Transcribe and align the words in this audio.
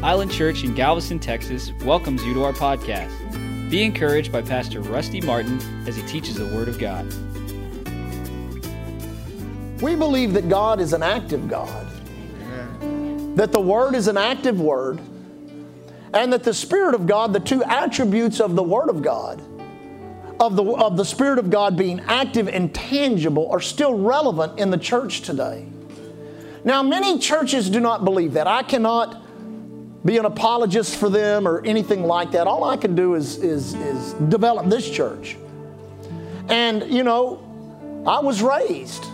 Island 0.00 0.30
Church 0.30 0.62
in 0.62 0.74
Galveston, 0.74 1.18
Texas 1.18 1.72
welcomes 1.84 2.24
you 2.24 2.32
to 2.34 2.44
our 2.44 2.52
podcast. 2.52 3.10
Be 3.68 3.82
encouraged 3.82 4.30
by 4.30 4.42
Pastor 4.42 4.80
Rusty 4.80 5.20
Martin 5.20 5.60
as 5.88 5.96
he 5.96 6.02
teaches 6.04 6.36
the 6.36 6.46
Word 6.46 6.68
of 6.68 6.78
God. 6.78 7.04
We 9.82 9.96
believe 9.96 10.34
that 10.34 10.48
God 10.48 10.80
is 10.80 10.92
an 10.92 11.02
active 11.02 11.48
God, 11.48 11.84
that 13.36 13.50
the 13.50 13.60
Word 13.60 13.96
is 13.96 14.06
an 14.06 14.16
active 14.16 14.60
Word, 14.60 15.00
and 16.14 16.32
that 16.32 16.44
the 16.44 16.54
Spirit 16.54 16.94
of 16.94 17.08
God, 17.08 17.32
the 17.32 17.40
two 17.40 17.64
attributes 17.64 18.38
of 18.38 18.54
the 18.54 18.62
Word 18.62 18.90
of 18.90 19.02
God, 19.02 19.42
of 20.38 20.54
the, 20.54 20.62
of 20.62 20.96
the 20.96 21.04
Spirit 21.04 21.40
of 21.40 21.50
God 21.50 21.76
being 21.76 21.98
active 22.06 22.46
and 22.46 22.72
tangible, 22.72 23.50
are 23.50 23.60
still 23.60 23.98
relevant 23.98 24.60
in 24.60 24.70
the 24.70 24.78
church 24.78 25.22
today. 25.22 25.66
Now, 26.62 26.84
many 26.84 27.18
churches 27.18 27.68
do 27.68 27.80
not 27.80 28.04
believe 28.04 28.34
that. 28.34 28.46
I 28.46 28.62
cannot 28.62 29.24
be 30.04 30.16
an 30.16 30.24
apologist 30.24 30.96
for 30.96 31.08
them 31.08 31.46
or 31.46 31.64
anything 31.64 32.04
like 32.04 32.32
that. 32.32 32.46
All 32.46 32.64
I 32.64 32.76
can 32.76 32.94
do 32.94 33.14
is, 33.14 33.36
is, 33.38 33.74
is 33.74 34.12
develop 34.14 34.66
this 34.66 34.88
church. 34.88 35.36
And, 36.48 36.84
you 36.90 37.02
know, 37.02 38.04
I 38.06 38.20
was 38.20 38.42
raised 38.42 39.04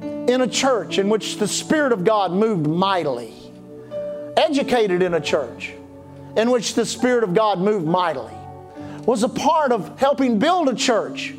in 0.00 0.40
a 0.40 0.46
church 0.46 0.98
in 0.98 1.08
which 1.08 1.38
the 1.38 1.48
Spirit 1.48 1.92
of 1.92 2.04
God 2.04 2.32
moved 2.32 2.66
mightily, 2.66 3.34
educated 4.36 5.02
in 5.02 5.14
a 5.14 5.20
church 5.20 5.72
in 6.36 6.50
which 6.50 6.74
the 6.74 6.86
Spirit 6.86 7.24
of 7.24 7.34
God 7.34 7.58
moved 7.58 7.86
mightily, 7.86 8.32
was 9.04 9.22
a 9.22 9.28
part 9.28 9.72
of 9.72 9.98
helping 9.98 10.38
build 10.38 10.68
a 10.68 10.74
church 10.74 11.34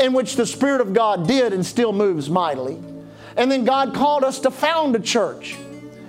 in 0.00 0.12
which 0.12 0.36
the 0.36 0.46
Spirit 0.46 0.80
of 0.80 0.92
God 0.92 1.28
did 1.28 1.52
and 1.52 1.64
still 1.64 1.92
moves 1.92 2.28
mightily. 2.28 2.82
And 3.36 3.50
then 3.50 3.64
God 3.64 3.94
called 3.94 4.24
us 4.24 4.40
to 4.40 4.50
found 4.50 4.96
a 4.96 5.00
church 5.00 5.56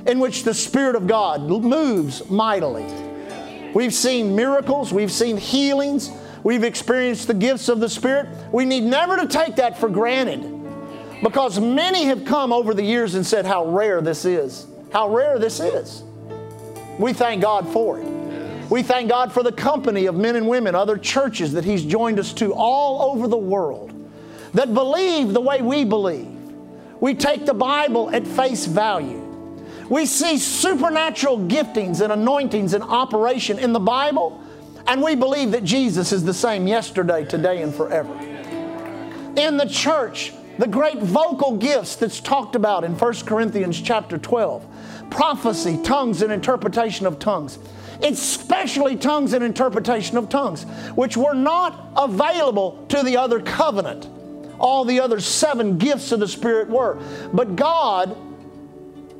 in 0.06 0.20
which 0.20 0.44
the 0.44 0.54
Spirit 0.54 0.96
of 0.96 1.08
God 1.08 1.42
moves 1.42 2.30
mightily. 2.30 2.86
We've 3.74 3.94
seen 3.94 4.36
miracles, 4.36 4.94
we've 4.94 5.12
seen 5.12 5.38
healings, 5.38 6.12
we've 6.44 6.64
experienced 6.64 7.28
the 7.28 7.34
gifts 7.34 7.68
of 7.70 7.80
the 7.80 7.90
Spirit. 7.90 8.28
We 8.52 8.66
need 8.66 8.84
never 8.84 9.18
to 9.18 9.28
take 9.28 9.58
that 9.58 9.78
for 9.78 9.90
granted 9.90 10.52
because 11.22 11.60
many 11.60 12.06
have 12.06 12.26
come 12.26 12.54
over 12.54 12.74
the 12.74 12.84
years 12.84 13.16
and 13.16 13.26
said 13.26 13.46
how 13.46 13.66
rare 13.66 14.02
this 14.02 14.26
is. 14.26 14.68
How 14.94 15.10
rare 15.10 15.40
this 15.40 15.60
is. 15.60 16.04
We 17.00 17.12
thank 17.12 17.42
God 17.42 17.68
for 17.74 18.00
it. 18.00 18.08
We 18.70 18.82
thank 18.82 19.10
God 19.10 19.32
for 19.32 19.44
the 19.44 19.52
company 19.52 20.06
of 20.06 20.16
men 20.16 20.36
and 20.36 20.48
women, 20.48 20.74
other 20.74 20.98
churches 20.98 21.54
that 21.54 21.66
He's 21.66 21.84
joined 21.84 22.20
us 22.20 22.34
to 22.34 22.54
all 22.54 23.12
over 23.12 23.28
the 23.28 23.38
world 23.38 23.92
that 24.54 24.74
believe 24.74 25.34
the 25.34 25.42
way 25.42 25.62
we 25.62 25.84
believe. 25.84 26.32
We 27.02 27.14
take 27.14 27.46
the 27.46 27.54
Bible 27.54 28.10
at 28.10 28.26
face 28.26 28.66
value. 28.66 29.25
We 29.90 30.06
see 30.06 30.38
supernatural 30.38 31.40
giftings 31.40 32.02
and 32.02 32.12
anointings 32.12 32.74
and 32.74 32.84
operation 32.84 33.60
in 33.60 33.72
the 33.74 33.80
Bible, 33.80 34.42
and 34.88 35.02
we 35.02 35.16
believe 35.16 35.52
that 35.52 35.64
Jesus 35.64 36.12
is 36.12 36.24
the 36.24 36.34
same 36.34 36.68
yesterday, 36.68 37.26
today, 37.26 37.62
and 37.62 37.74
forever. 37.74 38.14
In 39.36 39.58
the 39.58 39.68
church, 39.70 40.34
the 40.58 40.68
great 40.68 41.00
vocal 41.00 41.58
gifts 41.58 41.98
that's 41.98 42.20
talked 42.20 42.56
about 42.56 42.84
in 42.84 42.98
1 42.98 43.14
Corinthians 43.26 43.82
chapter 43.82 44.18
12 44.18 44.66
prophecy, 45.12 45.80
tongues, 45.84 46.22
and 46.22 46.32
interpretation 46.32 47.06
of 47.06 47.20
tongues. 47.20 47.60
Especially 48.02 48.96
tongues 48.96 49.34
and 49.34 49.44
interpretation 49.44 50.18
of 50.18 50.30
tongues, 50.30 50.64
which 50.96 51.16
were 51.16 51.34
not 51.34 51.92
available 51.96 52.86
to 52.90 53.04
the 53.04 53.16
other 53.18 53.40
covenant. 53.40 54.10
All 54.60 54.84
the 54.84 55.00
other 55.00 55.20
seven 55.20 55.78
gifts 55.78 56.12
of 56.12 56.20
the 56.20 56.28
Spirit 56.28 56.70
were. 56.70 56.98
But 57.34 57.56
God 57.56 58.18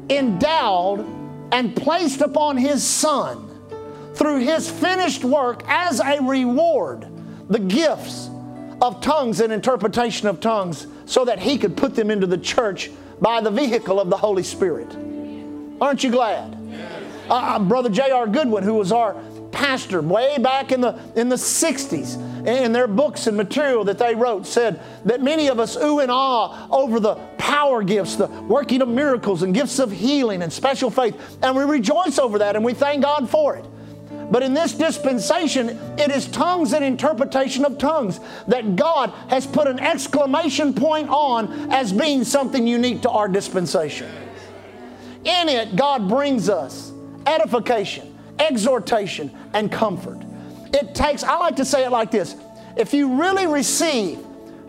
endowed 0.10 1.06
and 1.52 1.76
placed 1.76 2.22
upon 2.22 2.58
His 2.58 2.84
Son 2.84 3.50
through 4.14 4.40
His 4.40 4.70
finished 4.70 5.24
work 5.24 5.64
as 5.68 6.00
a 6.00 6.22
reward 6.22 7.08
the 7.50 7.60
gifts 7.60 8.30
of 8.82 9.02
tongues 9.02 9.40
and 9.40 9.54
interpretation 9.54 10.28
of 10.28 10.40
tongues 10.40 10.88
so 11.06 11.26
that 11.26 11.40
He 11.40 11.58
could 11.58 11.78
put 11.78 11.96
them 11.96 12.12
into 12.12 12.28
the 12.28 12.38
church 12.38 12.92
by 13.22 13.42
the 13.42 13.52
vehicle 13.52 14.00
of 14.00 14.10
the 14.10 14.18
Holy 14.18 14.44
Spirit. 14.44 14.92
Aren't 15.80 16.04
you 16.04 16.12
glad? 16.12 16.58
Uh, 17.30 17.34
uh 17.34 17.60
Brother 17.60 17.90
J.R. 17.90 18.28
Goodwin, 18.28 18.64
who 18.64 18.74
was 18.74 18.92
our 18.92 19.16
pastor 19.52 20.02
way 20.02 20.38
back 20.38 20.72
in 20.72 20.82
the, 20.82 21.00
in 21.16 21.30
the 21.30 21.36
60s, 21.36 22.35
in 22.48 22.72
their 22.72 22.88
books 22.88 23.28
and 23.28 23.36
material 23.36 23.84
that 23.86 23.98
they 23.98 24.16
wrote, 24.16 24.46
said 24.46 24.80
that 25.06 25.22
many 25.22 25.48
of 25.48 25.60
us 25.60 25.76
ooh 25.76 26.00
and 26.00 26.12
ah 26.12 26.68
over 26.70 27.00
the 27.00 27.16
power 27.38 27.84
gifts, 27.84 28.16
the 28.16 28.28
working 28.28 28.82
of 28.82 28.88
miracles 28.88 29.44
and 29.44 29.54
gifts 29.54 29.80
of 29.80 29.92
healing 29.92 30.42
and 30.42 30.52
special 30.52 30.90
faith. 30.90 31.38
And 31.42 31.56
we 31.56 31.64
rejoice 31.64 32.20
over 32.20 32.40
that 32.40 32.56
and 32.56 32.64
we 32.64 32.74
thank 32.74 33.04
God 33.04 33.30
for 33.30 33.56
it. 33.56 33.66
But 34.32 34.44
in 34.44 34.54
this 34.54 34.74
dispensation, 34.74 35.70
it 36.00 36.10
is 36.10 36.28
tongues 36.28 36.74
and 36.74 36.84
interpretation 36.84 37.64
of 37.64 37.78
tongues 37.78 38.20
that 38.48 38.76
God 38.76 39.12
has 39.30 39.46
put 39.46 39.68
an 39.68 39.80
exclamation 39.80 40.74
point 40.74 41.10
on 41.10 41.72
as 41.72 41.94
being 41.94 42.24
something 42.24 42.66
unique 42.66 43.04
to 43.04 43.10
our 43.10 43.28
dispensation. 43.28 44.10
In 45.24 45.50
it, 45.50 45.76
God 45.76 46.08
brings 46.08 46.50
us 46.50 46.92
edification, 47.28 48.18
exhortation, 48.40 49.32
and 49.54 49.72
comfort. 49.72 50.20
It 50.76 50.94
takes, 50.94 51.24
I 51.24 51.38
like 51.38 51.56
to 51.56 51.66
say 51.66 51.86
it 51.86 51.90
like 51.90 52.12
this 52.12 52.36
if 52.76 52.94
you 52.94 53.22
really 53.22 53.48
receive 53.48 54.20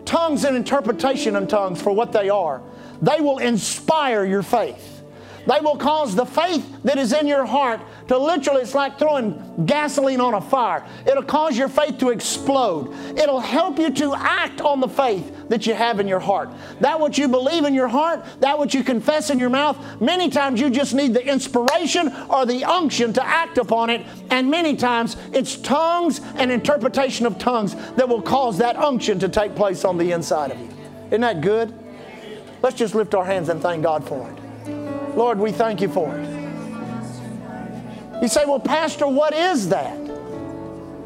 tongues 0.05 0.45
and 0.45 0.55
interpretation 0.55 1.35
of 1.35 1.49
tongues 1.49 1.81
for 1.81 1.91
what 1.91 2.13
they 2.13 2.29
are, 2.29 2.61
they 3.01 3.19
will 3.19 3.39
inspire 3.39 4.23
your 4.23 4.41
faith. 4.41 5.03
They 5.45 5.59
will 5.59 5.75
cause 5.75 6.15
the 6.15 6.25
faith 6.25 6.65
that 6.83 6.97
is 6.97 7.11
in 7.13 7.27
your 7.27 7.45
heart 7.45 7.81
to 8.07 8.17
literally, 8.17 8.61
it's 8.61 8.73
like 8.73 8.97
throwing 8.97 9.65
gasoline 9.65 10.21
on 10.21 10.33
a 10.33 10.41
fire. 10.41 10.85
It'll 11.05 11.23
cause 11.23 11.57
your 11.57 11.67
faith 11.67 11.97
to 11.99 12.09
explode. 12.09 12.93
It'll 13.17 13.39
help 13.39 13.77
you 13.77 13.89
to 13.91 14.15
act 14.15 14.61
on 14.61 14.79
the 14.79 14.87
faith 14.87 15.49
that 15.49 15.65
you 15.65 15.73
have 15.73 15.99
in 15.99 16.07
your 16.07 16.19
heart. 16.19 16.49
That 16.79 16.99
what 16.99 17.17
you 17.17 17.27
believe 17.27 17.65
in 17.65 17.73
your 17.73 17.87
heart, 17.87 18.25
that 18.39 18.57
what 18.57 18.73
you 18.73 18.83
confess 18.83 19.29
in 19.29 19.39
your 19.39 19.49
mouth, 19.49 19.77
many 20.01 20.29
times 20.29 20.59
you 20.59 20.69
just 20.69 20.93
need 20.93 21.13
the 21.13 21.25
inspiration 21.25 22.13
or 22.29 22.45
the 22.45 22.63
unction 22.63 23.13
to 23.13 23.25
act 23.25 23.57
upon 23.57 23.89
it. 23.89 24.05
And 24.29 24.49
many 24.49 24.75
times 24.75 25.17
it's 25.33 25.57
tongues 25.57 26.21
and 26.35 26.51
interpretation 26.51 27.25
of 27.25 27.37
tongues 27.37 27.75
that 27.95 28.07
will 28.07 28.21
cause 28.21 28.57
that 28.59 28.77
unction 28.77 29.19
to 29.19 29.29
take 29.29 29.55
place 29.55 29.83
on 29.83 29.97
the 29.97 30.11
inside 30.11 30.51
of 30.51 30.59
you. 30.59 30.69
Isn't 31.07 31.21
that 31.21 31.41
good? 31.41 31.73
Let's 32.61 32.75
just 32.75 32.95
lift 32.95 33.13
our 33.15 33.25
hands 33.25 33.49
and 33.49 33.61
thank 33.61 33.83
God 33.83 34.07
for 34.07 34.29
it. 34.29 35.15
Lord, 35.15 35.39
we 35.39 35.51
thank 35.51 35.81
you 35.81 35.89
for 35.89 36.15
it. 36.15 36.36
You 38.21 38.27
say, 38.27 38.45
well, 38.45 38.59
Pastor, 38.59 39.07
what 39.07 39.33
is 39.33 39.69
that? 39.69 39.95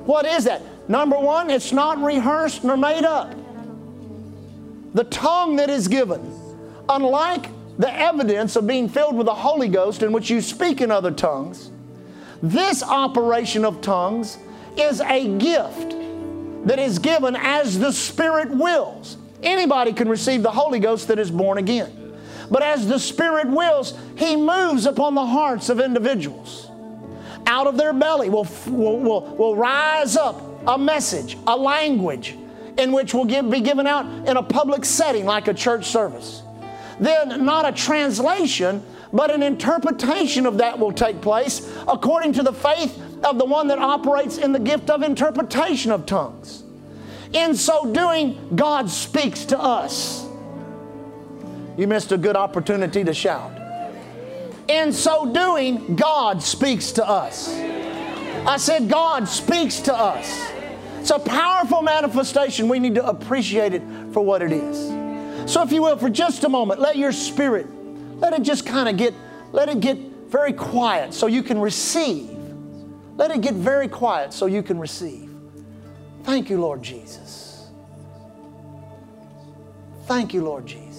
What 0.05 0.25
is 0.25 0.45
that? 0.45 0.61
Number 0.89 1.17
one, 1.17 1.49
it's 1.49 1.71
not 1.71 2.01
rehearsed 2.01 2.63
nor 2.63 2.77
made 2.77 3.03
up. 3.03 3.33
The 4.93 5.03
tongue 5.05 5.57
that 5.57 5.69
is 5.69 5.87
given, 5.87 6.21
unlike 6.89 7.47
the 7.77 7.93
evidence 7.93 8.55
of 8.55 8.67
being 8.67 8.89
filled 8.89 9.15
with 9.15 9.25
the 9.25 9.33
Holy 9.33 9.67
Ghost 9.67 10.03
in 10.03 10.11
which 10.11 10.29
you 10.29 10.41
speak 10.41 10.81
in 10.81 10.91
other 10.91 11.11
tongues, 11.11 11.71
this 12.41 12.81
operation 12.83 13.65
of 13.65 13.81
tongues 13.81 14.37
is 14.77 15.01
a 15.01 15.37
gift 15.37 15.95
that 16.65 16.79
is 16.79 16.99
given 16.99 17.35
as 17.35 17.77
the 17.79 17.91
Spirit 17.91 18.49
wills. 18.49 19.17
Anybody 19.43 19.93
can 19.93 20.09
receive 20.09 20.43
the 20.43 20.51
Holy 20.51 20.79
Ghost 20.79 21.07
that 21.09 21.19
is 21.19 21.31
born 21.31 21.57
again. 21.57 22.15
But 22.49 22.63
as 22.63 22.87
the 22.87 22.99
Spirit 22.99 23.47
wills, 23.47 23.97
He 24.15 24.35
moves 24.35 24.85
upon 24.85 25.15
the 25.15 25.25
hearts 25.25 25.69
of 25.69 25.79
individuals. 25.79 26.70
Out 27.51 27.67
of 27.67 27.75
their 27.75 27.91
belly 27.91 28.29
will, 28.29 28.47
will, 28.67 28.97
will, 28.97 29.35
will 29.35 29.55
rise 29.57 30.15
up 30.15 30.41
a 30.65 30.77
message, 30.77 31.37
a 31.45 31.57
language 31.57 32.37
in 32.77 32.93
which 32.93 33.13
will 33.13 33.25
give, 33.25 33.51
be 33.51 33.59
given 33.59 33.85
out 33.85 34.05
in 34.25 34.37
a 34.37 34.41
public 34.41 34.85
setting 34.85 35.25
like 35.25 35.49
a 35.49 35.53
church 35.53 35.85
service. 35.85 36.43
Then, 36.97 37.43
not 37.43 37.67
a 37.67 37.73
translation, 37.73 38.81
but 39.11 39.31
an 39.31 39.43
interpretation 39.43 40.45
of 40.45 40.59
that 40.59 40.79
will 40.79 40.93
take 40.93 41.19
place 41.19 41.69
according 41.89 42.31
to 42.33 42.43
the 42.43 42.53
faith 42.53 42.97
of 43.21 43.37
the 43.37 43.43
one 43.43 43.67
that 43.67 43.79
operates 43.79 44.37
in 44.37 44.53
the 44.53 44.59
gift 44.59 44.89
of 44.89 45.03
interpretation 45.03 45.91
of 45.91 46.05
tongues. 46.05 46.63
In 47.33 47.53
so 47.53 47.91
doing, 47.91 48.55
God 48.55 48.89
speaks 48.89 49.43
to 49.47 49.59
us. 49.59 50.25
You 51.77 51.85
missed 51.85 52.13
a 52.13 52.17
good 52.17 52.37
opportunity 52.37 53.03
to 53.03 53.13
shout. 53.13 53.60
In 54.71 54.93
so 54.93 55.25
doing, 55.25 55.97
God 55.97 56.41
speaks 56.41 56.93
to 56.93 57.05
us. 57.05 57.49
I 58.47 58.55
said, 58.55 58.89
God 58.89 59.27
speaks 59.27 59.81
to 59.81 59.93
us. 59.93 60.49
It's 61.01 61.11
a 61.11 61.19
powerful 61.19 61.81
manifestation. 61.81 62.69
We 62.69 62.79
need 62.79 62.95
to 62.95 63.05
appreciate 63.05 63.73
it 63.73 63.81
for 64.13 64.21
what 64.21 64.41
it 64.41 64.53
is. 64.53 65.51
So, 65.51 65.61
if 65.61 65.73
you 65.73 65.81
will, 65.81 65.97
for 65.97 66.09
just 66.09 66.45
a 66.45 66.49
moment, 66.49 66.79
let 66.79 66.95
your 66.95 67.11
spirit, 67.11 67.67
let 68.19 68.31
it 68.31 68.43
just 68.43 68.65
kind 68.65 68.87
of 68.87 68.95
get, 68.95 69.13
let 69.51 69.67
it 69.67 69.81
get 69.81 69.97
very 69.97 70.53
quiet 70.53 71.13
so 71.13 71.27
you 71.27 71.43
can 71.43 71.59
receive. 71.59 72.29
Let 73.17 73.31
it 73.31 73.41
get 73.41 73.55
very 73.55 73.89
quiet 73.89 74.31
so 74.31 74.45
you 74.45 74.63
can 74.63 74.79
receive. 74.79 75.29
Thank 76.23 76.49
you, 76.49 76.61
Lord 76.61 76.81
Jesus. 76.81 77.67
Thank 80.05 80.33
you, 80.33 80.43
Lord 80.45 80.65
Jesus. 80.65 80.91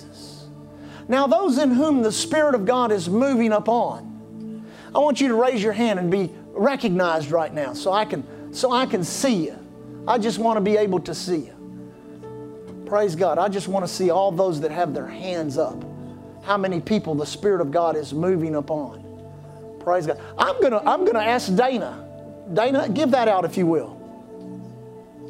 Now, 1.09 1.27
those 1.27 1.59
in 1.59 1.71
whom 1.71 2.03
the 2.03 2.13
Spirit 2.13 2.55
of 2.55 2.65
God 2.65 2.93
is 2.93 3.09
moving 3.09 3.53
upon, 3.53 4.65
I 4.95 4.99
want 4.99 5.21
you 5.21 5.29
to 5.29 5.35
raise 5.35 5.63
your 5.63 5.73
hand 5.73 5.99
and 5.99 6.11
be 6.11 6.31
recognized 6.53 7.31
right 7.31 7.53
now 7.53 7.73
so 7.73 7.93
I 7.93 8.05
can 8.05 8.53
so 8.53 8.73
I 8.73 8.87
can 8.87 9.03
see 9.03 9.47
you. 9.47 9.59
I 10.07 10.19
just 10.19 10.39
want 10.39 10.59
to 10.59 10.61
be 10.61 10.77
able 10.77 11.01
to 11.01 11.15
see 11.15 11.39
you. 11.39 12.85
Praise 12.87 13.17
God. 13.17 13.39
I 13.39 13.49
just 13.49 13.69
want 13.69 13.87
to 13.87 13.93
see 13.93 14.11
all 14.11 14.31
those 14.31 14.61
that 14.61 14.71
have 14.71 14.93
their 14.93 15.07
hands 15.07 15.57
up. 15.57 15.83
How 16.43 16.59
many 16.59 16.81
people 16.81 17.15
the 17.15 17.25
Spirit 17.25 17.61
of 17.61 17.71
God 17.71 17.97
is 17.97 18.13
moving 18.13 18.57
upon. 18.57 19.03
Praise 19.81 20.07
God. 20.07 20.21
I'm 20.37 20.61
gonna 20.61 20.83
I'm 20.85 21.05
gonna 21.05 21.21
ask 21.21 21.55
Dana. 21.55 22.09
Dana, 22.53 22.89
give 22.89 23.13
that 23.13 23.29
out 23.29 23.45
if 23.45 23.57
you 23.57 23.67
will. 23.67 23.99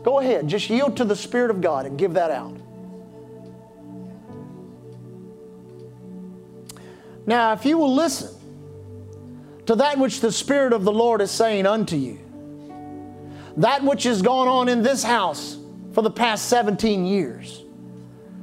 Go 0.02 0.18
ahead, 0.18 0.48
just 0.48 0.68
yield 0.68 0.96
to 0.96 1.04
the 1.04 1.14
Spirit 1.14 1.50
of 1.50 1.60
God 1.60 1.86
and 1.86 1.96
give 1.96 2.14
that 2.14 2.30
out. 2.30 2.56
Now, 7.26 7.52
if 7.52 7.64
you 7.64 7.78
will 7.78 7.94
listen 7.94 8.30
to 9.66 9.76
that 9.76 9.98
which 9.98 10.20
the 10.20 10.32
Spirit 10.32 10.72
of 10.72 10.84
the 10.84 10.92
Lord 10.92 11.20
is 11.20 11.30
saying 11.30 11.66
unto 11.66 11.96
you, 11.96 12.19
that 13.58 13.84
which 13.84 14.04
has 14.04 14.22
gone 14.22 14.48
on 14.48 14.69
in 14.69 14.82
this 14.82 15.04
house 15.04 15.56
for 15.92 16.02
the 16.02 16.10
past 16.10 16.48
17 16.48 17.06
years, 17.06 17.62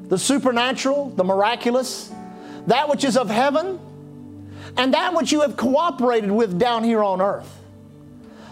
the 0.03 0.17
supernatural, 0.17 1.09
the 1.09 1.23
miraculous, 1.23 2.11
that 2.67 2.87
which 2.87 3.03
is 3.03 3.17
of 3.17 3.29
heaven, 3.29 3.79
and 4.77 4.93
that 4.93 5.13
which 5.13 5.31
you 5.31 5.41
have 5.41 5.57
cooperated 5.57 6.31
with 6.31 6.57
down 6.57 6.83
here 6.83 7.03
on 7.03 7.21
earth, 7.21 7.59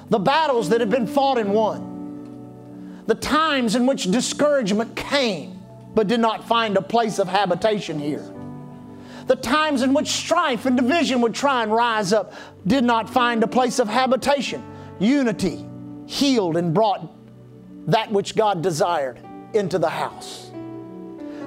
the 0.09 0.19
battles 0.19 0.69
that 0.69 0.81
have 0.81 0.89
been 0.89 1.07
fought 1.07 1.37
and 1.37 1.53
won, 1.53 3.03
the 3.05 3.15
times 3.15 3.75
in 3.75 3.85
which 3.85 4.11
discouragement 4.11 4.95
came 4.95 5.59
but 5.95 6.07
did 6.07 6.19
not 6.19 6.47
find 6.47 6.75
a 6.75 6.81
place 6.81 7.17
of 7.17 7.27
habitation 7.27 7.97
here 7.97 8.33
the 9.27 9.35
times 9.35 9.81
in 9.81 9.93
which 9.93 10.07
strife 10.07 10.65
and 10.65 10.77
division 10.77 11.21
would 11.21 11.35
try 11.35 11.61
and 11.61 11.71
rise 11.71 12.13
up 12.13 12.33
did 12.65 12.83
not 12.83 13.09
find 13.09 13.43
a 13.43 13.47
place 13.47 13.77
of 13.79 13.87
habitation. 13.87 14.63
Unity 14.99 15.65
healed 16.07 16.55
and 16.57 16.73
brought 16.73 17.13
that 17.87 18.11
which 18.11 18.35
God 18.35 18.61
desired 18.61 19.19
into 19.53 19.77
the 19.77 19.89
house. 19.89 20.49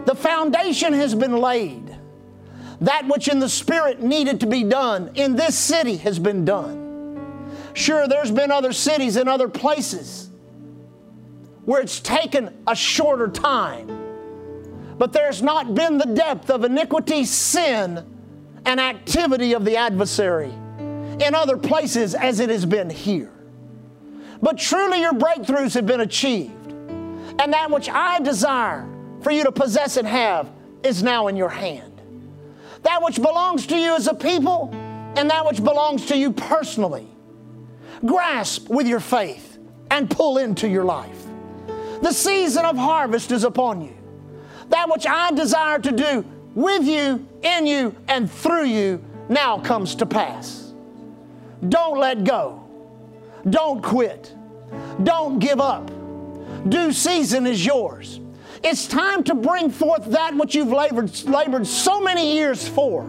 The 0.05 0.15
foundation 0.15 0.93
has 0.93 1.15
been 1.15 1.37
laid. 1.37 1.97
That 2.82 3.06
which 3.09 3.29
in 3.29 3.41
the 3.41 3.49
Spirit 3.49 4.00
needed 4.03 4.41
to 4.41 4.47
be 4.47 4.65
done 4.65 5.11
in 5.15 5.37
this 5.37 5.59
city 5.59 5.97
has 5.99 6.19
been 6.19 6.44
done. 6.44 7.50
Sure, 7.75 8.09
there's 8.09 8.31
been 8.31 8.50
other 8.50 8.73
cities 8.73 9.17
and 9.17 9.29
other 9.29 9.49
places 9.49 10.31
where 11.65 11.81
it's 11.81 12.00
taken 12.00 12.62
a 12.67 12.75
shorter 12.75 13.29
time 13.29 14.00
but 15.00 15.14
there's 15.14 15.41
not 15.41 15.75
been 15.75 15.97
the 15.97 16.05
depth 16.05 16.50
of 16.50 16.62
iniquity, 16.62 17.25
sin, 17.25 18.05
and 18.67 18.79
activity 18.79 19.55
of 19.55 19.64
the 19.64 19.75
adversary 19.75 20.52
in 20.79 21.35
other 21.35 21.56
places 21.56 22.14
as 22.14 22.38
it 22.38 22.50
has 22.50 22.67
been 22.67 22.91
here. 22.91 23.32
But 24.43 24.58
truly, 24.58 25.00
your 25.00 25.14
breakthroughs 25.14 25.73
have 25.73 25.87
been 25.87 26.02
achieved. 26.02 26.70
And 26.70 27.50
that 27.55 27.70
which 27.70 27.88
I 27.88 28.20
desire 28.20 28.87
for 29.23 29.31
you 29.31 29.43
to 29.44 29.52
possess 29.52 29.97
and 29.97 30.06
have 30.06 30.52
is 30.82 31.02
now 31.02 31.29
in 31.29 31.37
your 31.37 31.49
hand. 31.49 32.02
That 32.82 33.02
which 33.02 33.17
belongs 33.17 33.67
to 33.69 33.79
you 33.79 33.97
as 33.97 34.06
a 34.06 34.12
people 34.12 34.69
and 35.17 35.31
that 35.31 35.47
which 35.47 35.64
belongs 35.64 36.05
to 36.06 36.17
you 36.17 36.31
personally. 36.31 37.08
Grasp 38.05 38.69
with 38.69 38.87
your 38.87 39.00
faith 39.00 39.56
and 39.91 40.11
pull 40.11 40.37
into 40.37 40.69
your 40.69 40.85
life. 40.85 41.25
The 42.02 42.12
season 42.12 42.67
of 42.67 42.76
harvest 42.76 43.32
is 43.32 43.44
upon 43.44 43.81
you 43.81 43.97
that 44.71 44.89
which 44.89 45.07
I 45.07 45.33
desire 45.33 45.79
to 45.79 45.93
do 45.93 46.25
with 46.55 46.85
you, 46.85 47.27
in 47.43 47.67
you, 47.67 47.95
and 48.09 48.31
through 48.31 48.65
you 48.65 49.05
now 49.29 49.59
comes 49.59 49.95
to 49.97 50.07
pass. 50.07 50.73
Don't 51.69 51.99
let 51.99 52.25
go. 52.25 52.65
Don't 53.49 53.83
quit. 53.83 54.35
Don't 55.03 55.39
give 55.39 55.61
up. 55.61 55.91
Due 56.69 56.93
season 56.93 57.47
is 57.47 57.65
yours. 57.65 58.21
It's 58.63 58.87
time 58.87 59.25
to 59.25 59.35
bring 59.35 59.71
forth 59.71 60.07
that 60.07 60.35
which 60.37 60.55
you've 60.55 60.73
labored, 60.73 61.25
labored 61.25 61.67
so 61.67 62.01
many 62.01 62.35
years 62.35 62.69
for, 62.69 63.09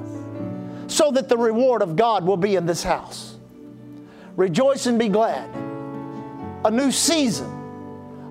so 0.88 1.12
that 1.12 1.28
the 1.28 1.38
reward 1.38 1.82
of 1.82 1.96
God 1.96 2.26
will 2.26 2.38
be 2.38 2.56
in 2.56 2.66
this 2.66 2.84
house. 2.84 3.36
Rejoice 4.38 4.86
and 4.86 4.98
be 4.98 5.10
glad. 5.10 5.50
A 6.64 6.72
new 6.72 6.92
season 6.92 7.50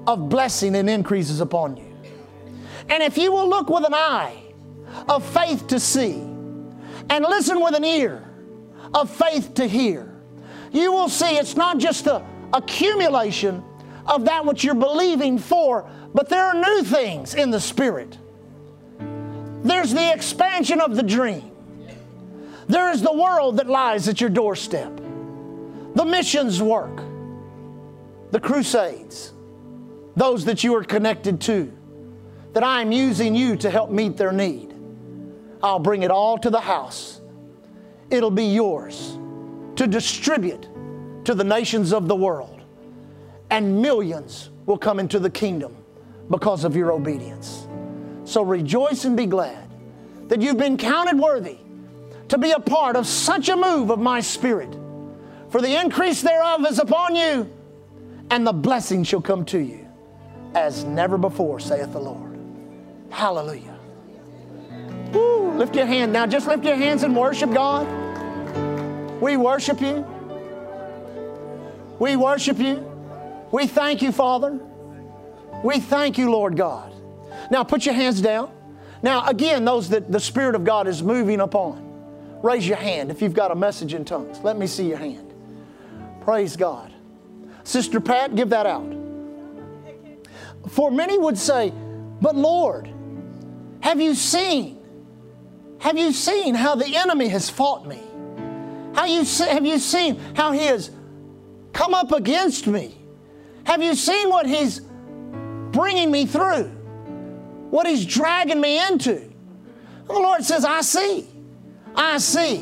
of 0.06 0.28
blessing 0.28 0.76
and 0.76 0.88
increases 0.88 1.40
upon 1.40 1.76
you. 1.76 1.89
And 2.90 3.04
if 3.04 3.16
you 3.16 3.30
will 3.30 3.48
look 3.48 3.70
with 3.70 3.86
an 3.86 3.94
eye 3.94 4.42
of 5.08 5.24
faith 5.24 5.68
to 5.68 5.78
see 5.78 6.14
and 7.08 7.24
listen 7.24 7.60
with 7.62 7.74
an 7.76 7.84
ear 7.84 8.28
of 8.92 9.08
faith 9.08 9.54
to 9.54 9.66
hear, 9.66 10.12
you 10.72 10.92
will 10.92 11.08
see 11.08 11.36
it's 11.36 11.56
not 11.56 11.78
just 11.78 12.04
the 12.04 12.22
accumulation 12.52 13.62
of 14.06 14.24
that 14.24 14.44
which 14.44 14.64
you're 14.64 14.74
believing 14.74 15.38
for, 15.38 15.88
but 16.12 16.28
there 16.28 16.44
are 16.44 16.54
new 16.54 16.82
things 16.82 17.34
in 17.34 17.52
the 17.52 17.60
Spirit. 17.60 18.18
There's 19.62 19.92
the 19.92 20.12
expansion 20.12 20.80
of 20.80 20.96
the 20.96 21.02
dream. 21.04 21.52
There 22.66 22.90
is 22.90 23.02
the 23.02 23.12
world 23.12 23.58
that 23.58 23.68
lies 23.68 24.08
at 24.08 24.20
your 24.20 24.30
doorstep, 24.30 24.96
the 25.94 26.04
missions 26.04 26.60
work, 26.60 27.02
the 28.32 28.40
crusades, 28.40 29.32
those 30.16 30.44
that 30.46 30.64
you 30.64 30.74
are 30.74 30.82
connected 30.82 31.40
to 31.42 31.72
that 32.52 32.62
I 32.62 32.80
am 32.80 32.92
using 32.92 33.34
you 33.34 33.56
to 33.56 33.70
help 33.70 33.90
meet 33.90 34.16
their 34.16 34.32
need. 34.32 34.74
I'll 35.62 35.78
bring 35.78 36.02
it 36.02 36.10
all 36.10 36.38
to 36.38 36.50
the 36.50 36.60
house. 36.60 37.20
It'll 38.10 38.30
be 38.30 38.46
yours 38.46 39.18
to 39.76 39.86
distribute 39.86 40.68
to 41.24 41.34
the 41.34 41.44
nations 41.44 41.92
of 41.92 42.08
the 42.08 42.16
world. 42.16 42.60
And 43.50 43.80
millions 43.80 44.50
will 44.66 44.78
come 44.78 44.98
into 44.98 45.18
the 45.18 45.30
kingdom 45.30 45.76
because 46.30 46.64
of 46.64 46.76
your 46.76 46.92
obedience. 46.92 47.66
So 48.24 48.42
rejoice 48.42 49.04
and 49.04 49.16
be 49.16 49.26
glad 49.26 49.68
that 50.28 50.40
you've 50.40 50.58
been 50.58 50.76
counted 50.76 51.18
worthy 51.18 51.58
to 52.28 52.38
be 52.38 52.52
a 52.52 52.60
part 52.60 52.96
of 52.96 53.06
such 53.06 53.48
a 53.48 53.56
move 53.56 53.90
of 53.90 53.98
my 53.98 54.20
spirit. 54.20 54.76
For 55.50 55.60
the 55.60 55.80
increase 55.80 56.22
thereof 56.22 56.64
is 56.66 56.78
upon 56.78 57.16
you, 57.16 57.50
and 58.30 58.46
the 58.46 58.52
blessing 58.52 59.02
shall 59.02 59.20
come 59.20 59.44
to 59.46 59.58
you 59.58 59.90
as 60.54 60.84
never 60.84 61.18
before, 61.18 61.60
saith 61.60 61.92
the 61.92 62.00
Lord. 62.00 62.29
Hallelujah. 63.10 63.76
Woo, 65.12 65.52
lift 65.56 65.74
your 65.74 65.86
hand 65.86 66.12
now. 66.12 66.26
Just 66.26 66.46
lift 66.46 66.64
your 66.64 66.76
hands 66.76 67.02
and 67.02 67.16
worship 67.16 67.52
God. 67.52 67.86
We 69.20 69.36
worship 69.36 69.80
you. 69.80 70.06
We 71.98 72.16
worship 72.16 72.58
you. 72.58 72.86
We 73.52 73.66
thank 73.66 74.00
you, 74.00 74.12
Father. 74.12 74.58
We 75.62 75.80
thank 75.80 76.16
you, 76.16 76.30
Lord 76.30 76.56
God. 76.56 76.92
Now 77.50 77.64
put 77.64 77.84
your 77.84 77.94
hands 77.94 78.20
down. 78.20 78.50
Now, 79.02 79.26
again, 79.26 79.64
those 79.64 79.88
that 79.90 80.10
the 80.10 80.20
Spirit 80.20 80.54
of 80.54 80.64
God 80.64 80.86
is 80.86 81.02
moving 81.02 81.40
upon, 81.40 82.40
raise 82.42 82.66
your 82.66 82.76
hand 82.76 83.10
if 83.10 83.22
you've 83.22 83.34
got 83.34 83.50
a 83.50 83.54
message 83.54 83.94
in 83.94 84.04
tongues. 84.04 84.38
Let 84.40 84.58
me 84.58 84.66
see 84.66 84.88
your 84.88 84.98
hand. 84.98 85.32
Praise 86.22 86.56
God. 86.56 86.92
Sister 87.64 88.00
Pat, 88.00 88.34
give 88.34 88.50
that 88.50 88.66
out. 88.66 88.94
For 90.68 90.90
many 90.90 91.18
would 91.18 91.38
say, 91.38 91.72
But 92.20 92.36
Lord, 92.36 92.92
have 93.80 94.00
you 94.00 94.14
seen? 94.14 94.78
Have 95.80 95.96
you 95.96 96.12
seen 96.12 96.54
how 96.54 96.74
the 96.74 96.96
enemy 96.96 97.28
has 97.28 97.48
fought 97.48 97.86
me? 97.86 98.00
How 98.94 99.06
you 99.06 99.24
have 99.46 99.64
you 99.64 99.78
seen 99.78 100.18
how 100.34 100.52
he 100.52 100.66
has 100.66 100.90
come 101.72 101.94
up 101.94 102.12
against 102.12 102.66
me? 102.66 102.96
Have 103.64 103.82
you 103.82 103.94
seen 103.94 104.28
what 104.28 104.46
he's 104.46 104.80
bringing 105.70 106.10
me 106.10 106.26
through? 106.26 106.64
What 107.70 107.86
he's 107.86 108.04
dragging 108.04 108.60
me 108.60 108.84
into? 108.88 109.30
The 110.06 110.12
Lord 110.12 110.44
says, 110.44 110.64
I 110.64 110.80
see. 110.80 111.28
I 111.94 112.18
see. 112.18 112.58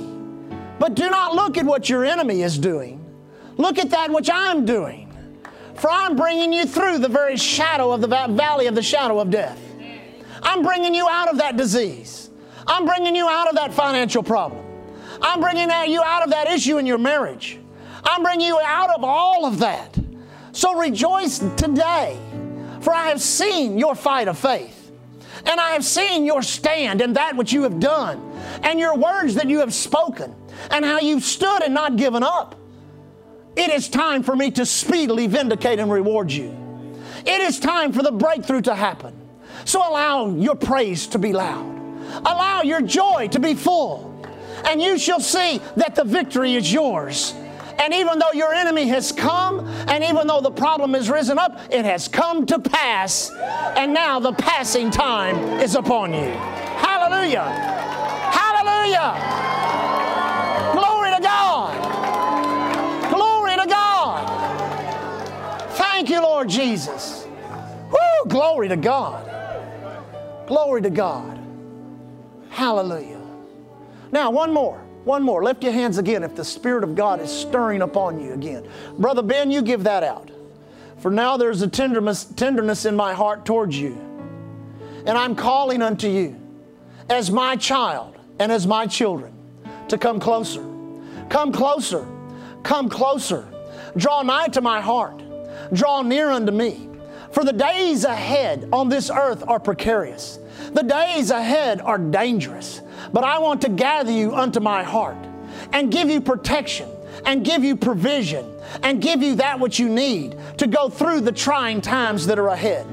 But 0.79 0.95
do 0.95 1.09
not 1.11 1.35
look 1.35 1.57
at 1.57 1.65
what 1.65 1.89
your 1.89 2.05
enemy 2.05 2.43
is 2.43 2.59
doing. 2.59 3.05
Look 3.57 3.79
at 3.79 3.91
that 3.91 4.11
which 4.11 4.31
I'm 4.33 4.65
doing. 4.65 5.07
For 5.75 5.91
I'm 5.91 6.15
bringing 6.15 6.53
you 6.53 6.67
through 6.67 6.99
the 6.99 7.09
very 7.09 7.37
shadow 7.37 7.93
of 7.93 8.01
the 8.01 8.07
valley 8.07 8.67
of 8.67 8.75
the 8.75 8.83
shadow 8.83 9.19
of 9.19 9.31
death. 9.31 9.59
I'm 10.42 10.62
bringing 10.62 10.95
you 10.95 11.09
out 11.09 11.28
of 11.28 11.38
that 11.38 11.57
disease. 11.57 12.30
I'm 12.66 12.85
bringing 12.85 13.16
you 13.16 13.28
out 13.28 13.49
of 13.49 13.57
that 13.57 13.73
financial 13.73 14.23
problem. 14.23 14.64
I'm 15.21 15.40
bringing 15.40 15.71
you 15.90 16.02
out 16.02 16.23
of 16.23 16.30
that 16.30 16.49
issue 16.49 16.78
in 16.78 16.87
your 16.87 16.99
marriage. 16.99 17.59
I'm 18.04 18.23
bringing 18.23 18.47
you 18.47 18.61
out 18.62 18.90
of 18.90 19.02
all 19.02 19.47
of 19.47 19.59
that. 19.61 19.99
So 20.52 20.78
rejoice 20.78 21.38
today, 21.57 22.18
for 22.80 22.92
I 22.92 23.09
have 23.09 23.21
seen 23.21 23.78
your 23.78 23.95
fight 23.95 24.28
of 24.28 24.38
faith, 24.38 24.90
and 25.45 25.61
I 25.61 25.71
have 25.71 25.85
seen 25.85 26.25
your 26.25 26.42
stand 26.42 27.00
in 27.00 27.14
that 27.14 27.37
which 27.37 27.52
you 27.52 27.62
have 27.62 27.80
done, 27.80 28.21
and 28.62 28.78
your 28.78 28.97
words 28.97 29.35
that 29.35 29.49
you 29.49 29.61
have 29.61 29.75
spoken, 29.75 30.35
and 30.71 30.85
how 30.85 31.00
you've 31.00 31.25
stood 31.25 31.62
and 31.62 31.75
not 31.75 31.97
given 31.97 32.23
up. 32.23 32.54
It 33.57 33.71
is 33.71 33.88
time 33.88 34.23
for 34.23 34.37
me 34.37 34.50
to 34.52 34.64
speedily 34.64 35.26
vindicate 35.26 35.78
and 35.78 35.90
reward 35.90 36.30
you. 36.30 36.57
It 37.26 37.40
is 37.40 37.59
time 37.59 37.92
for 37.92 38.02
the 38.02 38.12
breakthrough 38.12 38.62
to 38.62 38.75
happen. 38.75 39.28
So 39.65 39.81
allow 39.81 40.31
your 40.31 40.55
praise 40.55 41.07
to 41.09 41.19
be 41.19 41.33
loud. 41.33 41.65
Allow 42.25 42.62
your 42.62 42.81
joy 42.83 43.29
to 43.33 43.41
be 43.41 43.55
full. 43.55 44.07
and 44.65 44.83
you 44.83 44.99
shall 44.99 45.21
see 45.21 45.61
that 45.77 45.95
the 45.95 46.05
victory 46.05 46.55
is 46.55 46.73
yours. 46.73 47.35
And 47.79 47.95
even 47.95 48.19
though 48.19 48.33
your 48.33 48.53
enemy 48.53 48.88
has 48.88 49.12
come, 49.12 49.61
and 49.87 50.03
even 50.03 50.27
though 50.27 50.41
the 50.41 50.50
problem 50.50 50.95
has 50.95 51.09
risen 51.09 51.38
up, 51.38 51.61
it 51.71 51.85
has 51.85 52.09
come 52.09 52.45
to 52.47 52.59
pass. 52.59 53.31
And 53.77 53.95
now 53.95 54.19
the 54.19 54.33
passing 54.33 54.91
time 54.91 55.37
is 55.61 55.77
upon 55.77 56.12
you. 56.12 56.29
Hallelujah! 56.29 57.45
Hallelujah! 58.33 59.15
Glory 60.73 61.11
to 61.15 61.23
God! 61.23 61.73
Glory 63.12 63.57
to 63.57 63.67
God! 63.69 64.27
Thank 65.77 66.11
you, 66.11 66.21
Lord 66.21 66.49
Jesus. 66.49 67.27
Woo! 67.93 68.29
Glory 68.29 68.69
to 68.69 68.77
God. 68.77 69.25
Glory 70.49 70.81
to 70.81 70.88
God. 70.88 71.38
Hallelujah. 72.49 73.21
Now, 74.11 74.31
one 74.31 74.50
more. 74.50 74.78
One 75.05 75.23
more. 75.23 75.45
Lift 75.45 75.62
your 75.62 75.75
hands 75.75 75.99
again 75.99 76.23
if 76.23 76.35
the 76.35 76.45
Spirit 76.45 76.85
of 76.85 76.95
God 76.95 77.21
is 77.21 77.31
stirring 77.31 77.83
upon 77.83 78.19
you 78.19 78.33
again. 78.33 78.67
Brother 78.99 79.21
Ben, 79.21 79.50
you 79.50 79.61
give 79.61 79.85
that 79.85 80.02
out. 80.02 80.31
For 81.00 81.11
now 81.11 81.37
there's 81.37 81.61
a 81.61 81.69
tenderness, 81.69 82.87
in 82.87 82.97
my 82.97 83.12
heart 83.12 83.45
towards 83.45 83.78
you. 83.78 83.93
And 85.05 85.19
I'm 85.19 85.37
calling 85.37 85.83
unto 85.83 86.09
you 86.09 86.40
as 87.11 87.31
my 87.31 87.55
child 87.55 88.17
and 88.38 88.50
as 88.50 88.67
my 88.67 88.87
children 88.87 89.35
to 89.88 89.99
come 89.99 90.19
closer. 90.19 90.64
Come 91.28 91.52
closer. 91.52 92.09
Come 92.62 92.88
closer. 92.88 93.47
Draw 93.99 94.23
nigh 94.23 94.49
to 94.49 94.62
my 94.62 94.81
heart. 94.81 95.23
Draw 95.75 96.02
near 96.02 96.31
unto 96.31 96.52
me. 96.52 96.88
For 97.38 97.45
the 97.45 97.52
days 97.52 98.02
ahead 98.02 98.68
on 98.73 98.88
this 98.88 99.12
earth 99.12 99.45
are 99.47 99.61
precarious. 99.61 100.40
The 100.73 100.83
days 100.83 101.30
ahead 101.30 101.80
are 101.80 101.97
dangerous. 101.97 102.80
But 103.12 103.23
I 103.23 103.38
want 103.38 103.62
to 103.62 103.68
gather 103.68 104.11
you 104.11 104.35
unto 104.35 104.59
my 104.59 104.83
heart 104.83 105.16
and 105.73 105.92
give 105.92 106.11
you 106.11 106.21
protection 106.21 106.90
and 107.25 107.45
give 107.45 107.62
you 107.62 107.76
provision 107.76 108.45
and 108.83 109.00
give 109.00 109.23
you 109.23 109.37
that 109.37 109.61
which 109.61 109.78
you 109.78 109.88
need 109.88 110.37
to 110.57 110.66
go 110.66 110.88
through 110.88 111.21
the 111.21 111.30
trying 111.30 111.80
times 111.80 112.26
that 112.26 112.40
are 112.40 112.49
ahead. 112.49 112.85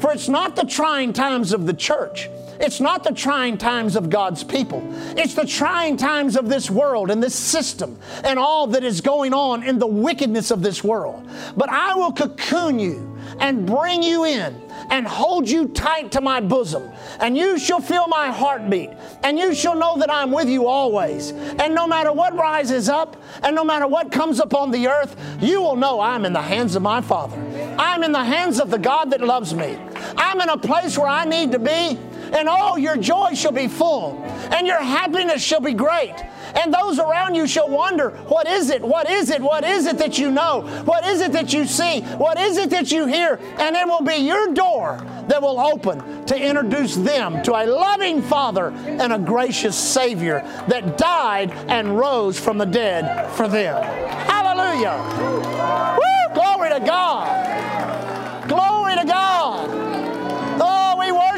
For 0.00 0.10
it's 0.10 0.28
not 0.28 0.56
the 0.56 0.64
trying 0.64 1.12
times 1.12 1.52
of 1.52 1.66
the 1.66 1.72
church. 1.72 2.28
It's 2.62 2.80
not 2.80 3.02
the 3.02 3.12
trying 3.12 3.58
times 3.58 3.96
of 3.96 4.08
God's 4.08 4.44
people. 4.44 4.80
It's 5.18 5.34
the 5.34 5.44
trying 5.44 5.96
times 5.96 6.36
of 6.36 6.48
this 6.48 6.70
world 6.70 7.10
and 7.10 7.20
this 7.20 7.34
system 7.34 7.98
and 8.22 8.38
all 8.38 8.68
that 8.68 8.84
is 8.84 9.00
going 9.00 9.34
on 9.34 9.64
in 9.64 9.80
the 9.80 9.86
wickedness 9.86 10.52
of 10.52 10.62
this 10.62 10.84
world. 10.84 11.28
But 11.56 11.68
I 11.70 11.96
will 11.96 12.12
cocoon 12.12 12.78
you 12.78 13.18
and 13.40 13.66
bring 13.66 14.04
you 14.04 14.24
in 14.24 14.54
and 14.90 15.08
hold 15.08 15.48
you 15.50 15.68
tight 15.68 16.12
to 16.12 16.20
my 16.20 16.40
bosom. 16.40 16.88
And 17.18 17.36
you 17.36 17.58
shall 17.58 17.80
feel 17.80 18.06
my 18.06 18.30
heartbeat. 18.30 18.90
And 19.24 19.38
you 19.40 19.54
shall 19.54 19.74
know 19.74 19.98
that 19.98 20.12
I'm 20.12 20.30
with 20.30 20.48
you 20.48 20.68
always. 20.68 21.30
And 21.30 21.74
no 21.74 21.88
matter 21.88 22.12
what 22.12 22.36
rises 22.36 22.88
up 22.88 23.20
and 23.42 23.56
no 23.56 23.64
matter 23.64 23.88
what 23.88 24.12
comes 24.12 24.38
upon 24.38 24.70
the 24.70 24.86
earth, 24.86 25.16
you 25.40 25.60
will 25.60 25.76
know 25.76 26.00
I'm 26.00 26.24
in 26.24 26.32
the 26.32 26.42
hands 26.42 26.76
of 26.76 26.82
my 26.82 27.00
Father. 27.00 27.36
I'm 27.76 28.04
in 28.04 28.12
the 28.12 28.24
hands 28.24 28.60
of 28.60 28.70
the 28.70 28.78
God 28.78 29.10
that 29.10 29.20
loves 29.20 29.52
me. 29.52 29.76
I'm 30.16 30.40
in 30.40 30.48
a 30.48 30.58
place 30.58 30.96
where 30.96 31.08
I 31.08 31.24
need 31.24 31.50
to 31.52 31.58
be. 31.58 31.98
And 32.32 32.48
all 32.48 32.78
your 32.78 32.96
joy 32.96 33.34
shall 33.34 33.52
be 33.52 33.68
full, 33.68 34.22
and 34.52 34.66
your 34.66 34.80
happiness 34.80 35.42
shall 35.42 35.60
be 35.60 35.74
great. 35.74 36.14
And 36.54 36.72
those 36.72 36.98
around 36.98 37.34
you 37.34 37.46
shall 37.46 37.68
wonder, 37.68 38.10
what 38.28 38.46
is 38.46 38.70
it? 38.70 38.82
What 38.82 39.08
is 39.08 39.30
it? 39.30 39.40
What 39.40 39.64
is 39.64 39.86
it 39.86 39.98
that 39.98 40.18
you 40.18 40.30
know? 40.30 40.62
What 40.84 41.06
is 41.06 41.20
it 41.20 41.32
that 41.32 41.52
you 41.52 41.64
see? 41.66 42.00
What 42.02 42.38
is 42.38 42.56
it 42.58 42.70
that 42.70 42.92
you 42.92 43.06
hear? 43.06 43.38
And 43.58 43.76
it 43.76 43.86
will 43.86 44.02
be 44.02 44.16
your 44.16 44.52
door 44.52 45.00
that 45.28 45.40
will 45.40 45.60
open 45.60 46.26
to 46.26 46.36
introduce 46.36 46.96
them 46.96 47.42
to 47.44 47.52
a 47.52 47.64
loving 47.64 48.20
Father 48.22 48.68
and 48.68 49.12
a 49.12 49.18
gracious 49.18 49.76
Savior 49.76 50.42
that 50.68 50.98
died 50.98 51.50
and 51.68 51.98
rose 51.98 52.38
from 52.38 52.58
the 52.58 52.66
dead 52.66 53.30
for 53.32 53.48
them. 53.48 53.82
Hallelujah. 53.82 54.98
Woo! 55.98 56.34
Glory 56.34 56.70
to 56.70 56.80
God. 56.80 57.81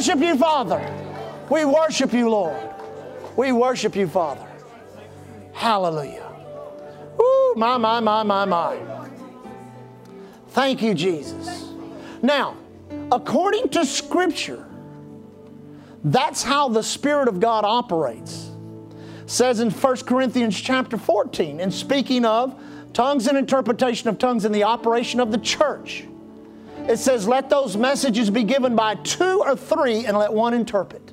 Worship 0.05 0.23
you, 0.23 0.37
Father. 0.37 1.17
We 1.49 1.65
worship 1.65 2.13
you, 2.13 2.29
Lord. 2.29 2.61
We 3.39 3.53
worship 3.53 3.97
you, 3.97 4.07
Father. 4.07 4.47
Hallelujah. 5.55 6.31
My, 7.57 7.79
my, 7.79 8.01
my, 8.01 8.23
my, 8.23 8.45
my. 8.45 9.09
Thank 10.49 10.83
you, 10.83 10.93
Jesus. 10.93 11.71
Now, 12.21 12.55
according 13.11 13.71
to 13.71 13.87
Scripture, 13.87 14.67
that's 16.05 16.43
how 16.43 16.69
the 16.69 16.83
Spirit 16.83 17.29
of 17.29 17.41
God 17.41 17.65
operates. 17.65 18.51
It 19.23 19.31
says 19.31 19.61
in 19.61 19.71
1 19.71 19.97
Corinthians 19.99 20.61
chapter 20.61 20.99
14, 20.99 21.61
in 21.61 21.71
speaking 21.71 22.27
of 22.27 22.61
tongues 22.93 23.27
and 23.27 23.39
interpretation 23.39 24.11
of 24.11 24.19
tongues 24.19 24.45
and 24.45 24.55
the 24.55 24.65
operation 24.65 25.19
of 25.19 25.31
the 25.31 25.39
church, 25.39 26.05
it 26.89 26.99
says, 26.99 27.27
Let 27.27 27.51
those 27.51 27.77
messages 27.77 28.31
be 28.31 28.45
given 28.45 28.77
by 28.77 28.97
two 28.97 29.43
or 29.45 29.57
three 29.57 30.07
and 30.07 30.17
let 30.17 30.33
one 30.33 30.55
interpret. 30.55 31.13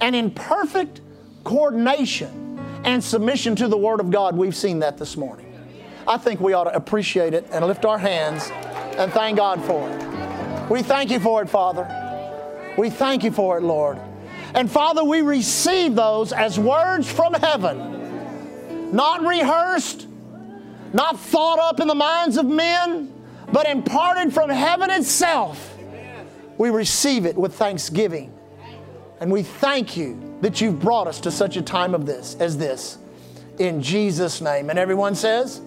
And 0.00 0.16
in 0.16 0.30
perfect 0.30 1.00
coordination, 1.44 2.42
and 2.84 3.02
submission 3.02 3.56
to 3.56 3.68
the 3.68 3.76
Word 3.76 4.00
of 4.00 4.10
God. 4.10 4.36
We've 4.36 4.56
seen 4.56 4.80
that 4.80 4.98
this 4.98 5.16
morning. 5.16 5.48
I 6.06 6.16
think 6.16 6.40
we 6.40 6.52
ought 6.52 6.64
to 6.64 6.74
appreciate 6.74 7.32
it 7.34 7.46
and 7.52 7.64
lift 7.66 7.84
our 7.84 7.98
hands 7.98 8.50
and 8.96 9.12
thank 9.12 9.36
God 9.36 9.62
for 9.64 9.88
it. 9.88 10.70
We 10.70 10.82
thank 10.82 11.10
you 11.10 11.20
for 11.20 11.42
it, 11.42 11.48
Father. 11.48 11.86
We 12.76 12.90
thank 12.90 13.22
you 13.22 13.30
for 13.30 13.58
it, 13.58 13.62
Lord. 13.62 13.98
And 14.54 14.70
Father, 14.70 15.04
we 15.04 15.22
receive 15.22 15.94
those 15.94 16.32
as 16.32 16.58
words 16.58 17.10
from 17.10 17.34
heaven, 17.34 18.92
not 18.92 19.22
rehearsed, 19.22 20.06
not 20.92 21.18
thought 21.18 21.58
up 21.58 21.80
in 21.80 21.88
the 21.88 21.94
minds 21.94 22.36
of 22.36 22.46
men, 22.46 23.12
but 23.52 23.66
imparted 23.68 24.32
from 24.32 24.50
heaven 24.50 24.90
itself. 24.90 25.76
We 26.58 26.70
receive 26.70 27.26
it 27.26 27.36
with 27.36 27.54
thanksgiving. 27.54 28.32
And 29.20 29.30
we 29.30 29.42
thank 29.42 29.96
you 29.96 30.36
that 30.40 30.60
you've 30.60 30.80
brought 30.80 31.06
us 31.06 31.20
to 31.20 31.30
such 31.30 31.56
a 31.56 31.62
time 31.62 31.94
of 31.94 32.06
this 32.06 32.34
as 32.40 32.58
this. 32.58 32.98
In 33.58 33.82
Jesus' 33.82 34.40
name. 34.40 34.70
And 34.70 34.78
everyone 34.78 35.14
says, 35.14 35.60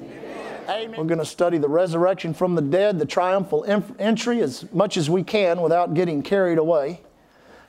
Amen. 0.68 0.98
We're 0.98 1.06
going 1.06 1.20
to 1.20 1.26
study 1.26 1.60
the 1.60 1.70
resurrection 1.70 2.34
from 2.34 2.56
the 2.56 2.62
dead, 2.62 2.98
the 2.98 3.06
triumphal 3.06 3.66
entry, 4.00 4.42
as 4.42 4.72
much 4.74 4.98
as 4.98 5.10
we 5.10 5.24
can 5.24 5.62
without 5.62 5.94
getting 5.94 6.24
carried 6.24 6.58
away. 6.58 7.02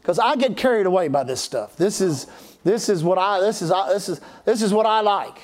Because 0.00 0.18
I 0.18 0.34
get 0.36 0.56
carried 0.56 0.86
away 0.86 1.08
by 1.08 1.22
this 1.22 1.40
stuff. 1.40 1.76
This 1.76 2.00
is, 2.00 2.26
this 2.64 2.88
is 2.88 3.04
what 3.04 3.18
I 3.18 3.40
this 3.40 3.60
is 3.60 3.68
this 3.88 4.08
is 4.08 4.20
this 4.44 4.62
is 4.62 4.72
what 4.72 4.86
I 4.86 5.00
like. 5.00 5.38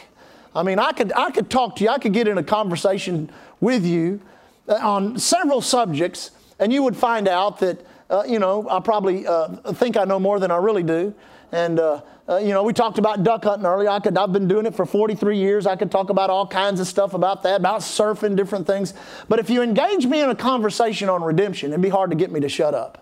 I 0.55 0.63
mean, 0.63 0.79
I 0.79 0.93
could 0.93 1.13
I 1.13 1.31
could 1.31 1.51
talk 1.51 1.77
to 1.77 1.85
you. 1.85 1.91
I 1.91 1.99
could 1.99 2.13
get 2.13 2.27
in 2.27 2.39
a 2.39 2.43
conversation 2.43 3.31
with 3.61 3.85
you 3.85 4.21
on 4.69 5.19
several 5.19 5.61
subjects, 5.61 6.31
and 6.59 6.73
you 6.73 6.83
would 6.83 6.97
find 6.97 7.29
out 7.29 7.59
that 7.61 7.85
uh, 8.11 8.25
you 8.27 8.39
know 8.39 8.69
I 8.69 8.81
probably 8.81 9.27
uh, 9.27 9.73
think 9.73 9.97
I 9.97 10.05
know 10.05 10.19
more 10.19 10.39
than 10.39 10.51
I 10.51 10.57
really 10.57 10.83
do. 10.83 11.15
And, 11.53 11.79
uh, 11.79 12.01
uh, 12.27 12.39
you 12.39 12.49
know, 12.49 12.63
we 12.63 12.73
talked 12.73 12.99
about 12.99 13.23
duck 13.23 13.45
hunting 13.45 13.67
earlier. 13.67 13.91
I 13.91 14.01
could, 14.01 14.17
I've 14.17 14.33
been 14.33 14.49
doing 14.49 14.65
it 14.65 14.75
for 14.75 14.87
43 14.87 15.37
years. 15.37 15.67
I 15.67 15.77
could 15.77 15.91
talk 15.91 16.09
about 16.09 16.31
all 16.31 16.47
kinds 16.47 16.81
of 16.81 16.87
stuff 16.87 17.13
about 17.13 17.43
that, 17.43 17.61
about 17.61 17.83
surfing, 17.83 18.37
different 18.37 18.67
things. 18.67 18.95
But 19.29 19.39
if 19.39 19.51
you 19.51 19.61
engage 19.61 20.07
me 20.07 20.23
in 20.23 20.31
a 20.31 20.35
conversation 20.35 21.11
on 21.11 21.23
redemption, 21.23 21.71
it'd 21.71 21.83
be 21.83 21.91
hard 21.91 22.11
to 22.11 22.17
get 22.17 22.33
me 22.33 22.41
to 22.41 22.49
shut 22.49 22.75
up. 22.75 23.02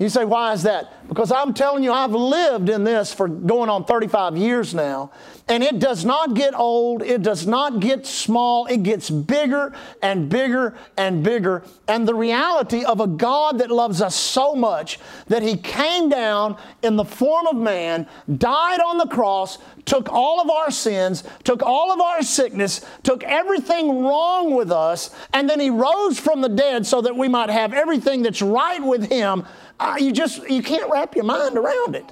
You 0.00 0.08
say, 0.08 0.24
why 0.24 0.54
is 0.54 0.62
that? 0.62 1.06
Because 1.08 1.30
I'm 1.30 1.52
telling 1.52 1.84
you, 1.84 1.92
I've 1.92 2.12
lived 2.12 2.70
in 2.70 2.84
this 2.84 3.12
for 3.12 3.28
going 3.28 3.68
on 3.68 3.84
35 3.84 4.34
years 4.34 4.72
now, 4.72 5.10
and 5.46 5.62
it 5.62 5.78
does 5.78 6.06
not 6.06 6.32
get 6.32 6.54
old, 6.54 7.02
it 7.02 7.20
does 7.20 7.46
not 7.46 7.80
get 7.80 8.06
small, 8.06 8.64
it 8.64 8.82
gets 8.82 9.10
bigger 9.10 9.74
and 10.00 10.30
bigger 10.30 10.74
and 10.96 11.22
bigger. 11.22 11.64
And 11.86 12.08
the 12.08 12.14
reality 12.14 12.82
of 12.82 13.00
a 13.00 13.06
God 13.06 13.58
that 13.58 13.70
loves 13.70 14.00
us 14.00 14.16
so 14.16 14.54
much 14.54 14.98
that 15.26 15.42
He 15.42 15.54
came 15.54 16.08
down 16.08 16.56
in 16.82 16.96
the 16.96 17.04
form 17.04 17.46
of 17.48 17.56
man, 17.56 18.06
died 18.38 18.80
on 18.80 18.96
the 18.96 19.06
cross, 19.06 19.58
took 19.84 20.10
all 20.10 20.40
of 20.40 20.48
our 20.48 20.70
sins, 20.70 21.24
took 21.44 21.62
all 21.62 21.92
of 21.92 22.00
our 22.00 22.22
sickness, 22.22 22.86
took 23.02 23.22
everything 23.24 24.02
wrong 24.02 24.54
with 24.54 24.72
us, 24.72 25.14
and 25.34 25.50
then 25.50 25.60
He 25.60 25.68
rose 25.68 26.18
from 26.18 26.40
the 26.40 26.48
dead 26.48 26.86
so 26.86 27.02
that 27.02 27.14
we 27.14 27.28
might 27.28 27.50
have 27.50 27.74
everything 27.74 28.22
that's 28.22 28.40
right 28.40 28.82
with 28.82 29.10
Him 29.10 29.44
uh, 29.80 29.96
you 29.98 30.12
just 30.12 30.48
you 30.48 30.62
can't 30.62 30.90
wrap 30.90 31.16
your 31.16 31.24
mind 31.24 31.56
around 31.56 31.96
it. 31.96 32.04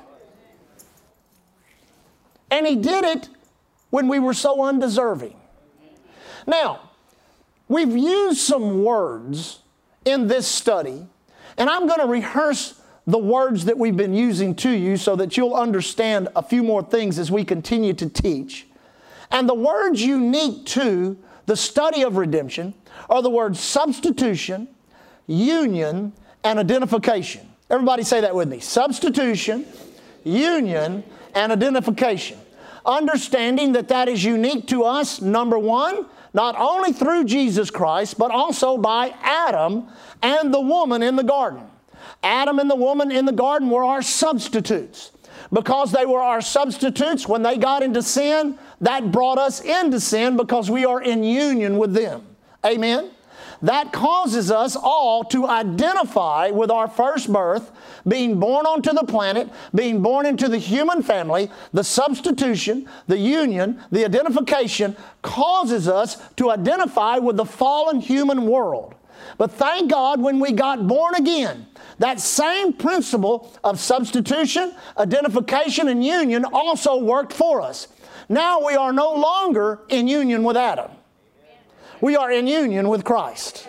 And 2.51 2.67
he 2.67 2.77
did 2.77 3.05
it 3.05 3.29
when 3.91 4.09
we 4.09 4.19
were 4.19 4.33
so 4.33 4.65
undeserving. 4.65 5.37
Now, 6.47 6.91
we've 7.69 7.95
used 7.95 8.39
some 8.39 8.83
words 8.83 9.61
in 10.07 10.29
this 10.29 10.47
study, 10.47 11.07
and 11.59 11.69
I'm 11.69 11.87
going 11.87 12.01
to 12.01 12.07
rehearse 12.07 12.81
the 13.07 13.19
words 13.19 13.67
that 13.67 13.77
we've 13.77 13.97
been 13.97 14.15
using 14.15 14.55
to 14.55 14.71
you 14.71 14.97
so 14.97 15.15
that 15.17 15.37
you'll 15.37 15.55
understand 15.55 16.29
a 16.35 16.43
few 16.43 16.63
more 16.63 16.83
things 16.83 17.19
as 17.19 17.31
we 17.31 17.45
continue 17.45 17.93
to 17.95 18.09
teach. 18.09 18.67
And 19.31 19.47
the 19.47 19.55
words 19.55 20.03
unique 20.03 20.65
to 20.67 21.19
the 21.45 21.57
study 21.57 22.03
of 22.03 22.17
redemption 22.17 22.73
are 23.11 23.21
the 23.21 23.31
words 23.31 23.61
substitution, 23.61 24.69
union, 25.27 26.15
and 26.45 26.59
identification. 26.59 27.48
Everybody 27.71 28.03
say 28.03 28.21
that 28.23 28.35
with 28.35 28.49
me 28.49 28.61
substitution, 28.61 29.67
union, 30.25 31.05
and 31.35 31.53
identification. 31.53 32.39
Understanding 32.87 33.73
that 33.73 33.89
that 33.89 34.09
is 34.09 34.25
unique 34.25 34.67
to 34.69 34.85
us, 34.85 35.21
number 35.21 35.59
one, 35.59 36.07
not 36.33 36.55
only 36.59 36.93
through 36.93 37.25
Jesus 37.25 37.71
Christ, 37.71 38.19
but 38.19 38.31
also 38.31 38.79
by 38.79 39.15
Adam 39.23 39.89
and 40.23 40.53
the 40.53 40.61
woman 40.61 41.03
in 41.03 41.17
the 41.17 41.23
garden. 41.23 41.63
Adam 42.23 42.59
and 42.59 42.71
the 42.71 42.77
woman 42.77 43.11
in 43.11 43.25
the 43.25 43.33
garden 43.33 43.69
were 43.71 43.85
our 43.85 44.03
substitutes. 44.03 45.11
Because 45.53 45.93
they 45.93 46.05
were 46.05 46.21
our 46.21 46.41
substitutes, 46.41 47.27
when 47.27 47.43
they 47.43 47.57
got 47.57 47.83
into 47.83 48.03
sin, 48.03 48.59
that 48.81 49.11
brought 49.13 49.39
us 49.39 49.61
into 49.61 50.01
sin 50.01 50.37
because 50.37 50.71
we 50.71 50.85
are 50.85 51.01
in 51.01 51.25
union 51.25 51.79
with 51.79 51.95
them. 51.95 52.27
Amen? 52.65 53.11
That 53.63 53.93
causes 53.93 54.51
us 54.51 54.77
all 54.77 55.25
to 55.25 55.47
identify 55.47 56.51
with 56.51 56.71
our 56.71 56.89
first 56.89 57.33
birth, 57.33 57.73
being 58.07 58.39
born 58.39 58.67
onto 58.67 58.93
the 58.93 59.05
planet, 59.05 59.49
being 59.75 60.01
born 60.01 60.27
into 60.27 60.49
the 60.49 60.59
human 60.59 61.03
family. 61.03 61.51
The 61.73 61.83
substitution, 61.83 62.89
the 63.09 63.19
union, 63.19 63.81
the 63.91 64.05
identification 64.05 64.97
causes 65.23 65.89
us 65.89 66.17
to 66.37 66.51
identify 66.51 67.19
with 67.19 67.37
the 67.37 67.45
fallen 67.45 68.01
human 68.01 68.47
world. 68.47 68.95
But 69.37 69.51
thank 69.51 69.91
God 69.91 70.21
when 70.21 70.39
we 70.39 70.53
got 70.53 70.87
born 70.87 71.17
again, 71.17 71.67
that 71.99 72.21
same 72.21 72.73
principle 72.73 73.53
of 73.65 73.81
substitution, 73.81 74.73
identification, 74.97 75.89
and 75.89 76.05
union 76.05 76.45
also 76.45 76.97
worked 76.97 77.33
for 77.33 77.61
us. 77.61 77.89
Now 78.29 78.65
we 78.65 78.75
are 78.75 78.93
no 78.93 79.15
longer 79.15 79.81
in 79.89 80.07
union 80.07 80.45
with 80.45 80.57
Adam. 80.57 80.91
We 82.01 82.17
are 82.17 82.31
in 82.31 82.47
union 82.47 82.89
with 82.89 83.05
Christ. 83.05 83.69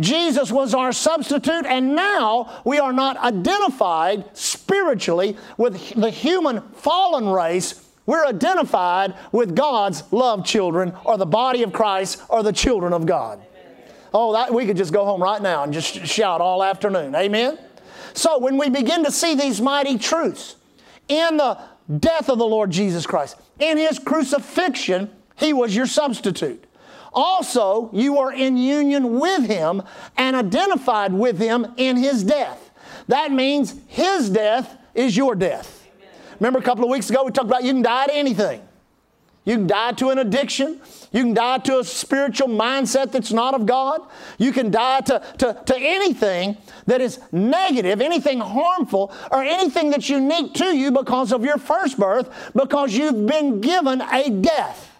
Jesus 0.00 0.50
was 0.50 0.74
our 0.74 0.92
substitute, 0.92 1.66
and 1.66 1.94
now 1.94 2.60
we 2.64 2.78
are 2.78 2.92
not 2.92 3.16
identified 3.18 4.36
spiritually 4.36 5.36
with 5.56 5.94
the 5.94 6.10
human 6.10 6.62
fallen 6.72 7.28
race. 7.28 7.88
We're 8.06 8.26
identified 8.26 9.14
with 9.30 9.54
God's 9.54 10.02
loved 10.12 10.46
children, 10.46 10.92
or 11.04 11.18
the 11.18 11.26
body 11.26 11.62
of 11.62 11.72
Christ, 11.72 12.22
or 12.28 12.42
the 12.42 12.52
children 12.52 12.92
of 12.92 13.06
God. 13.06 13.40
Oh, 14.14 14.32
that, 14.34 14.52
we 14.52 14.66
could 14.66 14.76
just 14.76 14.92
go 14.92 15.04
home 15.04 15.22
right 15.22 15.40
now 15.40 15.62
and 15.62 15.72
just 15.72 16.06
shout 16.06 16.40
all 16.40 16.62
afternoon. 16.62 17.14
Amen? 17.14 17.58
So, 18.14 18.38
when 18.38 18.58
we 18.58 18.68
begin 18.68 19.04
to 19.04 19.10
see 19.10 19.34
these 19.34 19.60
mighty 19.60 19.96
truths 19.96 20.56
in 21.08 21.38
the 21.38 21.58
death 21.98 22.28
of 22.28 22.38
the 22.38 22.44
Lord 22.46 22.70
Jesus 22.70 23.06
Christ, 23.06 23.36
in 23.58 23.78
His 23.78 23.98
crucifixion, 23.98 25.10
He 25.36 25.52
was 25.52 25.74
your 25.74 25.86
substitute. 25.86 26.64
Also, 27.12 27.90
you 27.92 28.18
are 28.18 28.32
in 28.32 28.56
union 28.56 29.18
with 29.20 29.46
Him 29.46 29.82
and 30.16 30.36
identified 30.36 31.12
with 31.12 31.38
Him 31.38 31.66
in 31.76 31.96
His 31.96 32.24
death. 32.24 32.70
That 33.08 33.32
means 33.32 33.74
His 33.88 34.30
death 34.30 34.76
is 34.94 35.16
your 35.16 35.34
death. 35.34 35.86
Remember 36.40 36.58
a 36.58 36.62
couple 36.62 36.84
of 36.84 36.90
weeks 36.90 37.08
ago 37.10 37.24
we 37.24 37.30
talked 37.30 37.48
about 37.48 37.64
you 37.64 37.72
can 37.72 37.82
die 37.82 38.06
to 38.06 38.14
anything. 38.14 38.62
You 39.44 39.56
can 39.56 39.66
die 39.66 39.92
to 39.92 40.10
an 40.10 40.18
addiction. 40.18 40.80
You 41.10 41.24
can 41.24 41.34
die 41.34 41.58
to 41.58 41.80
a 41.80 41.84
spiritual 41.84 42.46
mindset 42.48 43.10
that's 43.10 43.32
not 43.32 43.54
of 43.54 43.66
God. 43.66 44.00
You 44.38 44.52
can 44.52 44.70
die 44.70 45.00
to, 45.00 45.20
to, 45.38 45.60
to 45.66 45.76
anything 45.76 46.56
that 46.86 47.00
is 47.00 47.18
negative, 47.32 48.00
anything 48.00 48.38
harmful, 48.38 49.12
or 49.32 49.42
anything 49.42 49.90
that's 49.90 50.08
unique 50.08 50.54
to 50.54 50.76
you 50.76 50.92
because 50.92 51.32
of 51.32 51.44
your 51.44 51.58
first 51.58 51.98
birth, 51.98 52.52
because 52.54 52.94
you've 52.94 53.26
been 53.26 53.60
given 53.60 54.00
a 54.00 54.30
death. 54.30 54.91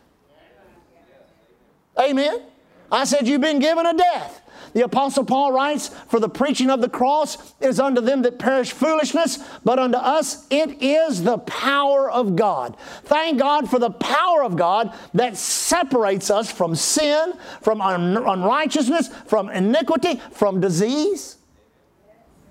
Amen? 2.01 2.43
I 2.91 3.05
said, 3.05 3.27
You've 3.27 3.41
been 3.41 3.59
given 3.59 3.87
a 3.87 3.95
death. 3.95 4.41
The 4.75 4.85
Apostle 4.85 5.25
Paul 5.25 5.53
writes, 5.53 5.89
For 6.09 6.19
the 6.19 6.29
preaching 6.29 6.71
of 6.71 6.81
the 6.81 6.89
cross 6.89 7.55
is 7.61 7.79
unto 7.79 8.01
them 8.01 8.23
that 8.23 8.39
perish 8.39 8.73
foolishness, 8.73 9.39
but 9.65 9.79
unto 9.79 9.99
us 9.99 10.47
it 10.51 10.83
is 10.83 11.23
the 11.23 11.39
power 11.39 12.11
of 12.11 12.37
God. 12.37 12.77
Thank 13.05 13.39
God 13.39 13.69
for 13.69 13.79
the 13.79 13.91
power 13.91 14.43
of 14.43 14.57
God 14.57 14.95
that 15.15 15.37
separates 15.37 16.31
us 16.31 16.51
from 16.51 16.75
sin, 16.75 17.35
from 17.61 17.81
un- 17.81 18.17
unrighteousness, 18.17 19.09
from 19.27 19.51
iniquity, 19.51 20.21
from 20.33 20.61
disease. 20.61 21.37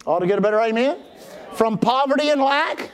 Ought 0.05 0.19
to 0.19 0.27
get 0.27 0.37
a 0.37 0.41
better 0.41 0.61
amen? 0.61 0.97
From 1.53 1.77
poverty 1.77 2.29
and 2.29 2.41
lack 2.41 2.91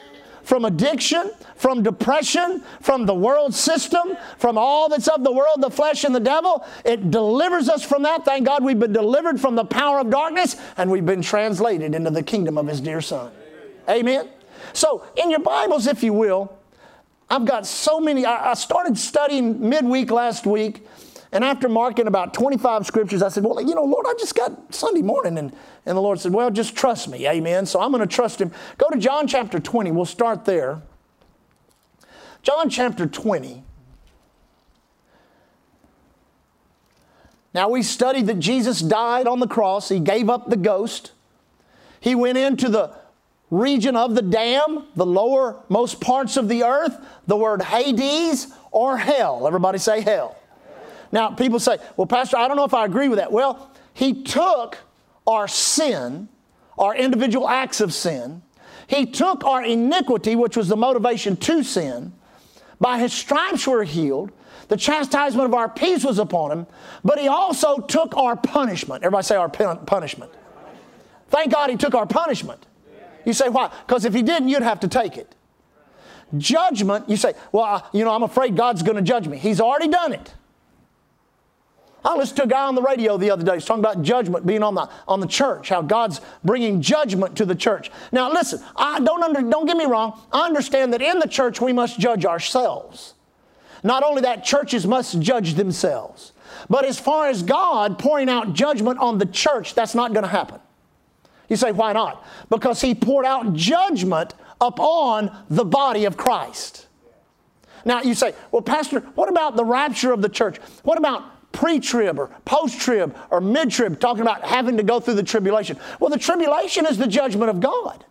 from 0.47 0.63
addiction, 0.63 1.29
from 1.57 1.83
depression, 1.83 2.63
from 2.79 3.05
the 3.05 3.13
world 3.13 3.53
system, 3.53 4.15
from 4.37 4.57
all 4.57 4.87
that's 4.87 5.09
of 5.09 5.25
the 5.25 5.31
world, 5.31 5.61
the 5.61 5.69
flesh, 5.69 6.05
and 6.05 6.15
the 6.15 6.21
devil. 6.21 6.65
It 6.85 7.11
delivers 7.11 7.67
us 7.67 7.83
from 7.83 8.03
that. 8.03 8.23
Thank 8.23 8.45
God 8.45 8.63
we've 8.63 8.79
been 8.79 8.93
delivered 8.93 9.41
from 9.41 9.55
the 9.55 9.65
power 9.65 9.99
of 9.99 10.09
darkness 10.09 10.55
and 10.77 10.89
we've 10.89 11.05
been 11.05 11.21
translated 11.21 11.93
into 11.93 12.11
the 12.11 12.23
kingdom 12.23 12.57
of 12.57 12.67
His 12.67 12.79
dear 12.79 13.01
Son. 13.01 13.29
Amen. 13.89 14.29
So, 14.71 15.03
in 15.17 15.29
your 15.29 15.41
Bibles, 15.41 15.85
if 15.85 16.01
you 16.01 16.13
will, 16.13 16.57
I've 17.29 17.43
got 17.43 17.65
so 17.65 17.99
many. 17.99 18.25
I, 18.25 18.53
started 18.53 18.97
studying 18.97 19.67
midweek 19.67 20.11
last 20.11 20.45
week, 20.45 20.87
and 21.31 21.43
after 21.43 21.67
marking 21.67 22.07
about 22.07 22.33
25 22.33 22.85
scriptures, 22.85 23.21
I 23.21 23.29
said, 23.29 23.43
Well, 23.43 23.59
you 23.61 23.75
know, 23.75 23.83
Lord, 23.83 24.05
I 24.07 24.13
just 24.17 24.35
got 24.35 24.73
Sunday 24.73 25.01
morning, 25.01 25.37
and 25.37 25.53
and 25.85 25.97
the 25.97 26.01
Lord 26.01 26.19
said, 26.19 26.33
Well, 26.33 26.49
just 26.51 26.75
trust 26.75 27.09
me. 27.09 27.27
Amen. 27.27 27.65
So 27.65 27.81
I'm 27.81 27.91
going 27.91 28.07
to 28.07 28.13
trust 28.13 28.41
him. 28.41 28.51
Go 28.77 28.89
to 28.89 28.97
John 28.97 29.27
chapter 29.27 29.59
20. 29.59 29.91
We'll 29.91 30.05
start 30.05 30.45
there. 30.45 30.81
John 32.43 32.69
chapter 32.69 33.05
20. 33.05 33.63
Now, 37.53 37.69
we 37.69 37.81
studied 37.83 38.27
that 38.27 38.39
Jesus 38.39 38.81
died 38.81 39.27
on 39.27 39.39
the 39.39 39.47
cross. 39.47 39.89
He 39.89 39.99
gave 39.99 40.29
up 40.29 40.49
the 40.49 40.57
ghost. 40.57 41.11
He 41.99 42.15
went 42.15 42.37
into 42.37 42.69
the 42.69 42.93
region 43.49 43.95
of 43.95 44.15
the 44.15 44.21
dam, 44.21 44.85
the 44.95 45.05
lowermost 45.05 45.99
parts 45.99 46.37
of 46.37 46.49
the 46.49 46.63
earth, 46.63 46.97
the 47.25 47.35
word 47.35 47.61
Hades 47.61 48.47
or 48.71 48.97
hell. 48.97 49.47
Everybody 49.47 49.77
say 49.77 50.01
hell. 50.01 50.37
Now, 51.11 51.31
people 51.31 51.59
say, 51.59 51.77
well, 51.95 52.07
Pastor, 52.07 52.37
I 52.37 52.47
don't 52.47 52.57
know 52.57 52.65
if 52.65 52.73
I 52.73 52.85
agree 52.85 53.07
with 53.07 53.19
that. 53.19 53.31
Well, 53.31 53.71
he 53.93 54.23
took 54.23 54.77
our 55.25 55.47
sin, 55.47 56.29
our 56.77 56.95
individual 56.95 57.47
acts 57.47 57.81
of 57.81 57.93
sin. 57.93 58.41
He 58.87 59.05
took 59.05 59.43
our 59.43 59.63
iniquity, 59.63 60.35
which 60.35 60.55
was 60.55 60.67
the 60.67 60.77
motivation 60.77 61.35
to 61.37 61.63
sin. 61.63 62.13
By 62.79 62.99
his 62.99 63.13
stripes 63.13 63.67
we're 63.67 63.83
healed. 63.83 64.31
The 64.67 64.77
chastisement 64.77 65.45
of 65.45 65.53
our 65.53 65.69
peace 65.69 66.03
was 66.03 66.19
upon 66.19 66.51
him, 66.51 66.67
but 67.03 67.19
he 67.19 67.29
also 67.29 67.77
took 67.77 68.17
our 68.17 68.35
punishment. 68.35 69.03
Everybody 69.03 69.23
say 69.23 69.35
our 69.37 69.47
punishment. 69.47 70.31
Thank 71.29 71.53
God 71.53 71.69
he 71.69 71.77
took 71.77 71.95
our 71.95 72.05
punishment. 72.05 72.65
You 73.25 73.31
say, 73.31 73.47
why? 73.47 73.71
Because 73.85 74.03
if 74.03 74.13
he 74.13 74.21
didn't, 74.21 74.49
you'd 74.49 74.63
have 74.63 74.81
to 74.81 74.87
take 74.87 75.17
it. 75.17 75.35
Judgment, 76.37 77.09
you 77.09 77.15
say, 77.15 77.33
well, 77.53 77.87
you 77.93 78.03
know, 78.03 78.11
I'm 78.11 78.23
afraid 78.23 78.57
God's 78.57 78.83
going 78.83 78.97
to 78.97 79.01
judge 79.01 79.27
me. 79.27 79.37
He's 79.37 79.61
already 79.61 79.87
done 79.87 80.11
it. 80.11 80.33
I 82.05 82.15
listened 82.15 82.37
to 82.37 82.43
a 82.43 82.47
guy 82.47 82.63
on 82.63 82.75
the 82.75 82.81
radio 82.81 83.17
the 83.17 83.31
other 83.31 83.43
day. 83.43 83.55
He's 83.55 83.65
talking 83.65 83.83
about 83.83 84.01
judgment 84.01 84.45
being 84.45 84.63
on 84.63 84.75
the, 84.75 84.89
on 85.07 85.19
the 85.19 85.27
church, 85.27 85.69
how 85.69 85.81
God's 85.81 86.21
bringing 86.43 86.81
judgment 86.81 87.35
to 87.37 87.45
the 87.45 87.55
church. 87.55 87.91
Now, 88.11 88.31
listen, 88.31 88.63
I 88.75 88.99
don't, 88.99 89.23
under, 89.23 89.41
don't 89.41 89.65
get 89.65 89.75
me 89.75 89.85
wrong. 89.85 90.19
I 90.31 90.45
understand 90.45 90.93
that 90.93 91.01
in 91.01 91.19
the 91.19 91.27
church 91.27 91.59
we 91.59 91.73
must 91.73 91.99
judge 91.99 92.25
ourselves. 92.25 93.13
Not 93.83 94.03
only 94.03 94.21
that, 94.21 94.43
churches 94.43 94.87
must 94.87 95.19
judge 95.19 95.55
themselves. 95.55 96.33
But 96.69 96.85
as 96.85 96.99
far 96.99 97.27
as 97.27 97.43
God 97.43 97.99
pouring 97.99 98.29
out 98.29 98.53
judgment 98.53 98.99
on 98.99 99.17
the 99.17 99.25
church, 99.25 99.75
that's 99.75 99.95
not 99.95 100.13
going 100.13 100.23
to 100.23 100.29
happen. 100.29 100.59
You 101.49 101.55
say, 101.55 101.71
why 101.71 101.93
not? 101.93 102.25
Because 102.49 102.81
He 102.81 102.95
poured 102.95 103.25
out 103.25 103.53
judgment 103.53 104.33
upon 104.59 105.35
the 105.49 105.65
body 105.65 106.05
of 106.05 106.17
Christ. 106.17 106.87
Now, 107.85 108.01
you 108.01 108.15
say, 108.15 108.33
well, 108.51 108.61
Pastor, 108.61 108.99
what 109.15 109.29
about 109.29 109.55
the 109.55 109.63
rapture 109.63 110.11
of 110.11 110.21
the 110.21 110.29
church? 110.29 110.57
What 110.83 110.97
about 110.97 111.23
pre 111.57 111.79
trib 111.79 112.19
or 112.19 112.27
post 112.45 112.79
trib 112.79 113.17
or 113.31 113.41
mid 113.41 113.71
trib, 113.71 113.99
talking 113.99 114.21
about 114.21 114.43
having 114.43 114.77
to 114.77 114.83
go 114.83 114.99
through 114.99 115.15
the 115.15 115.23
tribulation. 115.23 115.77
Well, 115.99 116.11
the 116.11 116.19
tribulation 116.19 116.85
is 116.85 116.99
the 116.99 117.07
judgment 117.07 117.49
of 117.49 117.59
God. 117.59 118.05